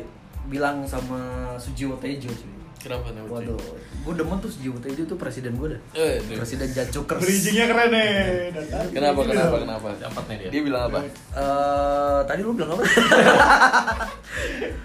bilang 0.47 0.83
sama 0.83 1.19
Sujiwo 1.55 1.95
Tejo 1.95 2.27
cuy. 2.27 2.53
Kenapa 2.77 3.09
nih? 3.09 3.25
Waduh, 3.25 3.57
gue 3.99 4.13
demen 4.13 4.37
tuh 4.37 4.45
Sujiwo 4.47 4.77
Tejo 4.77 5.01
tuh 5.03 5.17
presiden 5.17 5.55
gue 5.55 5.73
dah. 5.73 5.81
Eh, 5.95 6.21
Presiden 6.21 6.69
Jacukers. 6.69 7.17
Bridgingnya 7.17 7.65
keren 7.65 7.89
nih. 7.89 8.13
Kenapa, 8.95 9.25
kenapa, 9.25 9.55
dong. 9.55 9.63
kenapa? 9.65 9.87
dapat 9.97 10.23
nih 10.27 10.37
dia. 10.37 10.49
Dia 10.49 10.61
bilang 10.61 10.83
apa? 10.87 10.99
Eh, 11.01 12.19
tadi 12.23 12.39
lu 12.39 12.53
bilang 12.53 12.71
apa? 12.71 12.83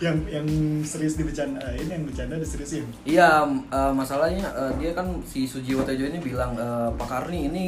Yang 0.00 0.16
yang 0.32 0.48
serius 0.82 1.14
dibicarain, 1.14 1.60
yang 1.84 2.02
bercanda 2.02 2.36
diseriusin. 2.36 2.88
Iya, 3.04 3.44
m- 3.44 3.68
eh, 3.68 3.92
masalahnya 3.92 4.48
eh, 4.48 4.72
dia 4.78 4.90
kan 4.92 5.20
si 5.22 5.44
Sujiwo 5.44 5.84
Tejo 5.84 6.04
ini 6.04 6.16
bilang 6.18 6.56
eh, 6.56 6.88
Pak 6.90 7.04
Karni 7.06 7.52
ini 7.52 7.64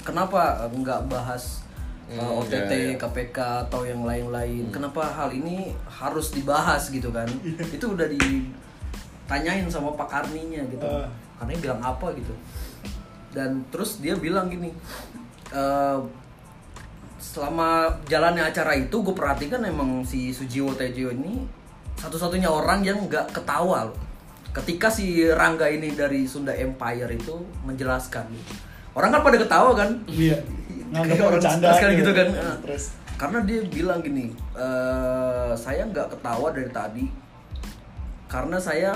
kenapa 0.00 0.62
eh, 0.62 0.70
nggak 0.70 1.10
bahas 1.10 1.66
eh, 1.66 1.69
Hmm, 2.10 2.42
OTT, 2.42 2.72
iya, 2.74 2.90
iya. 2.90 2.98
KPK 2.98 3.38
atau 3.70 3.86
yang 3.86 4.02
lain-lain? 4.02 4.66
Kenapa 4.74 5.06
hal 5.06 5.30
ini 5.30 5.70
harus 5.86 6.34
dibahas 6.34 6.90
gitu 6.90 7.14
kan? 7.14 7.30
Itu 7.76 7.94
udah 7.94 8.10
ditanyain 8.10 9.62
sama 9.70 9.94
Pak 9.94 10.10
Karninya 10.10 10.66
gitu. 10.66 10.82
Ah. 10.82 11.06
Karena 11.38 11.54
bilang 11.62 11.80
apa 11.80 12.10
gitu. 12.18 12.34
Dan 13.30 13.62
terus 13.70 14.02
dia 14.02 14.18
bilang 14.18 14.50
gini, 14.50 14.74
eh, 15.54 15.98
selama 17.22 17.94
jalannya 18.10 18.42
acara 18.42 18.74
itu 18.74 19.06
gue 19.06 19.14
perhatikan 19.14 19.62
emang 19.62 20.02
si 20.02 20.34
Sujiwo 20.34 20.74
Tejo 20.74 21.14
ini 21.14 21.46
satu-satunya 21.94 22.50
orang 22.50 22.82
yang 22.82 23.06
nggak 23.06 23.30
ketawa 23.30 23.86
loh. 23.86 23.98
Ketika 24.50 24.90
si 24.90 25.22
Rangga 25.30 25.70
ini 25.70 25.94
dari 25.94 26.26
Sunda 26.26 26.50
Empire 26.50 27.14
itu 27.14 27.38
menjelaskan, 27.62 28.26
orang 28.98 29.14
kan 29.14 29.22
pada 29.22 29.38
ketawa 29.38 29.70
kan? 29.78 30.02
Iya. 30.10 30.42
Nganggapnya 30.90 31.22
orang 31.22 31.34
bercanda 31.38 31.68
kan 31.72 31.90
gitu 31.94 32.12
kan? 32.12 32.28
Stres. 32.60 32.84
Karena 33.14 33.38
dia 33.44 33.60
bilang 33.62 34.00
gini, 34.00 34.32
"Eh, 34.56 35.52
saya 35.54 35.82
nggak 35.84 36.08
ketawa 36.10 36.48
dari 36.50 36.70
tadi 36.70 37.04
karena 38.26 38.56
saya 38.56 38.94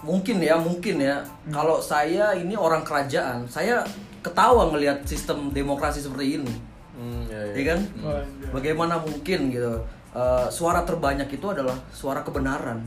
mungkin 0.00 0.40
ya 0.40 0.56
mungkin 0.56 0.96
ya 0.96 1.20
kalau 1.48 1.76
saya 1.78 2.32
ini 2.32 2.56
orang 2.56 2.80
kerajaan 2.80 3.44
saya 3.44 3.84
ketawa 4.24 4.72
ngelihat 4.72 5.04
sistem 5.04 5.52
demokrasi 5.52 6.00
seperti 6.00 6.40
ini 6.40 6.54
Hmm, 6.90 7.24
ya, 7.28 7.36
ya. 7.36 7.52
ya 7.52 7.62
kan 7.68 7.80
Oh, 8.00 8.16
iya. 8.16 8.48
bagaimana 8.50 8.94
mungkin 8.98 9.48
gitu 9.50 9.74
Eh, 10.10 10.46
suara 10.50 10.82
terbanyak 10.82 11.30
itu 11.30 11.46
adalah 11.46 11.76
suara 11.94 12.18
kebenaran 12.20 12.82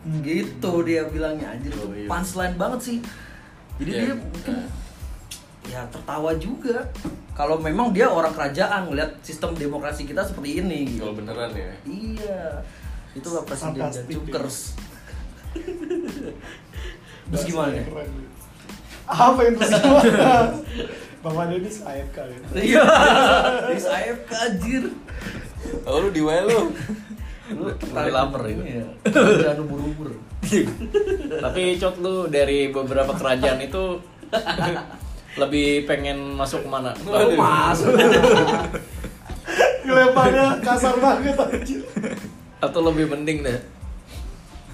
Hmm. 0.00 0.24
gitu 0.24 0.80
dia 0.80 1.04
bilangnya 1.04 1.52
anjir 1.52 1.74
Oh, 1.76 1.92
iya. 1.92 2.08
punchline 2.08 2.56
banget 2.56 2.80
sih 2.80 2.98
jadi 3.76 3.90
Iya. 3.90 4.00
dia 4.00 4.12
mungkin 4.16 4.54
ya 5.70 5.82
tertawa 5.88 6.36
juga 6.36 6.88
kalau 7.34 7.58
memang 7.58 7.90
dia 7.90 8.06
orang 8.06 8.30
kerajaan 8.30 8.86
ngelihat 8.90 9.18
sistem 9.26 9.58
demokrasi 9.58 10.06
kita 10.06 10.22
seperti 10.22 10.62
ini 10.62 10.86
gitu. 10.94 11.08
Kalau 11.08 11.16
beneran 11.18 11.50
ya. 11.56 11.72
iya 11.88 12.40
itulah 13.14 13.42
presiden 13.46 13.78
Sarkastik 13.78 14.10
Jukers 14.10 14.58
terus 17.30 17.44
gimana 17.46 17.72
ya? 17.78 17.84
Apa 19.04 19.40
yang 19.46 19.54
terus 19.58 19.72
gimana? 19.78 20.50
Bapak 21.24 21.44
Denis 21.48 21.80
AFK 21.80 22.16
ya. 22.20 22.38
iya 22.60 22.84
Is 23.78 23.86
AFK 23.88 24.30
anjir 24.34 24.84
Oh 25.88 25.96
lu 26.04 26.08
di 26.12 26.20
lu. 26.20 26.60
lu 27.56 27.64
Lagi 27.96 28.12
lapar 28.12 28.44
itu. 28.48 28.60
Iya. 28.60 28.84
jangan 29.40 29.64
ubur-ubur 29.64 30.12
Tapi 31.44 31.62
Cot 31.80 31.96
lu 32.04 32.28
dari 32.28 32.68
beberapa 32.68 33.16
kerajaan 33.16 33.64
itu 33.64 34.00
lebih 35.34 35.86
pengen 35.86 36.38
masuk 36.38 36.62
ke 36.62 36.68
mana? 36.70 36.94
Oh, 37.06 37.34
masuk 37.34 37.90
Ngelemparnya 39.84 40.64
kasar 40.64 40.96
banget 40.96 41.36
anjir. 41.36 41.80
Atau 42.62 42.80
lebih 42.80 43.12
mending 43.12 43.44
deh? 43.44 43.58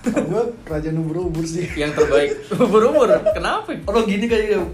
Gue 0.01 0.43
kerajaan 0.65 0.97
ubur-ubur 1.03 1.45
sih. 1.45 1.69
Yang 1.77 2.01
terbaik 2.01 2.31
Ubur-ubur, 2.65 3.11
kenapa? 3.37 3.77
Orang 3.85 4.09
gini 4.09 4.25
kayaknya 4.25 4.65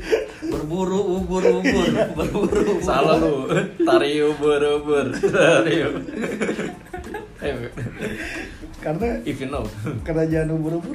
berburu 0.47 1.03
ubur 1.19 1.43
ubur 1.43 1.87
berburu 2.15 2.61
ubur. 2.79 2.85
Salah 2.85 3.19
lu 3.19 3.51
Tari 3.83 4.23
ubur-ubur 4.23 5.11
Tari 5.19 5.75
ubur 5.83 6.03
Eh, 7.43 7.53
Karena 8.79 9.19
If 9.27 9.43
you 9.43 9.51
know 9.51 9.67
kerajaan 10.07 10.53
ubur-ubur 10.53 10.95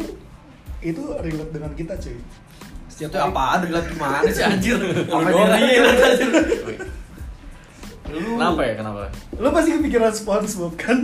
itu 0.81 1.03
relate 1.21 1.51
dengan 1.53 1.71
kita 1.75 1.93
cuy. 1.99 2.17
Itu 3.01 3.17
apaan 3.17 3.65
relate 3.65 3.89
gimana 3.89 4.21
sih 4.29 4.45
anjir? 4.45 4.77
Apa 5.09 5.25
doang 5.25 5.49
relate 5.49 6.01
anjir? 6.05 6.29
Kenapa 8.11 8.61
ya, 8.61 8.73
kenapa? 8.75 8.99
Lo 9.39 9.49
pasti 9.49 9.69
kepikiran 9.73 10.11
SpongeBob 10.11 10.75
kan? 10.77 10.99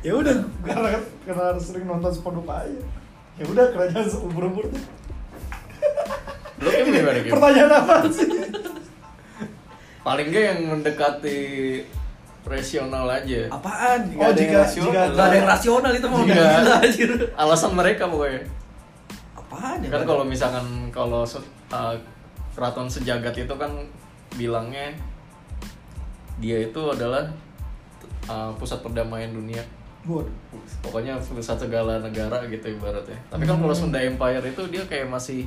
ya 0.00 0.16
udah 0.16 0.32
karena 0.64 0.96
karena 1.28 1.42
harus 1.52 1.68
sering 1.68 1.84
nonton 1.84 2.08
SpongeBob 2.08 2.48
aja. 2.48 2.80
Ya 3.36 3.44
udah 3.44 3.64
kerajaan 3.72 4.08
ubur-ubur 4.24 4.64
tuh. 4.68 4.82
Lu 6.60 6.68
kayak 6.68 6.84
gimana? 6.88 7.20
Pertanyaan 7.24 7.72
apa 7.72 7.94
sih? 8.08 8.28
Paling 10.00 10.32
gak 10.32 10.44
yang 10.44 10.60
mendekati 10.64 11.40
rasional 12.40 13.04
aja 13.04 13.52
Apaan? 13.52 14.00
Oh, 14.16 14.24
ada 14.24 14.32
yang 14.32 14.48
jika 14.48 14.58
rasional. 14.64 14.88
jika 14.88 15.00
Gak 15.12 15.26
ada 15.28 15.36
yang 15.36 15.48
rasional 15.48 15.92
itu 15.92 16.06
mau 16.08 16.20
Jika- 16.24 16.36
gila 16.40 16.74
anjir. 16.80 17.10
Alasan 17.36 17.72
mereka 17.76 18.08
pokoknya 18.08 18.40
Kan 19.60 20.02
kalau 20.08 20.24
misalkan 20.24 20.66
kalau 20.88 21.22
uh, 21.22 21.94
keraton 22.56 22.88
sejagat 22.88 23.34
itu 23.46 23.54
kan 23.54 23.70
bilangnya 24.34 24.94
dia 26.40 26.64
itu 26.64 26.80
adalah 26.88 27.28
uh, 28.26 28.50
pusat 28.56 28.80
perdamaian 28.80 29.30
dunia. 29.30 29.62
Waduh. 30.00 30.32
pokoknya 30.80 31.20
pusat 31.20 31.60
segala 31.60 32.00
negara 32.00 32.40
gitu 32.48 32.72
ibaratnya. 32.72 33.20
Tapi 33.28 33.44
kan 33.44 33.60
kalau 33.60 33.76
Sunda 33.76 34.00
Empire 34.00 34.40
itu 34.48 34.62
dia 34.72 34.80
kayak 34.88 35.12
masih 35.12 35.44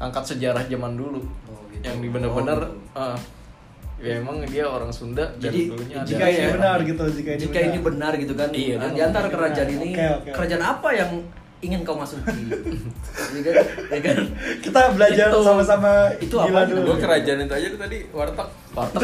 angkat 0.00 0.24
sejarah 0.24 0.64
zaman 0.64 0.96
dulu. 0.96 1.20
Oh, 1.44 1.60
gitu. 1.68 1.84
yang 1.84 2.00
di 2.00 2.08
bener-bener 2.08 2.64
Oh, 2.96 3.12
uh, 3.12 3.18
ya 4.00 4.16
emang 4.16 4.40
dia 4.48 4.64
orang 4.64 4.88
Sunda 4.88 5.28
Jadi, 5.36 5.68
dulunya 5.68 6.00
jika 6.08 6.24
ada 6.24 6.32
Ini 6.32 6.48
benar 6.56 6.78
gitu 6.80 7.04
jika 7.12 7.30
ini 7.36 7.40
Jika 7.44 7.58
ini 7.60 7.78
benar. 7.84 8.12
gitu 8.16 8.32
kan, 8.32 8.48
Iya, 8.48 8.74
nah, 8.80 8.90
di 8.96 9.00
antara 9.04 9.28
kerajaan 9.28 9.68
benar. 9.68 9.84
ini, 9.84 9.90
oke, 9.92 10.06
oke. 10.24 10.30
kerajaan 10.32 10.64
apa 10.64 10.88
yang 10.96 11.10
ingin 11.60 11.80
kau 11.80 11.92
masuki? 11.92 12.40
Iya 13.30 13.40
kan? 13.46 13.54
Iya 13.88 14.00
kan? 14.02 14.16
Kita 14.58 14.80
belajar 14.92 15.28
Itu- 15.28 15.44
sama-sama 15.44 15.92
itu 16.16 16.32
gila 16.32 16.48
apa? 16.56 16.60
dulu. 16.66 16.80
Gue 16.86 16.96
kerajaan 16.98 17.40
itu 17.42 17.54
aja 17.54 17.66
tuh 17.68 17.80
tadi 17.80 17.98
warteg 18.10 18.48
warteg 18.70 19.00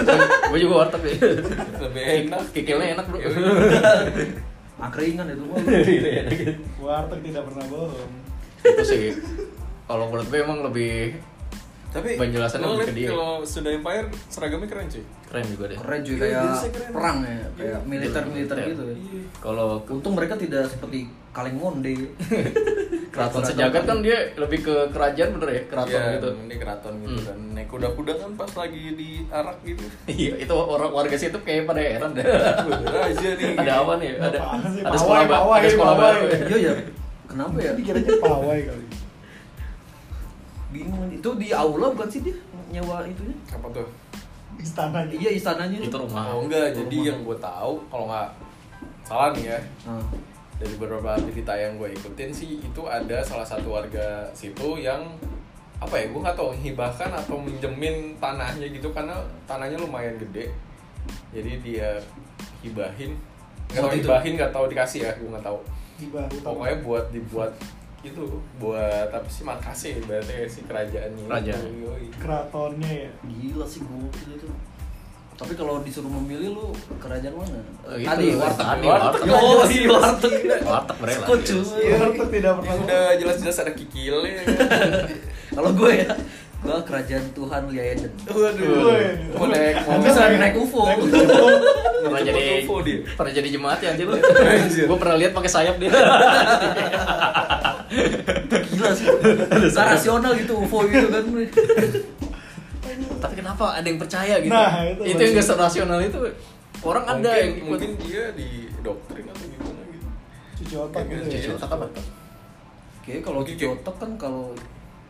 gue 0.46 0.58
juga 0.58 0.74
warteg 0.78 1.00
ya 1.02 1.14
lebih 1.84 2.02
enak. 2.22 2.42
kikilnya 2.50 2.86
enak 2.94 3.04
bro 3.06 3.18
Angkringan 4.78 5.26
itu 5.26 5.42
mah. 5.42 5.56
Warteg 6.78 7.20
tidak 7.22 7.42
pernah 7.44 7.64
bohong. 7.66 8.12
itu 8.58 8.82
sih 8.82 9.04
kalau 9.84 10.08
menurut 10.08 10.26
gue 10.26 10.38
emang 10.38 10.58
lebih 10.62 11.14
Tapi 11.96 12.10
Penjelasannya 12.14 12.62
lo 12.62 12.74
lebih 12.74 12.86
ke 12.86 12.92
dia. 12.94 13.08
kalau 13.08 13.30
Sunda 13.42 13.70
Empire 13.70 14.06
seragamnya 14.26 14.68
keren 14.68 14.86
cuy. 14.86 15.04
keren 15.26 15.44
juga 15.46 15.64
deh 15.66 15.76
Keren 15.76 16.00
juga 16.02 16.16
Iya, 16.18 16.28
kayak 16.28 16.44
biasa 16.46 16.66
keren. 16.68 16.90
perang 16.92 17.18
ya, 17.18 17.28
kayak 17.30 17.48
Iya. 17.56 17.78
militer-militer 17.82 18.56
Militer. 18.56 18.68
gitu. 18.68 18.82
ya. 18.84 18.96
kalau 19.38 19.68
Untung 19.86 20.12
mereka 20.12 20.34
tidak 20.34 20.62
seperti 20.66 20.98
kaleng 21.30 21.56
monde. 21.56 21.92
keraton 23.08 23.42
sejagat 23.42 23.82
kan 23.82 23.98
dia 23.98 24.12
lebih 24.34 24.60
ke 24.60 24.92
kerajaan 24.92 25.30
bener 25.32 25.48
ya 25.50 25.62
keraton 25.66 25.96
Iya, 25.96 26.12
gitu 26.14 26.28
ini 26.38 26.54
keraton 26.54 26.94
gitu 27.00 27.16
Hmm. 27.16 27.24
kan 27.24 27.38
naik 27.50 27.64
kuda-kuda 27.66 28.12
kan 28.14 28.30
pas 28.36 28.52
lagi 28.54 28.82
di 28.92 29.08
arak 29.26 29.56
gitu 29.62 29.84
iya 30.14 30.32
itu 30.36 30.52
orang 30.52 30.92
warga 30.92 31.16
situ 31.16 31.38
kayak 31.40 31.64
pada 31.64 31.80
heran 31.80 32.12
deh 32.12 32.20
aja 32.22 33.28
nih 33.32 33.56
ada 33.56 33.72
apa 33.78 33.92
nih 33.96 34.10
ada 34.14 34.38
ada 34.82 34.96
sekolah 34.98 35.24
baru 35.24 35.48
ada 35.50 35.68
sekolah 35.70 35.94
pawai. 35.94 36.12
baru 36.12 36.24
Iya 36.46 36.58
ya. 36.62 36.72
Kenapa 37.26 37.56
ya? 37.58 37.72
Dikiranya 37.72 38.12
pawai 38.18 38.60
kali. 38.62 38.84
Bingung. 40.76 41.08
Itu 41.10 41.30
di 41.34 41.48
aula 41.50 41.88
bukan 41.90 42.06
sih 42.06 42.20
dia 42.20 42.36
nyewa 42.68 43.02
itunya? 43.02 43.32
apa 43.48 43.66
tuh 43.72 43.86
Istana 44.56 45.04
Iya 45.06 45.30
istananya. 45.32 45.78
itu 45.78 45.92
rumah 45.92 46.28
oh 46.30 46.42
enggak 46.42 46.72
jadi 46.72 46.96
yang 47.06 47.22
gue 47.22 47.36
tahu 47.36 47.76
kalau 47.86 48.04
nggak 48.06 48.28
salah 49.02 49.30
nih 49.30 49.44
ya 49.46 49.58
Ah. 49.84 50.00
dari 50.56 50.74
beberapa 50.74 51.12
berita 51.22 51.52
yang 51.52 51.76
gue 51.76 51.92
ikutin 51.92 52.30
sih 52.30 52.58
itu 52.58 52.82
ada 52.82 53.20
salah 53.20 53.44
satu 53.44 53.70
warga 53.70 54.24
situ 54.32 54.76
yang 54.76 55.04
apa 55.76 55.92
ya 55.94 56.08
gue 56.08 56.18
nggak 56.18 56.34
tahu 56.34 56.50
hibahkan 56.56 57.12
atau 57.14 57.36
minjemin 57.36 58.16
tanahnya 58.16 58.66
gitu 58.66 58.88
karena 58.90 59.12
tanahnya 59.44 59.76
lumayan 59.76 60.16
gede 60.16 60.48
jadi 61.30 61.52
dia 61.60 61.88
hibahin 62.60 63.12
nggak 63.68 63.82
tahu 63.82 63.92
itu? 63.92 64.00
hibahin 64.02 64.32
nggak 64.34 64.50
tahu 64.50 64.64
dikasih 64.66 65.00
ya 65.04 65.12
gue 65.14 65.28
nggak 65.28 65.44
tahu 65.44 65.60
Hibah 65.96 66.24
pokoknya 66.40 66.76
buat 66.80 67.04
dibuat 67.08 67.52
itu 68.06 68.24
buat 68.56 69.08
apa 69.10 69.26
sih 69.26 69.42
makasih 69.42 69.98
berarti 70.04 70.46
si 70.46 70.60
kerajaannya 70.62 71.24
Kerajaan. 71.26 71.62
Keratonnya 72.16 72.92
ya. 73.04 73.10
Gila 73.26 73.66
sih 73.66 73.82
gokil 73.82 74.30
itu. 74.34 74.48
Tapi 75.36 75.52
kalau 75.52 75.84
disuruh 75.84 76.08
memilih 76.08 76.56
lu 76.56 76.66
kerajaan 76.96 77.36
mana? 77.36 77.60
Oh, 77.84 77.92
itu. 77.92 78.08
Tadi 78.08 78.26
warteg. 78.40 78.64
Tadi, 78.64 78.86
warteg. 78.88 79.20
warteg. 79.20 79.36
Oh, 79.36 79.60
si 79.68 79.76
warteg. 79.84 80.34
warteg 80.64 80.96
berela 80.96 81.24
Kok 81.28 81.38
cuy? 81.44 81.60
Iya, 81.76 81.96
tuh 82.08 82.28
tidak 82.32 82.52
pernah. 82.56 82.74
Udah 82.80 83.04
jelas-jelas 83.20 83.56
ada 83.60 83.72
kikilnya 83.76 84.30
kan? 84.32 84.46
Kalau 85.60 85.70
gue 85.76 85.92
ya, 85.92 86.08
gue 86.56 86.76
kerajaan 86.88 87.24
Tuhan 87.36 87.62
Lia 87.68 87.84
Eden. 87.92 88.12
Waduh. 88.24 88.96
Mau 89.36 89.46
naik 89.46 89.76
mau 89.84 90.00
Bisa 90.00 90.24
naik 90.32 90.56
UFO. 90.56 90.80
pernah 92.06 92.22
jadi 92.22 92.40
UFO 92.62 92.76
dia. 92.80 92.98
pernah 93.18 93.32
jadi 93.34 93.48
jemaat 93.50 93.78
ya 93.82 93.90
anjir 93.90 94.06
lu 94.06 94.14
gue 94.14 94.94
pernah 94.96 95.16
lihat 95.18 95.34
pakai 95.34 95.50
sayap 95.50 95.74
dia 95.76 95.90
Gila 97.88 98.90
sih. 98.92 99.06
Gak 99.70 99.86
rasional 99.92 100.32
gitu 100.34 100.52
UFO 100.56 100.84
gitu 100.86 101.06
kan. 101.08 101.24
tapi 103.16 103.34
kenapa 103.36 103.76
ada 103.76 103.86
yang 103.86 104.00
percaya 104.00 104.40
gitu 104.40 104.52
Nah, 104.52 104.80
itu 104.84 105.02
itu 105.04 105.20
yang 105.20 105.32
gak 105.36 105.58
rasional 105.58 105.98
itu 106.00 106.20
orang 106.80 107.04
ada 107.04 107.16
mungkin, 107.16 107.32
yang 107.36 107.52
ikut 107.56 107.68
mungkin 107.68 107.92
dia 108.00 108.22
di 108.32 108.48
doktrin 108.80 109.24
atau 109.26 109.44
gimana 109.48 109.82
gitu 109.90 110.06
Cuci 110.56 110.74
otak 110.78 111.02
gitu 111.08 111.22
cuci 111.26 111.48
ya. 111.48 111.56
otak 111.56 111.70
apa 111.72 111.86
Oke, 113.00 113.12
kalau 113.22 113.40
cuci 113.42 113.64
otak 113.64 113.94
kan 113.96 114.10
kalau 114.18 114.50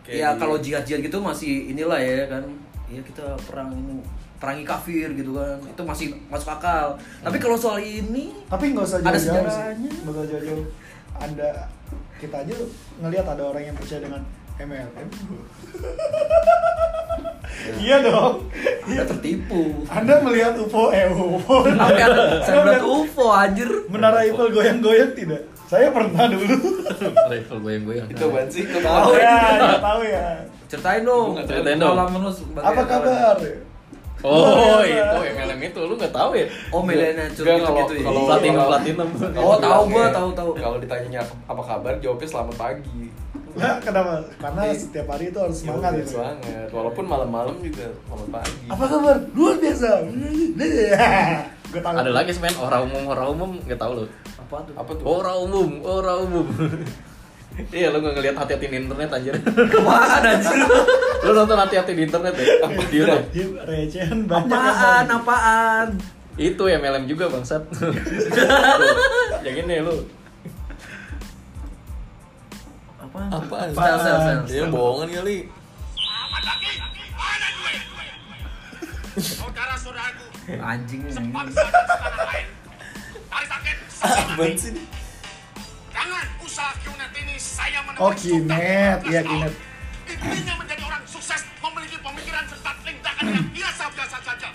kayak 0.04 0.18
ya 0.18 0.28
kalau 0.36 0.56
jihad-jihad 0.58 1.00
gitu 1.00 1.16
masih 1.18 1.72
inilah 1.72 1.96
ya 1.96 2.28
kan. 2.28 2.44
Ya 2.86 3.00
kita 3.02 3.34
perang 3.48 3.72
ini 3.72 3.98
perangi 4.36 4.62
kafir 4.62 5.08
gitu 5.16 5.32
kan. 5.32 5.56
Itu 5.64 5.82
masih 5.82 6.06
masuk 6.28 6.52
akal. 6.52 6.94
Tapi 7.24 7.36
kalau 7.40 7.56
soal 7.56 7.80
ini 7.80 8.36
Tapi 8.46 8.70
nggak 8.70 8.84
usah 8.84 8.98
Ada 9.00 9.16
jauh-jauh 9.16 9.16
sih. 9.16 9.32
sejarahnya. 9.48 9.90
Nggak 10.04 10.12
usah 10.12 10.26
jauh-jauh. 10.28 10.66
Ada 11.16 11.50
kita 12.16 12.36
aja 12.44 12.54
ngelihat 13.02 13.26
ada 13.28 13.42
orang 13.44 13.62
yang 13.72 13.76
percaya 13.76 14.00
dengan 14.04 14.22
MLM. 14.56 15.08
Iya 17.80 18.04
dong. 18.04 18.46
Anda 18.86 19.04
tertipu. 19.08 19.82
Anda 19.90 20.22
melihat 20.22 20.54
UFO, 20.60 20.92
eh 20.92 21.08
UFO. 21.10 21.66
Saya 22.44 22.62
melihat 22.62 22.84
UFO 22.84 23.26
anjir. 23.32 23.70
Menara 23.90 24.22
Eiffel 24.22 24.52
goyang-goyang 24.52 25.16
tidak? 25.16 25.42
Saya 25.66 25.90
pernah 25.90 26.30
dulu. 26.30 26.84
level 27.26 27.58
goyang-goyang 27.58 28.06
itu 28.06 28.22
apaan 28.22 28.46
sih 28.46 28.62
Tahu 28.70 29.12
ya, 29.18 29.38
tahu 29.82 30.00
ya. 30.06 30.26
Ceritain 30.70 31.02
dong. 31.02 31.34
Ceritain 31.42 31.78
dong. 31.80 31.96
Apa 32.62 32.82
kabar? 32.86 33.34
Oh 34.22 34.80
iya. 34.80 35.04
itu 35.06 35.18
MLM 35.34 35.60
itu 35.62 35.80
lu 35.82 35.94
nggak 35.94 36.08
tahu 36.10 36.30
ya 36.32 36.46
Oh, 36.70 36.80
milenial 36.80 37.28
gitu 37.28 37.42
Nggak, 37.42 37.58
kalau- 37.60 37.78
gitu 37.78 37.92
ya. 37.92 38.02
kalau- 38.02 38.24
platinum 38.24 38.56
kalau- 38.56 38.70
platinum 38.70 39.08
Oh, 39.36 39.56
tahu 39.56 39.80
gua, 39.82 39.84
bilangnya, 39.86 40.04
tahu, 40.10 40.28
tahu. 40.32 40.50
kalau 40.56 40.76
ditanyanya 40.78 41.20
apa 41.44 41.62
kabar 41.62 41.92
jawabnya 41.98 42.28
selamat 42.28 42.56
pagi 42.56 43.02
Nah, 43.56 43.80
kenapa? 43.80 44.20
Karena 44.36 44.68
setiap 44.70 45.08
hari 45.08 45.32
itu 45.32 45.38
harus 45.40 45.56
semangat 45.56 45.88
Iya, 45.90 46.00
gitu. 46.02 46.10
semangat 46.14 46.68
walaupun 46.68 47.04
malam-malam 47.06 47.56
juga 47.58 47.88
selamat 48.04 48.28
pagi 48.30 48.66
Apa 48.68 48.84
kabar? 48.86 49.16
Luar 49.32 49.54
biasa. 49.56 49.90
Gue 51.66 51.80
tahu. 51.80 51.94
ada 51.94 52.10
lagi 52.12 52.30
semen 52.30 52.52
orang 52.54 52.84
umum 52.84 53.02
orang 53.08 53.26
umum 53.28 53.50
nggak 53.58 53.76
tahu 53.76 53.92
lu 53.96 54.04
Apa 54.38 54.56
tuh? 54.62 54.74
apa 54.76 54.90
tuh 54.92 55.04
orang 55.04 55.36
umum 55.40 55.70
orang 55.82 56.18
umum 56.22 56.46
iya 57.70 57.88
lu 57.88 57.98
nggak 57.98 58.14
ngeliat 58.14 58.36
hati-hati 58.36 58.66
di 58.66 58.76
internet 58.78 59.08
anjir 59.10 59.34
Apaan 59.34 60.22
anjir? 60.22 60.56
lu 61.22 61.30
nonton 61.32 61.56
hati-hati 61.56 61.92
di 61.92 62.02
internet 62.04 62.34
ya 62.34 62.44
di 62.68 62.96
YouTube 62.96 63.52
Iya, 63.56 63.62
recehan 63.64 64.18
banyak 64.24 64.52
Apaan? 64.52 65.04
yang 65.04 65.18
Apaan? 65.18 65.88
itu 66.36 66.62
MLM 66.62 67.04
juga 67.06 67.24
bangsat 67.28 67.62
yang 69.46 69.56
ini 69.56 69.76
lu 69.80 70.04
Apaan? 72.98 73.28
Apaan? 73.30 73.68
Sel, 73.72 73.96
sel, 73.98 74.16
sel. 74.20 74.38
dia 74.44 74.64
bohongan 74.68 75.08
kali 75.10 75.48
duit? 77.56 77.80
Saudara-saudaraku, 79.16 80.24
Anjing 80.60 81.02
sebangsa 81.08 81.64
dan 81.64 81.84
setanah 81.88 82.24
lain. 82.28 82.46
Tarik 83.26 83.48
saya 83.48 84.20
apaan 84.28 84.52
sih 84.54 84.72
Jangan 85.96 86.26
usaha 86.44 86.72
Qnet 86.84 87.12
ini 87.16 87.36
saya 87.40 87.80
menemukan 87.88 88.04
Oh, 88.04 88.12
Qnet. 88.12 88.98
Iya, 89.08 89.20
Qnet. 89.24 89.52
Intinya 90.06 90.54
menjadi 90.60 90.82
orang 90.84 91.02
sukses, 91.08 91.40
memiliki 91.58 91.96
pemikiran 91.98 92.44
serta 92.46 92.70
tindakan 92.84 93.24
yang 93.32 93.46
biasa-biasa 93.50 94.16
saja. 94.22 94.48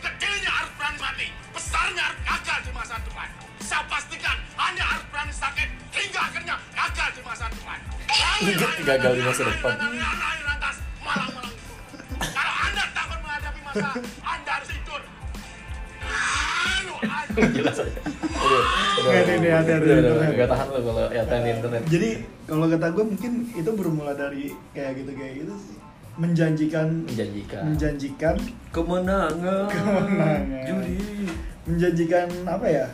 Kecilnya 0.00 0.50
harus 0.50 0.72
berani 0.74 0.98
mati, 0.98 1.28
besarnya 1.52 2.02
harus 2.08 2.22
gagal 2.24 2.58
di 2.64 2.72
masa 2.72 2.94
depan. 3.04 3.28
Saya 3.60 3.82
pastikan 3.86 4.36
Anda 4.56 4.84
harus 4.88 5.04
berani 5.12 5.34
sakit 5.36 5.68
hingga 5.92 6.20
akhirnya 6.22 6.54
gagal 6.72 7.08
di 7.12 7.22
masa 7.22 7.44
depan. 7.52 7.78
Gagal 8.82 9.12
di 9.12 9.22
masa 9.22 9.42
depan. 9.46 9.74
Malang-malang. 11.06 11.54
Kalau 12.18 12.54
Anda 12.66 12.84
takut 12.90 13.18
menghadapi 13.22 13.60
masa, 13.62 13.88
Ini, 17.36 19.32
ini, 19.38 19.48
ada, 19.52 19.72
ada, 19.76 19.92
ada. 20.00 20.10
nggak 20.32 20.48
tahan 20.48 20.66
lu 20.72 20.80
kalau 20.88 21.04
ya 21.12 21.22
di 21.28 21.50
internet 21.52 21.82
Jadi 21.84 22.08
kalau 22.48 22.66
kata 22.72 22.86
gue 22.96 23.04
mungkin 23.04 23.32
itu 23.52 23.70
bermula 23.76 24.12
dari 24.16 24.56
kayak 24.72 25.04
gitu 25.04 25.10
kayak 25.12 25.32
gitu 25.44 25.54
sih. 25.60 25.76
Menjanjikan 26.16 27.04
menjanjikan 27.04 27.62
menjanjikan 27.68 28.36
Kemenangan. 28.72 29.68
Kemenangan. 29.68 30.40
Judi. 30.64 30.96
menjanjikan 31.68 32.28
apa 32.48 32.66
ya? 32.66 32.86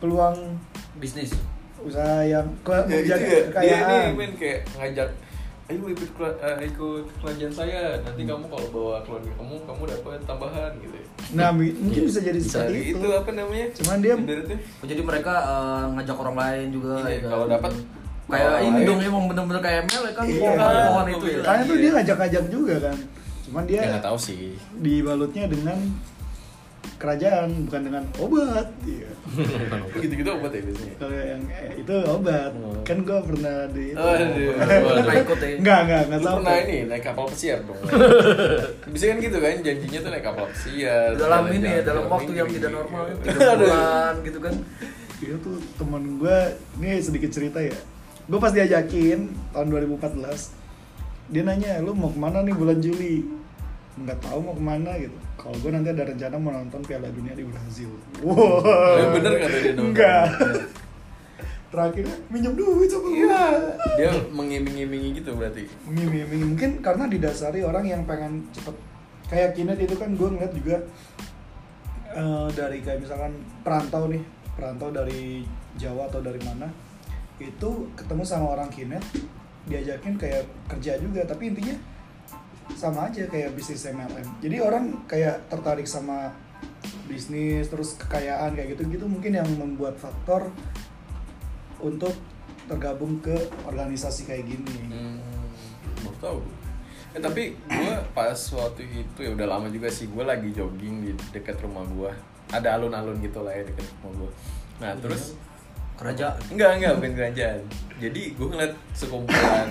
Peluang 0.00 0.56
Bisnis. 0.96 1.36
usaha 1.80 2.20
yang 2.28 2.44
ke, 2.60 2.76
ya, 2.76 2.84
itu 2.84 2.92
menjaga 2.92 3.24
ya 3.24 3.40
dia 3.64 3.78
nih 3.88 4.12
men 4.12 4.32
kayak 4.36 4.68
ngajak 4.76 5.08
ayo 5.72 5.86
ikut 5.88 6.34
eh, 6.44 6.58
ikut 6.68 7.04
kerajaan 7.24 7.54
saya 7.56 7.96
nanti 8.04 8.28
kamu 8.28 8.44
kalau 8.52 8.68
bawa 8.68 9.00
keluarga 9.00 9.32
kamu 9.40 9.54
kamu 9.64 9.82
dapat 9.88 10.20
tambahan 10.28 10.72
gitu. 10.84 10.99
Nah, 11.30 11.54
mungkin 11.54 11.78
Iya, 11.94 12.02
bisa 12.02 12.20
jadi 12.20 12.36
bisa 12.36 12.58
seperti 12.60 12.90
itu. 12.90 12.98
itu 12.98 13.08
apa 13.12 13.30
namanya 13.30 13.66
Cuman 13.72 13.96
dia-. 14.00 14.18
Oh, 14.82 14.86
jadi 14.88 15.00
mereka 15.00 15.32
eh, 15.38 15.84
ngajak 15.94 16.16
orang 16.18 16.36
lain 16.36 16.66
juga 16.72 16.94
Iya, 17.04 17.18
kalau 17.24 17.46
dapat 17.46 17.72
kayak 18.26 18.46
bawa 18.46 18.58
ini 18.62 18.80
dong 18.82 19.00
emang 19.00 19.24
bener-bener 19.26 19.60
kayak 19.60 19.78
ML 19.86 20.02
ya 20.02 20.12
kan 20.12 20.24
Iya. 20.24 20.40
pohon 20.40 20.56
pohon 20.58 21.06
itu 21.08 21.26
ya. 21.28 21.40
Karena 21.40 21.62
tuh 21.62 21.74
Iya. 21.74 21.80
dia 21.80 21.90
ngajak-ngajak 21.92 22.44
juga 22.48 22.74
kan. 22.80 22.96
Cuman 23.40 23.62
dia 23.64 23.78
ya 23.78 23.88
nggak 23.90 24.04
tahu 24.04 24.18
sih 24.18 24.40
dibalutnya 24.76 25.44
dengan 25.46 25.78
kerajaan 27.00 27.64
bukan 27.64 27.80
dengan 27.88 28.04
obat. 28.20 28.68
Iya. 28.84 29.08
gitu-gitu 30.04 30.30
obat 30.36 30.52
ya 30.52 30.60
biasanya 30.60 30.94
Kalau 31.00 31.16
yang 31.16 31.42
eh, 31.48 31.70
itu 31.80 31.94
obat. 32.04 32.52
Oh. 32.60 32.76
Kan 32.84 32.98
gua 33.08 33.24
pernah 33.24 33.64
di 33.72 33.96
itu. 33.96 34.00
Oh, 34.00 34.12
aduh. 34.12 34.52
Pernah 34.60 35.16
ikut 35.24 35.38
ya. 35.40 35.48
Enggak, 35.56 35.78
enggak, 35.88 36.02
enggak 36.04 36.20
Lu 36.20 36.26
tahu. 36.26 36.36
pernah 36.40 36.56
ini 36.60 36.76
naik 36.84 37.04
kapal 37.08 37.24
pesiar 37.32 37.58
dong 37.64 37.80
bisa 38.92 39.04
kan 39.08 39.16
gitu 39.22 39.36
kan 39.40 39.54
janjinya 39.64 39.98
tuh 40.04 40.10
naik 40.12 40.24
kapal 40.28 40.44
pesiar 40.52 41.08
dalam 41.16 41.42
ini 41.48 41.68
ya 41.68 41.80
dalam 41.86 42.04
waktu 42.10 42.32
yang 42.36 42.48
gitu. 42.52 42.56
tidak 42.60 42.70
normal 42.76 43.02
tiga 43.24 43.38
bulan 43.56 44.14
gitu 44.26 44.38
kan 44.42 44.54
Itu 45.20 45.36
tuh 45.44 45.56
temen 45.76 46.16
gue, 46.16 46.38
ini 46.80 46.96
sedikit 47.04 47.28
cerita 47.28 47.60
ya. 47.60 47.76
Gue 48.24 48.40
pas 48.40 48.56
diajakin 48.56 49.28
tahun 49.52 49.68
2014, 49.68 50.16
dia 51.28 51.42
nanya, 51.44 51.76
lu 51.84 51.92
mau 51.92 52.08
ke 52.08 52.16
mana 52.16 52.40
nih 52.40 52.56
bulan 52.56 52.80
Juli? 52.80 53.39
Nggak 54.00 54.18
tahu 54.24 54.38
mau 54.40 54.54
ke 54.56 54.62
mana 54.64 54.90
gitu. 54.96 55.16
Kalau 55.36 55.56
gue 55.56 55.70
nanti 55.72 55.88
ada 55.92 56.04
rencana 56.04 56.36
mau 56.36 56.52
nonton 56.52 56.80
Piala 56.84 57.08
Dunia 57.12 57.32
di 57.36 57.44
Brazil. 57.44 57.90
Wow. 58.24 58.64
Eh, 58.96 59.06
bener 59.16 59.30
dia 59.36 59.72
nonton? 59.76 59.84
Enggak. 59.92 60.24
Terakhir 61.70 62.06
minjem 62.32 62.52
duit 62.58 62.90
sama 62.90 63.08
gue. 63.14 63.22
Iya, 63.22 63.46
dia 63.94 64.10
mengiming-imingi 64.34 65.22
gitu 65.22 65.38
berarti. 65.38 65.70
Mengiming-iming 65.86 66.42
mungkin 66.56 66.70
karena 66.82 67.04
didasari 67.06 67.62
orang 67.62 67.84
yang 67.86 68.02
pengen 68.08 68.42
cepet 68.50 68.74
kayak 69.30 69.54
Kinet 69.54 69.78
itu 69.78 69.94
kan 69.94 70.10
gue 70.18 70.28
ngeliat 70.28 70.50
juga 70.50 70.76
eh, 72.10 72.48
dari 72.58 72.82
kayak 72.82 73.06
misalkan 73.06 73.32
perantau 73.62 74.10
nih 74.10 74.22
perantau 74.58 74.90
dari 74.90 75.46
Jawa 75.78 76.10
atau 76.10 76.20
dari 76.20 76.42
mana 76.42 76.66
itu 77.40 77.88
ketemu 77.96 78.22
sama 78.26 78.52
orang 78.52 78.68
kinet 78.68 79.00
diajakin 79.64 80.20
kayak 80.20 80.44
kerja 80.68 81.00
juga 81.00 81.24
tapi 81.24 81.48
intinya 81.48 81.72
sama 82.74 83.08
aja 83.08 83.26
kayak 83.26 83.52
bisnis 83.52 83.86
MLM 83.86 84.26
jadi 84.38 84.56
orang 84.60 85.04
kayak 85.04 85.46
tertarik 85.46 85.84
sama 85.84 86.32
bisnis 87.04 87.66
terus 87.66 87.96
kekayaan 87.96 88.54
kayak 88.54 88.74
gitu 88.74 88.86
gitu 88.88 89.04
mungkin 89.04 89.34
yang 89.34 89.48
membuat 89.56 89.96
faktor 89.96 90.48
untuk 91.80 92.12
tergabung 92.68 93.18
ke 93.18 93.34
organisasi 93.64 94.24
kayak 94.24 94.46
gini 94.46 94.74
Hmm, 94.86 95.18
baru 96.04 96.16
tahu. 96.22 96.38
Eh, 97.10 97.18
tapi 97.18 97.42
gue 97.58 97.94
pas 98.14 98.38
waktu 98.38 98.82
itu 98.86 99.18
ya 99.18 99.34
udah 99.34 99.46
lama 99.50 99.66
juga 99.66 99.90
sih 99.90 100.06
gue 100.06 100.22
lagi 100.22 100.54
jogging 100.54 101.02
di 101.02 101.10
dekat 101.34 101.58
rumah 101.58 101.82
gue. 101.82 102.10
Ada 102.54 102.78
alun-alun 102.78 103.18
gitu 103.18 103.42
lah 103.42 103.50
ya 103.50 103.66
dekat 103.66 103.82
rumah 103.98 104.22
gue. 104.22 104.30
Nah 104.78 104.92
terus 105.02 105.34
Kerajaan. 105.98 106.38
enggak 106.48 106.70
enggak 106.78 106.92
bukan 106.96 107.12
kerajaan. 107.18 107.60
Jadi 107.98 108.22
gue 108.32 108.46
ngeliat 108.46 108.74
sekumpulan 108.94 109.68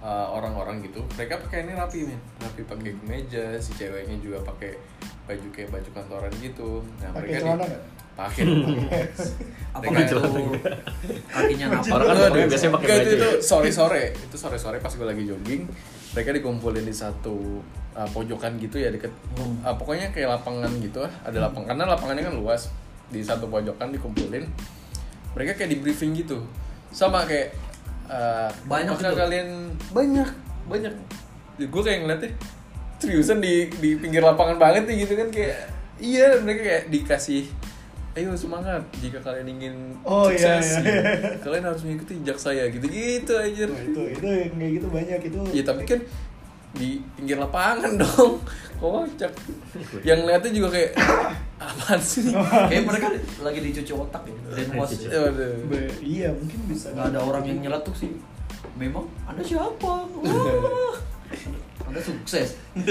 uh, 0.00 0.26
orang-orang 0.30 0.82
gitu. 0.82 1.00
Mereka 1.14 1.42
pakai 1.42 1.64
ini 1.64 1.72
rapi 1.72 1.98
men, 2.04 2.20
rapi 2.38 2.62
pakai 2.62 2.92
kemeja. 2.96 3.44
Si 3.58 3.72
ceweknya 3.74 4.16
juga 4.18 4.38
pakai 4.42 4.74
baju 5.24 5.46
kayak 5.50 5.68
baju 5.70 5.88
kantoran 5.92 6.32
gitu. 6.38 6.80
Nah 6.98 7.10
Pakai 7.10 7.22
mereka 7.28 7.38
celana 7.40 7.64
di-? 7.64 7.82
Pakai. 8.18 8.42
Mereka- 9.78 10.02
itu 10.08 10.16
kakinya? 11.28 11.66
Orang 11.86 12.06
kan 12.06 12.16
Aduh, 12.18 12.24
pakai- 12.28 12.48
biasanya 12.50 12.72
pakai 12.74 12.86
enggak, 12.86 12.98
itu, 12.98 13.06
baju 13.06 13.14
itu 13.14 13.28
ya. 13.28 13.42
sore-sore 13.44 14.04
itu 14.12 14.36
sore-sore 14.36 14.76
pas 14.78 14.90
gue 14.90 15.06
lagi 15.06 15.22
jogging 15.22 15.62
mereka 16.10 16.30
dikumpulin 16.34 16.82
di 16.82 16.90
satu 16.90 17.62
uh, 17.94 18.08
pojokan 18.10 18.58
gitu 18.58 18.80
ya 18.80 18.90
deket 18.90 19.12
Hmm. 19.38 19.62
uh, 19.62 19.74
pokoknya 19.76 20.10
kayak 20.10 20.34
lapangan 20.34 20.72
gitu 20.82 20.98
lah 21.04 21.12
ada 21.22 21.46
lapangan 21.46 21.66
karena 21.70 21.84
lapangannya 21.86 22.24
kan 22.26 22.34
luas 22.34 22.72
di 23.06 23.22
satu 23.22 23.46
pojokan 23.46 23.94
dikumpulin 23.94 24.44
mereka 25.32 25.54
kayak 25.54 25.70
di 25.70 25.78
briefing 25.78 26.16
gitu 26.16 26.42
sama 26.90 27.22
kayak 27.22 27.54
uh, 28.08 28.48
Banyak 28.64 28.96
itu? 28.96 29.14
kalian 29.14 29.48
banyak 29.90 30.28
banyak 30.66 30.92
gue 31.58 31.82
kayak 31.82 31.98
ngeliatnya 32.02 32.30
seriusan 32.98 33.38
di 33.38 33.70
di 33.78 33.94
pinggir 33.94 34.20
lapangan 34.20 34.58
banget 34.58 34.84
nih 34.84 35.06
gitu 35.06 35.14
kan 35.14 35.28
kayak 35.28 35.56
iya 35.98 36.36
mereka 36.38 36.62
kayak 36.62 36.84
dikasih 36.88 37.44
ayo 38.14 38.34
semangat 38.34 38.82
jika 38.98 39.22
kalian 39.22 39.46
ingin 39.46 39.74
Oh, 40.02 40.26
iya, 40.26 40.58
sukses 40.58 40.82
iya. 40.82 40.82
gitu. 40.82 41.46
kalian 41.46 41.64
harus 41.64 41.82
mengikuti 41.86 42.12
jejak 42.18 42.38
saya 42.38 42.66
gitu-gitu 42.66 43.32
aja 43.32 43.64
Nah, 43.66 43.78
itu 43.80 44.00
itu 44.10 44.26
yang 44.26 44.54
kayak 44.54 44.72
gitu 44.74 44.86
banyak 44.90 45.20
itu 45.30 45.38
ya 45.54 45.62
tapi 45.62 45.82
kan 45.84 46.00
di 46.74 46.98
pinggir 47.14 47.38
lapangan 47.38 47.92
dong 48.02 48.42
kocak 48.78 49.32
yang 50.02 50.22
lihatnya 50.22 50.50
juga 50.52 50.68
kayak 50.70 50.92
apaan 51.68 52.00
sih 52.00 52.32
Kayak 52.70 52.84
mereka 52.88 53.08
lagi 53.44 53.60
dicuci 53.60 53.92
otak 53.92 54.22
ya, 54.24 54.34
brainwash 54.48 54.94
ya. 55.04 55.28
Iya 56.00 56.28
mungkin 56.32 56.60
bisa 56.66 56.92
Nggak 56.96 57.06
ada 57.12 57.20
orang 57.20 57.44
yang 57.44 57.58
nyeletuk 57.62 57.94
sih. 57.94 58.12
Memang 58.80 59.04
Anda 59.28 59.42
siapa? 59.44 59.92
Wah. 60.24 60.94
Anda 61.88 62.00
sukses. 62.00 62.56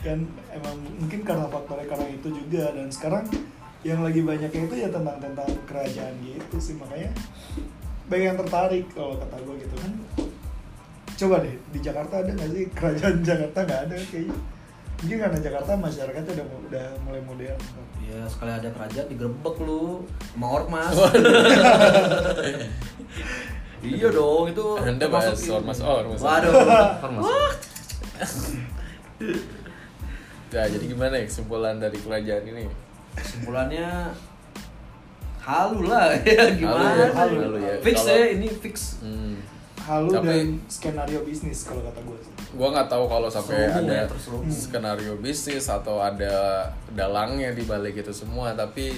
kan 0.00 0.16
emang 0.48 0.76
mungkin 0.96 1.20
karena 1.20 1.44
faktornya 1.52 1.84
karena 1.84 2.08
itu 2.08 2.32
juga 2.32 2.72
dan 2.72 2.88
sekarang 2.88 3.28
yang 3.84 4.00
lagi 4.00 4.24
banyaknya 4.24 4.62
itu 4.64 4.76
ya 4.80 4.88
tentang 4.88 5.20
tentang 5.20 5.50
kerajaan 5.68 6.14
gitu 6.24 6.56
sih 6.56 6.76
makanya 6.80 7.12
banyak 8.08 8.26
yang 8.32 8.40
tertarik 8.40 8.84
kalau 8.96 9.20
kata 9.20 9.36
gue 9.44 9.54
gitu 9.60 9.76
kan 9.76 9.92
coba 11.20 11.44
deh 11.44 11.52
di 11.52 11.78
Jakarta 11.84 12.24
ada 12.24 12.32
nggak 12.32 12.48
sih 12.48 12.64
kerajaan 12.72 13.16
Jakarta 13.20 13.58
nggak 13.60 13.80
ada 13.88 13.96
kayaknya 14.08 14.36
mungkin 15.00 15.16
karena 15.18 15.38
Jakarta 15.38 15.72
masyarakatnya 15.74 16.32
udah 16.34 16.46
udah 16.62 16.86
mulai 17.02 17.22
modern 17.22 17.60
Ya 18.02 18.26
sekali 18.26 18.50
ada 18.50 18.68
kerajaan 18.68 19.06
digerebek 19.06 19.56
lu 19.60 20.02
sama 20.34 20.46
ormas. 20.52 20.94
iya 23.80 24.08
dong 24.10 24.44
itu 24.46 24.66
Anda 24.76 25.06
ini. 25.06 25.14
ormas, 25.48 25.78
oh, 25.80 25.94
ormas. 25.96 26.20
Waduh. 26.20 26.52
Ormas. 27.00 27.24
Nah, 30.50 30.66
jadi 30.66 30.84
gimana 30.84 31.14
ya 31.14 31.24
kesimpulan 31.24 31.78
dari 31.78 31.94
kerajaan 31.96 32.42
ini? 32.44 32.66
Kesimpulannya 33.14 34.10
halu 35.38 35.86
lah 35.86 36.10
ya 36.26 36.50
gimana? 36.50 37.14
Halu 37.14 37.38
ya, 37.38 37.46
halu 37.46 37.58
ya. 37.58 37.74
Fix 37.80 37.96
Kalau- 37.96 38.10
ya 38.12 38.26
ini 38.28 38.48
fix. 38.50 38.76
Hmm. 38.98 39.38
halu 39.80 40.10
Tapi- 40.12 40.26
dan 40.28 40.46
skenario 40.66 41.20
bisnis 41.22 41.62
kalau 41.62 41.80
kata 41.80 42.02
gue 42.02 42.18
sih 42.20 42.34
Gua 42.50 42.68
nggak 42.70 42.88
tahu 42.90 43.04
kalau 43.06 43.28
sampai 43.30 43.70
ada 43.70 43.94
ya, 43.94 44.04
terselubung. 44.10 44.50
skenario 44.50 45.14
bisnis 45.16 45.66
atau 45.66 46.02
ada 46.02 46.66
dalangnya 46.90 47.54
di 47.54 47.62
balik 47.62 48.02
itu 48.02 48.10
semua, 48.10 48.52
tapi 48.52 48.90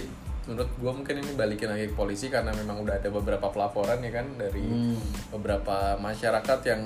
menurut 0.43 0.71
gua 0.77 0.91
mungkin 0.91 1.21
ini 1.21 1.33
balikin 1.37 1.71
lagi 1.71 1.87
ke 1.87 1.95
polisi 1.95 2.27
karena 2.27 2.51
memang 2.51 2.83
udah 2.83 2.99
ada 2.99 3.09
beberapa 3.09 3.47
pelaporan 3.49 4.03
ya 4.03 4.11
kan 4.11 4.27
dari 4.35 4.65
Hmm. 4.65 4.99
beberapa 5.31 5.95
masyarakat 5.97 6.59
yang 6.67 6.83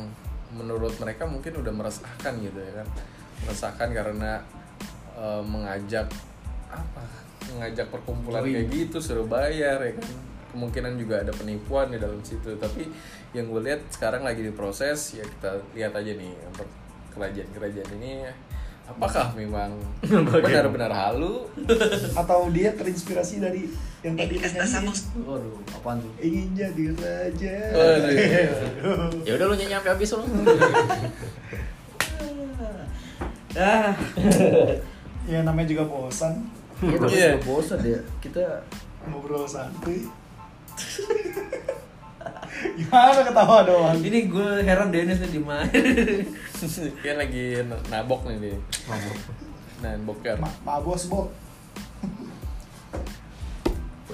menurut 0.53 0.93
mereka 0.99 1.25
mungkin 1.25 1.57
udah 1.57 1.73
meresahkan 1.73 2.37
gitu 2.39 2.57
ya 2.57 2.83
kan 2.83 2.89
meresahkan 3.43 3.89
karena 3.91 4.39
eh, 5.17 5.43
mengajak 5.43 6.07
apa 6.69 7.03
mengajak 7.49 7.89
perkumpulan 7.89 8.43
Join. 8.45 8.53
kayak 8.53 8.69
gitu 8.69 8.99
suruh 9.01 9.25
bayar 9.25 9.79
ya 9.81 9.93
kan 9.97 10.07
kemungkinan 10.57 10.97
juga 10.97 11.21
ada 11.21 11.31
penipuan 11.31 11.93
di 11.93 12.01
dalam 12.01 12.17
situ 12.21 12.57
tapi 12.57 12.89
yang 13.31 13.47
gue 13.47 13.61
lihat 13.63 13.85
sekarang 13.93 14.25
lagi 14.25 14.41
diproses 14.41 15.13
ya 15.13 15.23
kita 15.23 15.61
lihat 15.77 15.93
aja 15.93 16.09
nih 16.11 16.33
untuk 16.49 16.65
kerajaan-kerajaan 17.13 17.91
ini 17.95 18.25
apakah 18.87 19.35
memang 19.35 19.77
benar-benar 20.41 20.89
halu 20.89 21.45
atau 22.15 22.49
dia 22.49 22.73
terinspirasi 22.73 23.39
dari 23.39 23.69
yang 24.01 24.15
tadi 24.15 24.39
lu 24.39 24.47
nyanyiin 24.47 24.95
Waduh, 25.21 25.59
apaan 25.75 25.99
tuh? 25.99 26.13
ingin 26.23 26.55
jadi 26.55 26.85
raja 26.95 27.57
Waduh. 27.75 29.27
Ya 29.27 29.33
udah 29.35 29.47
lu 29.51 29.55
nyanyi 29.55 29.75
sampai 29.75 29.93
habis 29.93 30.11
lu. 30.15 30.23
Ah, 33.57 33.97
ya 35.25 35.41
namanya 35.41 35.65
juga 35.65 35.89
bosan 35.89 36.45
kita 36.77 37.09
Iya. 37.09 37.41
udah 37.41 37.45
bosan 37.49 37.81
ya. 37.81 37.97
Kita 38.21 38.45
ngobrol 39.09 39.49
santuy 39.49 40.05
gimana 42.79 43.21
ketawa 43.25 43.65
doang? 43.65 43.99
Ini 44.01 44.19
gue 44.29 44.51
heran 44.65 44.93
Dennis 44.93 45.21
nih 45.21 45.31
di 45.37 45.43
mana. 45.43 45.69
kayak 47.03 47.17
lagi 47.17 47.45
nabok 47.93 48.21
nih 48.29 48.37
dia. 48.41 48.59
Nabok 49.85 50.19
kan 50.25 50.37
Ma, 50.41 50.51
ma 50.65 50.81
bos 50.81 51.05
bo 51.09 51.29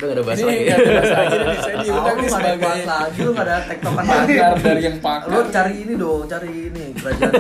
Udah 0.03 0.11
gak 0.11 0.19
ada 0.19 0.25
bahasa 0.27 0.43
ini 0.43 0.51
lagi. 0.51 0.63
nggak 0.67 0.75
ada 0.75 0.91
bahasa 0.99 1.15
aja 1.15 1.37
nih 1.39 1.59
saya 1.63 1.77
diundang 1.87 2.17
nih 2.19 2.27
sebagai 2.27 2.83
lagi, 2.83 3.19
lu 3.23 3.31
nggak 3.31 3.47
ada 3.47 3.57
tektokan 3.71 4.03
lagi. 4.03 4.35
pakar 4.35 4.59
dari 4.59 4.83
yang 4.83 4.99
pakar 4.99 5.29
Lu 5.31 5.41
cari 5.47 5.75
ini 5.79 5.95
dong, 5.95 6.23
cari 6.27 6.51
ini 6.51 6.85
kerajaan. 6.99 7.33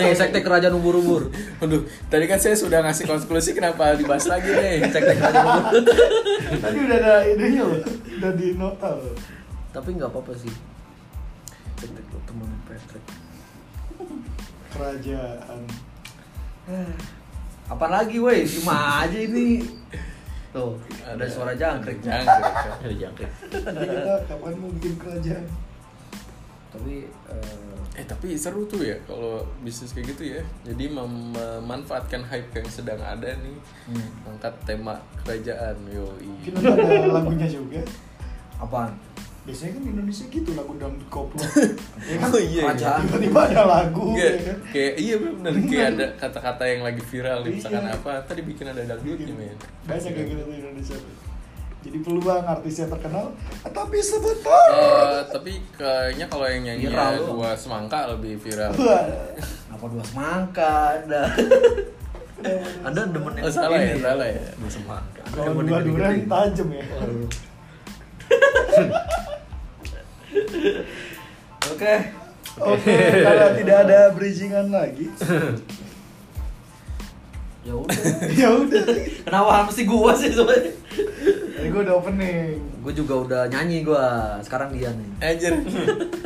Nih, 0.00 0.08
sekte 0.16 0.40
kerajaan 0.40 0.74
ubur-ubur. 0.80 1.22
Waduh, 1.60 1.82
tadi 2.08 2.24
kan 2.24 2.38
saya 2.40 2.56
sudah 2.56 2.80
ngasih 2.80 3.04
konklusi 3.04 3.52
kenapa 3.52 3.92
dibahas 4.00 4.24
lagi 4.24 4.48
nih 4.48 4.80
Sekte 4.96 5.12
kerajaan 5.12 5.44
ubur. 5.44 5.64
tadi 6.56 6.78
udah 6.80 6.96
ada 6.96 7.14
idenya 7.28 7.62
loh 7.68 7.80
udah 8.16 8.32
di 8.32 8.48
nota 8.56 8.88
loh 8.96 9.12
Tapi 9.70 9.88
nggak 9.92 10.08
apa-apa 10.08 10.32
sih. 10.40 10.54
Sekte 11.76 12.00
lu 12.00 12.18
temen 12.24 12.48
Patrick. 12.64 13.04
kerajaan 14.72 15.60
Apa 17.68 17.86
lagi, 17.86 18.16
woi? 18.18 18.48
Cuma 18.48 19.04
aja 19.04 19.18
ini. 19.20 19.62
Tuh, 20.50 20.74
ada 21.06 21.24
suara 21.30 21.54
jangkrik. 21.54 22.02
Jangkrik. 22.02 22.54
Ada 22.82 22.94
jangkrik. 22.96 23.30
Kita 23.54 24.14
kapan 24.26 24.52
mau 24.58 24.70
bikin 24.74 24.94
kerajaan 24.98 25.44
Tapi 26.70 26.94
eh, 27.06 27.70
Eh 27.90 28.06
tapi 28.06 28.38
seru 28.38 28.62
tuh 28.64 28.80
ya 28.80 28.94
kalau 29.04 29.42
bisnis 29.60 29.90
kayak 29.90 30.14
gitu 30.14 30.38
ya. 30.38 30.42
Jadi 30.62 30.88
mem- 30.88 31.34
memanfaatkan 31.34 32.22
hype 32.22 32.50
yang 32.54 32.68
sedang 32.70 33.02
ada 33.02 33.30
nih. 33.34 33.58
hmm, 33.90 34.30
Angkat 34.30 34.54
tema 34.62 34.94
kerajaan 35.20 35.74
yo. 35.90 36.06
mungkin 36.22 36.52
ada 36.56 37.10
lagunya 37.10 37.46
juga 37.50 37.82
apaan? 38.56 38.94
Biasanya 39.50 39.70
kan 39.74 39.82
di 39.82 39.90
Indonesia 39.90 40.24
gitu 40.26 40.50
lagu 40.54 40.72
dangdut 40.78 41.08
koplo 41.10 41.42
ya 42.06 42.14
kan 42.16 42.28
Oh 42.30 42.38
iya. 42.38 42.62
iya. 42.70 42.90
Tiba-tiba 43.02 43.40
ada 43.50 43.62
lagu 43.66 44.14
Enggak, 44.14 44.30
ya 44.30 44.40
kan 44.46 44.56
kayak 44.70 44.92
iya 44.96 45.14
benar 45.18 45.52
kayak 45.60 45.86
ada 45.90 46.06
kata-kata 46.16 46.62
yang 46.64 46.80
lagi 46.80 47.02
viral 47.02 47.38
nih 47.42 47.50
misalkan 47.52 47.82
Iya. 47.82 47.98
apa 47.98 48.12
tadi 48.24 48.40
bikin 48.42 48.66
ada 48.66 48.80
dangdutnya 48.86 49.34
men 49.34 49.56
banyak 49.84 50.08
kayak 50.08 50.26
gitu 50.28 50.42
di 50.46 50.56
Indonesia 50.56 50.94
tuh 50.94 51.14
jadi 51.80 51.96
peluang 51.98 52.44
artis 52.44 52.74
yang 52.76 52.88
terkenal 52.88 53.24
tapi 53.66 53.96
sebentar 53.98 54.68
Eh, 54.70 55.20
tapi 55.26 55.52
kayaknya 55.72 56.28
kalau 56.28 56.44
yang 56.44 56.62
nyanyi 56.62 56.86
Viral 56.86 57.26
dua 57.26 57.50
semangka 57.56 57.98
lebih 58.12 58.36
viral 58.36 58.70
Apa 59.66 59.84
dua 59.88 60.04
semangka 60.04 60.70
ada? 60.94 61.22
Anda 62.84 63.00
demen 63.04 63.32
yang 63.32 63.44
Oh, 63.44 63.52
salah 63.52 63.76
ya, 63.76 63.96
salah 63.96 64.24
ya. 64.24 64.40
Dua 64.56 64.68
semangka. 64.68 65.20
Kalau 65.28 65.60
dua 65.60 65.80
durian 65.80 66.24
tajam 66.24 66.68
ya. 66.72 66.80
Oke. 71.70 71.94
oke 72.60 72.96
kalau 73.24 73.48
tidak 73.56 73.76
ada 73.88 73.98
bridgingan 74.16 74.68
lagi 74.72 75.06
Ya 77.60 77.76
udah. 77.76 77.96
ya 78.40 78.48
udah 78.56 78.84
Kenapa 79.20 79.68
mesti 79.68 79.82
gua 79.84 80.16
sih 80.16 80.32
soalnya? 80.32 80.72
Tadi 81.60 81.68
gue 81.68 81.80
udah 81.84 81.94
opening. 82.00 82.56
Gue 82.80 82.92
juga 82.96 83.14
udah 83.20 83.42
nyanyi 83.52 83.84
gue. 83.84 84.06
Sekarang 84.40 84.72
dia 84.72 84.88
nih. 84.96 85.08
Anjir. 85.20 85.52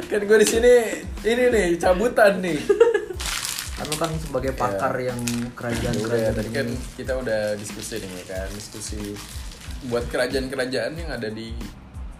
kan 0.07 0.21
gue 0.23 0.39
di 0.39 0.47
sini 0.47 0.75
ini 1.27 1.45
nih 1.51 1.67
cabutan 1.83 2.39
nih. 2.39 2.59
Kan 3.75 3.85
lu 3.91 3.97
kan 3.99 4.11
sebagai 4.23 4.55
pakar 4.55 4.95
yang 5.03 5.19
kerajaan 5.59 5.91
Ya 5.91 5.99
udah, 5.99 6.07
kerajaan 6.07 6.35
tadi 6.39 6.51
kan 6.55 6.67
kita 6.95 7.13
udah 7.19 7.41
diskusi 7.59 7.99
nih 7.99 8.23
kan, 8.31 8.47
diskusi 8.55 9.19
buat 9.91 10.07
kerajaan-kerajaan 10.07 10.95
yang 10.95 11.11
ada 11.11 11.27
di 11.35 11.51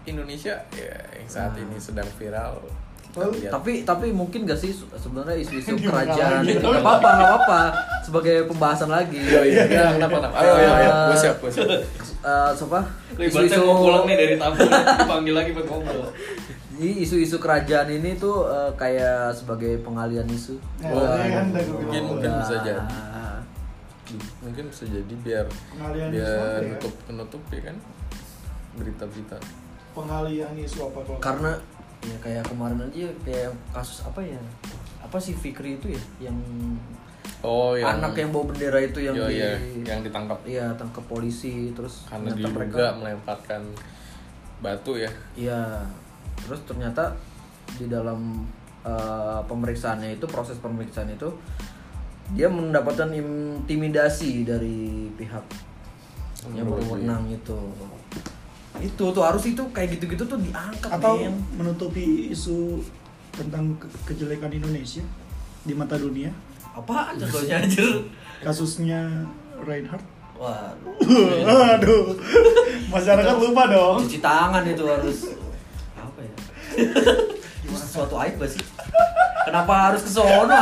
Indonesia 0.05 0.55
ya 0.71 0.95
yang 1.11 1.27
saat 1.27 1.53
ini 1.55 1.75
sedang 1.75 2.07
viral. 2.15 2.61
Oh, 3.15 3.31
lihat. 3.31 3.47
tapi 3.47 3.87
tapi 3.87 4.11
mungkin 4.11 4.43
gak 4.43 4.59
sih 4.59 4.75
se- 4.75 4.91
sebenarnya 4.91 5.39
isu-isu 5.39 5.79
kerajaan 5.87 6.43
lagi? 6.43 6.59
nggak 6.59 6.83
apa-apa 6.83 7.09
nggak 7.15 7.29
apa-apa 7.31 7.61
sebagai 8.03 8.43
pembahasan 8.43 8.91
lagi 8.91 9.15
Iya, 9.15 9.39
iya, 9.47 9.63
iya, 9.71 9.85
kenapa, 9.95 10.19
kenapa? 10.19 10.35
Ayo, 10.35 10.51
ayo, 10.53 10.69
ayo, 10.75 10.89
gue 10.91 11.17
siap, 11.17 11.35
gue 11.39 11.47
siap. 11.47 11.67
Eh, 11.71 12.49
siapa 12.51 12.79
Ibaratnya 13.15 13.57
mau 13.63 13.79
pulang 13.79 14.03
nih 14.03 14.15
dari 14.19 14.35
tamu 14.35 14.59
dipanggil 14.59 15.31
lagi 15.31 15.49
buat 15.55 15.63
ngobrol. 15.63 16.11
Jadi 16.75 16.91
isu-isu 16.99 17.39
kerajaan 17.39 17.87
ini 17.87 18.19
tuh 18.19 18.51
eh, 18.51 18.71
kayak 18.75 19.31
sebagai 19.31 19.79
pengalian 19.79 20.27
isu. 20.27 20.59
Ya, 20.83 20.91
Wah, 20.91 21.15
iya 21.15 21.39
kan, 21.39 21.45
udah 21.49 21.63
gue 21.63 21.75
mungkin 21.79 22.01
mungkin 22.11 22.31
bisa 22.43 22.55
jadi. 22.67 22.83
Mungkin 24.43 24.63
bisa 24.69 24.83
jadi 24.85 25.13
biar 25.23 25.45
Pengalian 25.71 26.09
isu 26.11 26.19
biar 26.19 26.61
ya? 26.61 26.77
nutup 27.09 27.43
ya 27.47 27.61
kan 27.63 27.75
berita-berita. 28.75 29.39
Pengalian 29.95 30.53
isu 30.59 30.91
apa 30.91 30.99
kalau? 31.07 31.19
Karena 31.23 31.51
ya 32.05 32.17
kayak 32.21 32.43
kemarin 32.45 32.79
aja 32.83 33.09
kayak 33.23 33.51
kasus 33.71 34.03
apa 34.03 34.19
ya? 34.21 34.41
Apa 35.01 35.17
sih 35.17 35.33
Fikri 35.33 35.79
itu 35.79 35.95
ya 35.95 36.29
yang 36.29 36.37
Oh, 37.45 37.77
yang 37.77 38.01
anak 38.01 38.17
yang 38.17 38.33
bawa 38.33 38.49
bendera 38.49 38.79
itu 38.81 39.05
yang 39.05 39.13
Yo, 39.13 39.29
di 39.29 39.37
iya, 39.37 39.53
yang 39.85 40.01
ditangkap 40.01 40.41
Iya, 40.49 40.65
tangkap 40.77 41.05
polisi 41.05 41.69
terus 41.77 42.09
karena 42.09 42.33
ternyata 42.33 42.57
diduga 42.57 42.85
melemparkan 42.97 43.61
batu 44.65 44.97
ya. 44.97 45.11
Iya. 45.37 45.85
Terus 46.41 46.61
ternyata 46.65 47.13
di 47.77 47.85
dalam 47.85 48.49
eh, 48.81 49.39
pemeriksaannya 49.45 50.17
itu 50.17 50.25
proses 50.25 50.57
pemeriksaan 50.57 51.13
itu 51.13 51.29
dia 52.33 52.49
mendapatkan 52.49 53.13
intimidasi 53.13 54.41
dari 54.41 55.09
pihak 55.13 55.45
yang 56.53 56.65
iya. 56.65 56.73
berwenang 56.73 57.23
itu. 57.29 57.59
Itu 58.77 59.09
tuh 59.09 59.21
harus 59.21 59.43
itu 59.43 59.63
kayak 59.69 59.95
gitu-gitu 59.95 60.23
tuh 60.25 60.37
diangkat 60.37 60.89
atau 60.91 61.15
men. 61.17 61.35
menutupi 61.53 62.29
isu 62.29 62.81
tentang 63.31 63.75
ke- 63.75 63.87
kejelekan 64.05 64.49
Indonesia 64.49 65.03
di 65.61 65.73
mata 65.73 65.95
dunia 65.95 66.31
Apa 66.71 67.11
contohnya 67.13 67.59
anjir? 67.59 68.03
kasusnya 68.39 69.25
Reinhardt 69.57 70.03
Wah, 70.35 70.75
aduh 71.73 72.11
masyarakat 72.89 73.35
lupa 73.37 73.63
dong 73.67 74.03
cuci 74.03 74.19
tangan 74.19 74.63
itu 74.63 74.83
harus 74.83 75.31
apa 75.95 76.19
ya? 76.19 76.33
Sesuatu 77.77 78.15
aib 78.17 78.35
gak 78.35 78.51
sih? 78.51 78.59
Kenapa 79.45 79.73
harus 79.85 80.01
ke 80.01 80.11
sono? 80.11 80.57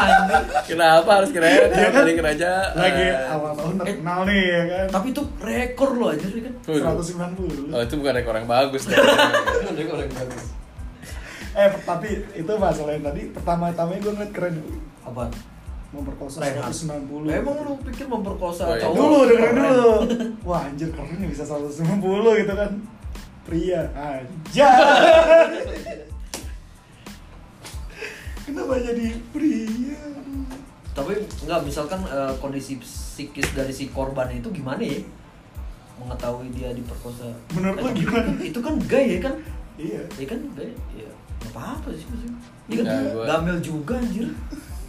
Kenapa 0.64 1.10
harus 1.16 1.30
kira 1.30 1.48
Iya 1.48 1.88
kan? 1.88 2.04
dari 2.04 2.14
kerajaan? 2.14 2.70
lagi 2.74 3.06
awal 3.26 3.52
tahun 3.54 3.74
Eh, 3.74 3.80
terkenal 3.82 4.20
nih 4.24 4.42
ya 4.44 4.62
kan 4.66 4.86
Tapi 4.92 5.08
itu 5.10 5.22
rekor 5.40 5.90
loh 5.94 6.08
anjir 6.10 6.30
kan. 6.38 6.54
Waduh. 6.62 7.02
190 7.02 7.72
Oh, 7.72 7.80
itu 7.80 7.94
bukan 7.96 8.14
rekor 8.14 8.34
yang 8.34 8.46
bagus. 8.46 8.84
dong. 8.90 9.00
eh 11.54 11.70
tapi 11.82 12.08
itu 12.34 12.52
masalah 12.52 12.92
yang 12.92 13.06
tadi 13.06 13.30
pertama-tama 13.30 13.94
gue 13.96 14.10
ngeliat 14.10 14.32
keren 14.32 14.56
Apa? 15.04 15.30
memperkosa 15.90 16.42
Reinhardt. 16.42 16.74
190 16.74 17.30
Emang 17.30 17.56
lu 17.62 17.78
pikir 17.80 18.06
memperkosa 18.06 18.64
Oh, 18.64 18.74
iya. 18.74 18.82
cowok? 18.84 18.96
dulu 18.98 19.18
dengerin 19.24 19.54
Keren. 19.54 19.62
dulu 19.70 19.94
wah 20.50 20.62
anjir 20.64 20.90
keren 20.90 21.16
nih 21.16 21.30
bisa 21.30 21.46
190 21.46 22.02
gitu 22.42 22.54
kan 22.54 22.72
pria 23.44 23.82
aja 23.94 24.70
kenapa 28.44 28.76
jadi 28.78 29.06
pria 29.30 29.98
Tapi 30.94 31.12
enggak 31.42 31.60
misalkan 31.64 32.00
eh, 32.04 32.34
kondisi 32.38 32.78
psikis 32.78 33.50
dari 33.52 33.72
si 33.72 33.90
korban 33.90 34.30
itu 34.30 34.46
gimana 34.48 34.78
ya? 34.80 35.02
Mengetahui 35.96 36.50
dia 36.52 36.70
diperkosa. 36.70 37.34
Menurut 37.52 37.82
tapi 37.82 37.98
gimana? 38.00 38.30
kan 38.30 38.38
Itu 38.40 38.60
kan 38.60 38.76
gay 38.84 39.06
ya 39.12 39.20
kan? 39.22 39.36
iya 39.76 40.02
Ya 40.14 40.26
kan 40.28 40.40
gay. 40.54 40.70
Ya 40.94 41.10
nggak 41.40 41.52
apa-apa 41.52 41.90
sih 41.92 42.06
maksudnya. 42.06 42.38
Dia 42.64 42.76
kan 42.78 42.86
Nah, 42.86 43.02
gua- 43.12 43.26
gamil 43.28 43.58
juga 43.60 43.94
anjir. 43.98 44.28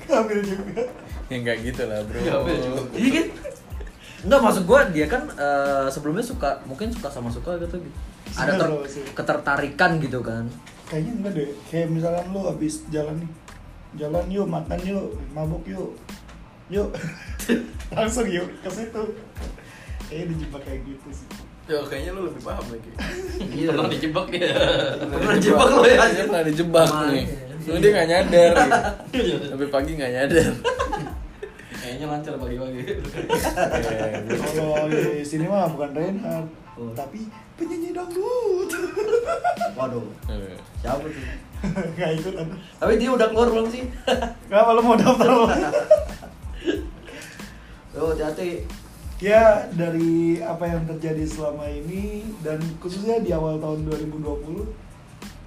ambil 0.04 0.38
juga 0.38 0.84
ya 1.24 1.36
enggak 1.40 1.56
gitu 1.64 1.82
lah, 1.88 1.98
Bro. 2.04 2.20
Iya 2.92 3.10
kan? 3.10 3.26
Enggak 4.22 4.40
maksud 4.40 4.62
gua 4.64 4.80
dia 4.86 5.06
kan 5.06 5.22
eh, 5.30 5.86
sebelumnya 5.88 6.20
suka 6.22 6.60
mungkin 6.62 6.92
suka 6.92 7.08
sama 7.08 7.28
suka 7.28 7.56
gitu 7.56 7.80
gitu. 7.80 7.98
Ada 8.34 8.60
ter- 8.60 8.84
ketertarikan 9.14 9.96
gitu 9.98 10.20
kan. 10.20 10.44
Kayaknya 10.94 11.12
enggak 11.12 11.32
deh 11.34 11.50
kayak 11.66 11.88
misalkan 11.90 12.26
lu 12.30 12.40
habis 12.44 12.74
jalan 12.88 13.18
nih 13.18 13.30
jalan 13.96 14.24
yuk 14.30 14.46
makan 14.46 14.78
yuk 14.80 15.04
mabuk 15.30 15.66
yuk 15.66 15.90
yuk 16.66 16.94
langsung 17.96 18.26
yuk 18.26 18.46
ke 18.58 18.70
situ 18.70 19.02
kayaknya 20.06 20.24
dijebak 20.30 20.62
kayak 20.62 20.80
gitu 20.84 21.10
sih 21.10 21.26
Ya, 21.64 21.80
kayaknya 21.80 22.12
lu 22.12 22.28
lebih 22.28 22.44
paham 22.44 22.60
lagi. 22.68 22.92
Iya. 23.56 23.72
Pernah 23.72 23.88
dijebak 23.88 24.28
ya. 24.36 24.52
Pernah 25.00 25.38
jebak 25.40 25.68
lo 25.72 25.80
ya. 25.88 25.96
Dia 26.12 26.24
pernah 26.28 26.44
dijebak 26.44 26.84
Ke 26.84 26.92
mana 26.92 27.08
nih. 27.08 27.24
ya? 27.24 27.64
Lu 27.64 27.76
dia 27.80 27.90
nggak 27.96 28.08
nyadar. 28.12 28.52
gitu. 29.08 29.34
Sampai 29.48 29.68
pagi 29.72 29.90
nggak 29.96 30.12
nyadar. 30.12 30.50
Kayaknya 31.72 32.04
lancar 32.04 32.34
pagi-pagi. 32.36 32.80
Ya, 32.84 34.36
kalau 34.36 34.92
di 34.92 35.24
sini 35.24 35.48
mah 35.48 35.64
bukan 35.72 35.90
Reinhardt 35.96 36.52
Oh. 36.74 36.92
tapi 36.92 37.32
penyanyi 37.54 37.90
dangdut 37.94 38.70
Waduh. 39.78 40.06
Eh. 40.30 40.58
Siapa 40.82 41.06
tuh? 41.06 41.24
nggak 41.96 42.10
ikut 42.20 42.34
aku 42.36 42.54
Tapi 42.76 42.92
dia 43.00 43.10
udah 43.10 43.26
keluar 43.32 43.48
belum 43.50 43.66
sih? 43.72 43.82
nggak 44.48 44.62
malu 44.64 44.80
mau 44.84 44.96
daftar 44.98 45.30
Oh, 47.94 48.10
hati-hati. 48.10 48.66
ya 49.22 49.70
dari 49.70 50.42
apa 50.42 50.66
yang 50.66 50.82
terjadi 50.90 51.22
selama 51.24 51.70
ini 51.70 52.26
dan 52.42 52.58
khususnya 52.82 53.22
di 53.22 53.30
awal 53.30 53.62
tahun 53.62 53.86
2020 53.86 54.66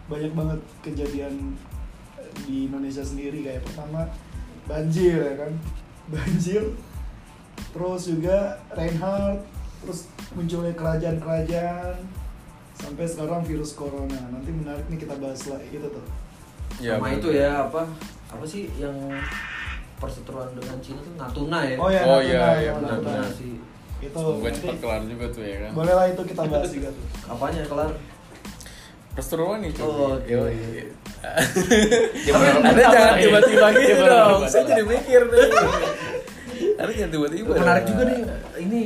banyak 0.07 0.31
banget 0.31 0.59
kejadian 0.79 1.59
di 2.47 2.71
Indonesia 2.71 3.03
sendiri 3.03 3.43
kayak 3.43 3.67
pertama 3.67 4.07
banjir 4.63 5.19
ya 5.19 5.35
kan 5.35 5.51
banjir 6.07 6.63
terus 7.75 8.07
juga 8.07 8.55
Reinhardt 8.71 9.43
terus 9.87 10.01
munculnya 10.31 10.75
kerajaan-kerajaan 10.75 11.95
sampai 12.75 13.05
sekarang 13.05 13.41
virus 13.41 13.71
corona 13.71 14.19
nanti 14.27 14.51
menarik 14.51 14.83
nih 14.85 14.99
kita 14.99 15.15
bahas 15.15 15.41
lah 15.47 15.63
itu 15.63 15.87
tuh 15.87 16.03
Ya, 16.77 16.99
Sama 16.99 17.09
bener. 17.09 17.17
itu 17.17 17.29
ya 17.31 17.49
apa? 17.63 17.81
Apa 18.27 18.43
sih 18.43 18.67
yang 18.75 18.91
perseteruan 19.97 20.51
dengan 20.51 20.77
Cina 20.77 20.99
tuh 20.99 21.15
Natuna 21.15 21.59
ya? 21.63 21.75
oh 21.75 21.87
ya 21.87 22.01
Oh, 22.03 22.19
Natuna, 22.19 22.21
iya, 22.21 22.37
ya, 22.37 22.51
iya, 22.59 22.71
Natuna. 22.75 22.91
Natuna 22.93 23.27
sih. 23.31 23.53
itu 23.97 24.13
nanti 24.13 24.49
cepat 24.53 24.77
kelar 24.77 25.01
juga 25.07 25.25
tuh 25.31 25.41
ya 25.41 25.57
kan. 25.57 25.71
boleh 25.73 25.93
lah 25.95 26.05
itu 26.05 26.21
kita 26.21 26.41
bahas 26.45 26.69
juga 26.69 26.89
tuh 26.91 27.05
Apanya 27.33 27.61
kelar? 27.65 27.91
Perseteruan 29.09 29.57
nih 29.57 29.71
cuy. 29.73 29.81
Oh, 29.81 30.13
oke. 30.13 30.27
Yoi. 30.27 30.57
Gimana? 32.27 32.49
Anda 32.61 32.83
jangan 32.85 33.09
ya? 33.09 33.21
tiba-tiba 33.23 33.67
gitu 33.73 34.03
dong. 34.05 34.41
Saya 34.45 34.63
jadi 34.67 34.83
mikir 34.85 35.21
nih. 35.25 35.49
Anda 36.77 36.91
jangan 36.93 37.11
tiba-tiba. 37.11 37.51
Menarik 37.57 37.83
juga 37.89 38.01
nih 38.05 38.19
ini 38.59 38.79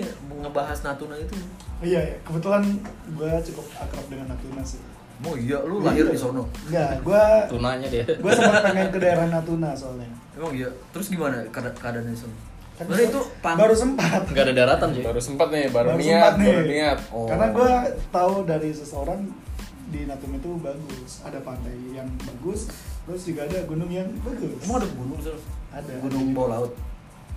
ngebahas 0.52 0.80
Natuna 0.84 1.16
itu. 1.16 1.34
iya 1.80 2.00
ya. 2.04 2.16
kebetulan 2.22 2.62
gue 3.10 3.32
cukup 3.44 3.66
akrab 3.78 4.06
dengan 4.06 4.28
Natuna 4.30 4.62
sih 4.62 4.84
Oh 5.22 5.38
iya, 5.38 5.62
lu 5.62 5.80
lahir 5.80 6.02
di 6.04 6.18
sono. 6.18 6.50
Enggak, 6.66 6.98
gue 7.00 7.24
Tunanya 7.48 7.86
dia. 7.86 8.02
gue 8.04 8.32
sempat 8.32 8.66
pengen 8.66 8.90
ke 8.90 8.98
daerah 8.98 9.30
Natuna 9.30 9.70
soalnya 9.72 10.10
Emang 10.34 10.50
iya. 10.52 10.66
Terus 10.90 11.08
gimana 11.08 11.46
keada- 11.48 11.72
keadaan 11.72 12.06
di 12.06 12.18
sono? 12.18 12.34
Kan 12.74 12.90
Sebenarnya 12.90 13.08
itu 13.08 13.22
pan 13.38 13.54
baru 13.54 13.72
sempat 13.72 14.26
Enggak 14.26 14.44
ada 14.44 14.54
daratan 14.58 14.90
sih. 14.92 15.04
Baru 15.04 15.22
sempat 15.22 15.48
nih, 15.50 15.70
baru, 15.70 15.88
Baru 15.88 16.00
niat, 16.00 16.10
sempat 16.10 16.34
nih. 16.36 16.50
baru 16.52 16.64
niat. 16.68 16.98
Oh. 17.12 17.28
karena 17.30 17.48
gue 17.50 17.72
tahu 18.10 18.34
dari 18.44 18.70
seseorang 18.72 19.20
di 19.88 20.02
Natuna 20.04 20.36
itu 20.36 20.52
bagus 20.58 21.12
ada 21.22 21.40
pantai 21.40 21.76
yang 21.92 22.10
bagus 22.20 22.60
terus 23.02 23.22
juga 23.22 23.46
ada 23.46 23.62
gunung 23.64 23.90
yang 23.90 24.10
bagus 24.22 24.58
Emang 24.60 24.78
ada 24.80 24.90
gunung 24.90 25.16
di 25.16 25.24
sono? 25.24 25.40
Ada. 25.70 25.94
Gunung 26.02 26.26
bawah 26.34 26.50
laut. 26.58 26.74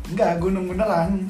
enggak 0.07 0.33
gunung 0.39 0.65
beneran 0.67 1.29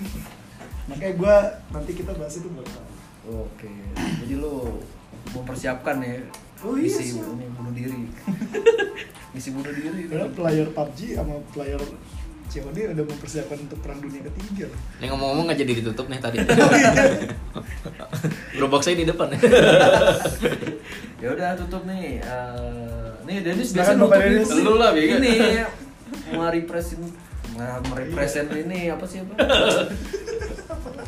makanya 0.85 1.15
gue 1.17 1.35
nanti 1.73 1.91
kita 1.97 2.13
bahas 2.17 2.37
itu 2.37 2.49
buat 2.53 2.69
tahu 2.69 2.95
Oke. 3.25 3.73
Jadi 4.21 4.37
lu 4.37 4.85
mempersiapkan 5.33 5.97
ya 6.05 6.21
Oh 6.65 6.81
iya, 6.81 6.89
misi 6.89 7.21
siap. 7.21 7.29
ini 7.29 7.45
bunuh 7.53 7.73
diri. 7.77 8.01
misi 9.37 9.49
bunuh 9.53 9.73
diri. 9.73 10.09
karena 10.09 10.29
player 10.33 10.69
PUBG 10.73 10.99
sama 11.13 11.37
player 11.53 11.81
COD 12.49 12.77
udah 12.97 13.05
mempersiapkan 13.05 13.59
untuk 13.67 13.79
perang 13.83 13.99
dunia 13.99 14.23
ketiga 14.31 14.71
Ini 15.03 15.11
ngomong-ngomong 15.11 15.45
nggak 15.51 15.61
jadi 15.61 15.73
ditutup 15.83 16.07
nih 16.09 16.21
tadi. 16.23 16.39
Gerobak 18.57 18.81
saya 18.85 18.97
di 19.01 19.05
depan. 19.09 19.33
Ya 21.25 21.33
udah 21.33 21.57
tutup 21.57 21.89
nih. 21.89 22.21
Eh, 22.21 23.09
nih 23.25 23.41
Dennis 23.41 23.73
biasa 23.73 23.97
nutup. 23.97 24.21
Lu 24.61 24.77
lah. 24.77 24.93
Ini 24.93 25.65
merepresent 26.37 27.01
nah, 27.57 27.81
merepresent 27.89 28.53
ini 28.53 28.93
apa 28.93 29.05
sih 29.09 29.25
apa? 29.25 29.33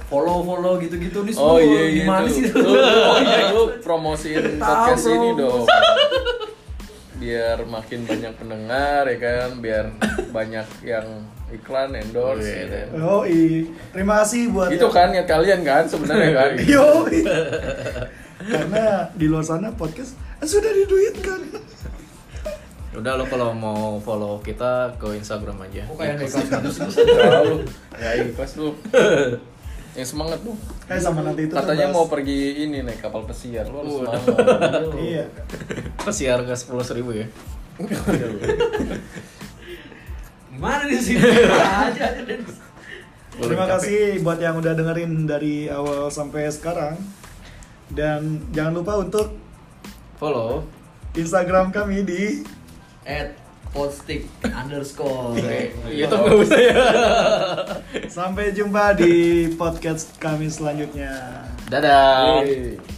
Follow 0.07 0.39
follow 0.47 0.75
gitu 0.79 0.95
gitu 1.03 1.19
nih 1.27 1.35
Oh 1.35 1.59
semua 1.59 1.67
iya 1.67 1.83
iya 1.91 2.03
gimana 2.03 2.27
sih 2.31 2.43
Lu, 2.51 2.71
oh 2.79 3.19
iya 3.19 3.51
lu 3.51 3.63
promosiin 3.83 4.59
podcast 4.63 5.07
ini 5.11 5.29
dong. 5.35 5.67
Biar 7.17 7.59
makin 7.67 8.01
banyak 8.05 8.33
pendengar 8.37 9.03
ya 9.09 9.19
kan, 9.19 9.49
biar 9.59 9.85
banyak 10.31 10.69
yang 10.85 11.07
iklan 11.51 11.97
endorse. 11.97 12.45
Oh, 12.45 12.47
iya, 12.47 12.63
gitu. 12.63 12.77
iya. 12.77 12.87
Oh 13.03 13.23
iya, 13.25 13.61
terima 13.91 14.15
kasih 14.23 14.53
buat 14.53 14.69
Itu 14.71 14.87
kan 14.93 15.11
niat 15.11 15.27
kalian 15.27 15.65
kan 15.65 15.89
sebenarnya 15.89 16.31
kan. 16.37 16.51
Yo, 16.77 17.09
karena 18.47 19.11
di 19.17 19.27
luar 19.27 19.43
sana 19.43 19.73
podcast 19.73 20.15
sudah 20.45 20.71
diduitkan. 20.71 21.41
Udah 22.97 23.13
lo 23.13 23.29
kalau 23.29 23.53
mau 23.53 24.01
follow 24.01 24.41
kita 24.41 24.97
ke 24.97 25.21
Instagram 25.21 25.69
aja. 25.69 25.85
Kok 25.85 25.97
kayak 26.01 26.17
nekat 26.17 26.49
gitu 26.49 26.71
sih? 26.73 27.05
Ya 27.97 28.11
ikhlas 28.25 28.57
lu. 28.57 28.73
Yang 29.97 30.09
semangat 30.13 30.39
lu. 30.45 30.53
Eh 30.87 31.01
sama 31.01 31.25
nanti 31.25 31.49
itu 31.49 31.57
Katanya 31.57 31.89
kan 31.89 31.97
mau 31.97 32.05
pergi 32.05 32.69
ini 32.69 32.85
naik 32.85 33.01
kapal 33.01 33.25
pesiar. 33.25 33.65
Lu 33.73 33.81
harus 33.81 34.05
semangat. 34.05 34.93
Iya. 35.09 35.25
Pesiar 36.05 36.45
ke 36.45 36.53
sepuluh 36.53 36.85
ribu 36.93 37.17
ya. 37.17 37.27
Gimana 40.53 40.85
di 40.89 40.97
sini? 41.01 41.21
aja 41.89 42.13
aja 42.13 42.21
deh. 42.25 42.41
Boleh 43.37 43.53
Terima 43.53 43.67
kasih 43.69 44.21
buat 44.25 44.41
yang 44.41 44.57
udah 44.61 44.73
dengerin 44.73 45.29
dari 45.29 45.69
awal 45.69 46.13
sampai 46.13 46.49
sekarang. 46.53 46.97
Dan 47.89 48.41
jangan 48.53 48.81
lupa 48.81 49.01
untuk 49.01 49.33
Follow. 50.17 50.65
Instagram 51.13 51.73
kami 51.73 52.05
di 52.05 52.23
At 53.05 53.46
podstick 53.75 54.27
underscore. 54.45 55.35
YouTube 55.91 56.23
nggak 56.27 56.37
usah 56.43 56.61
ya. 56.61 56.85
sampai 58.07 58.55
jumpa 58.55 58.99
di 58.99 59.47
podcast 59.55 60.15
kami 60.19 60.51
selanjutnya. 60.51 61.47
Dadah. 61.71 62.47
Yeay. 62.47 62.96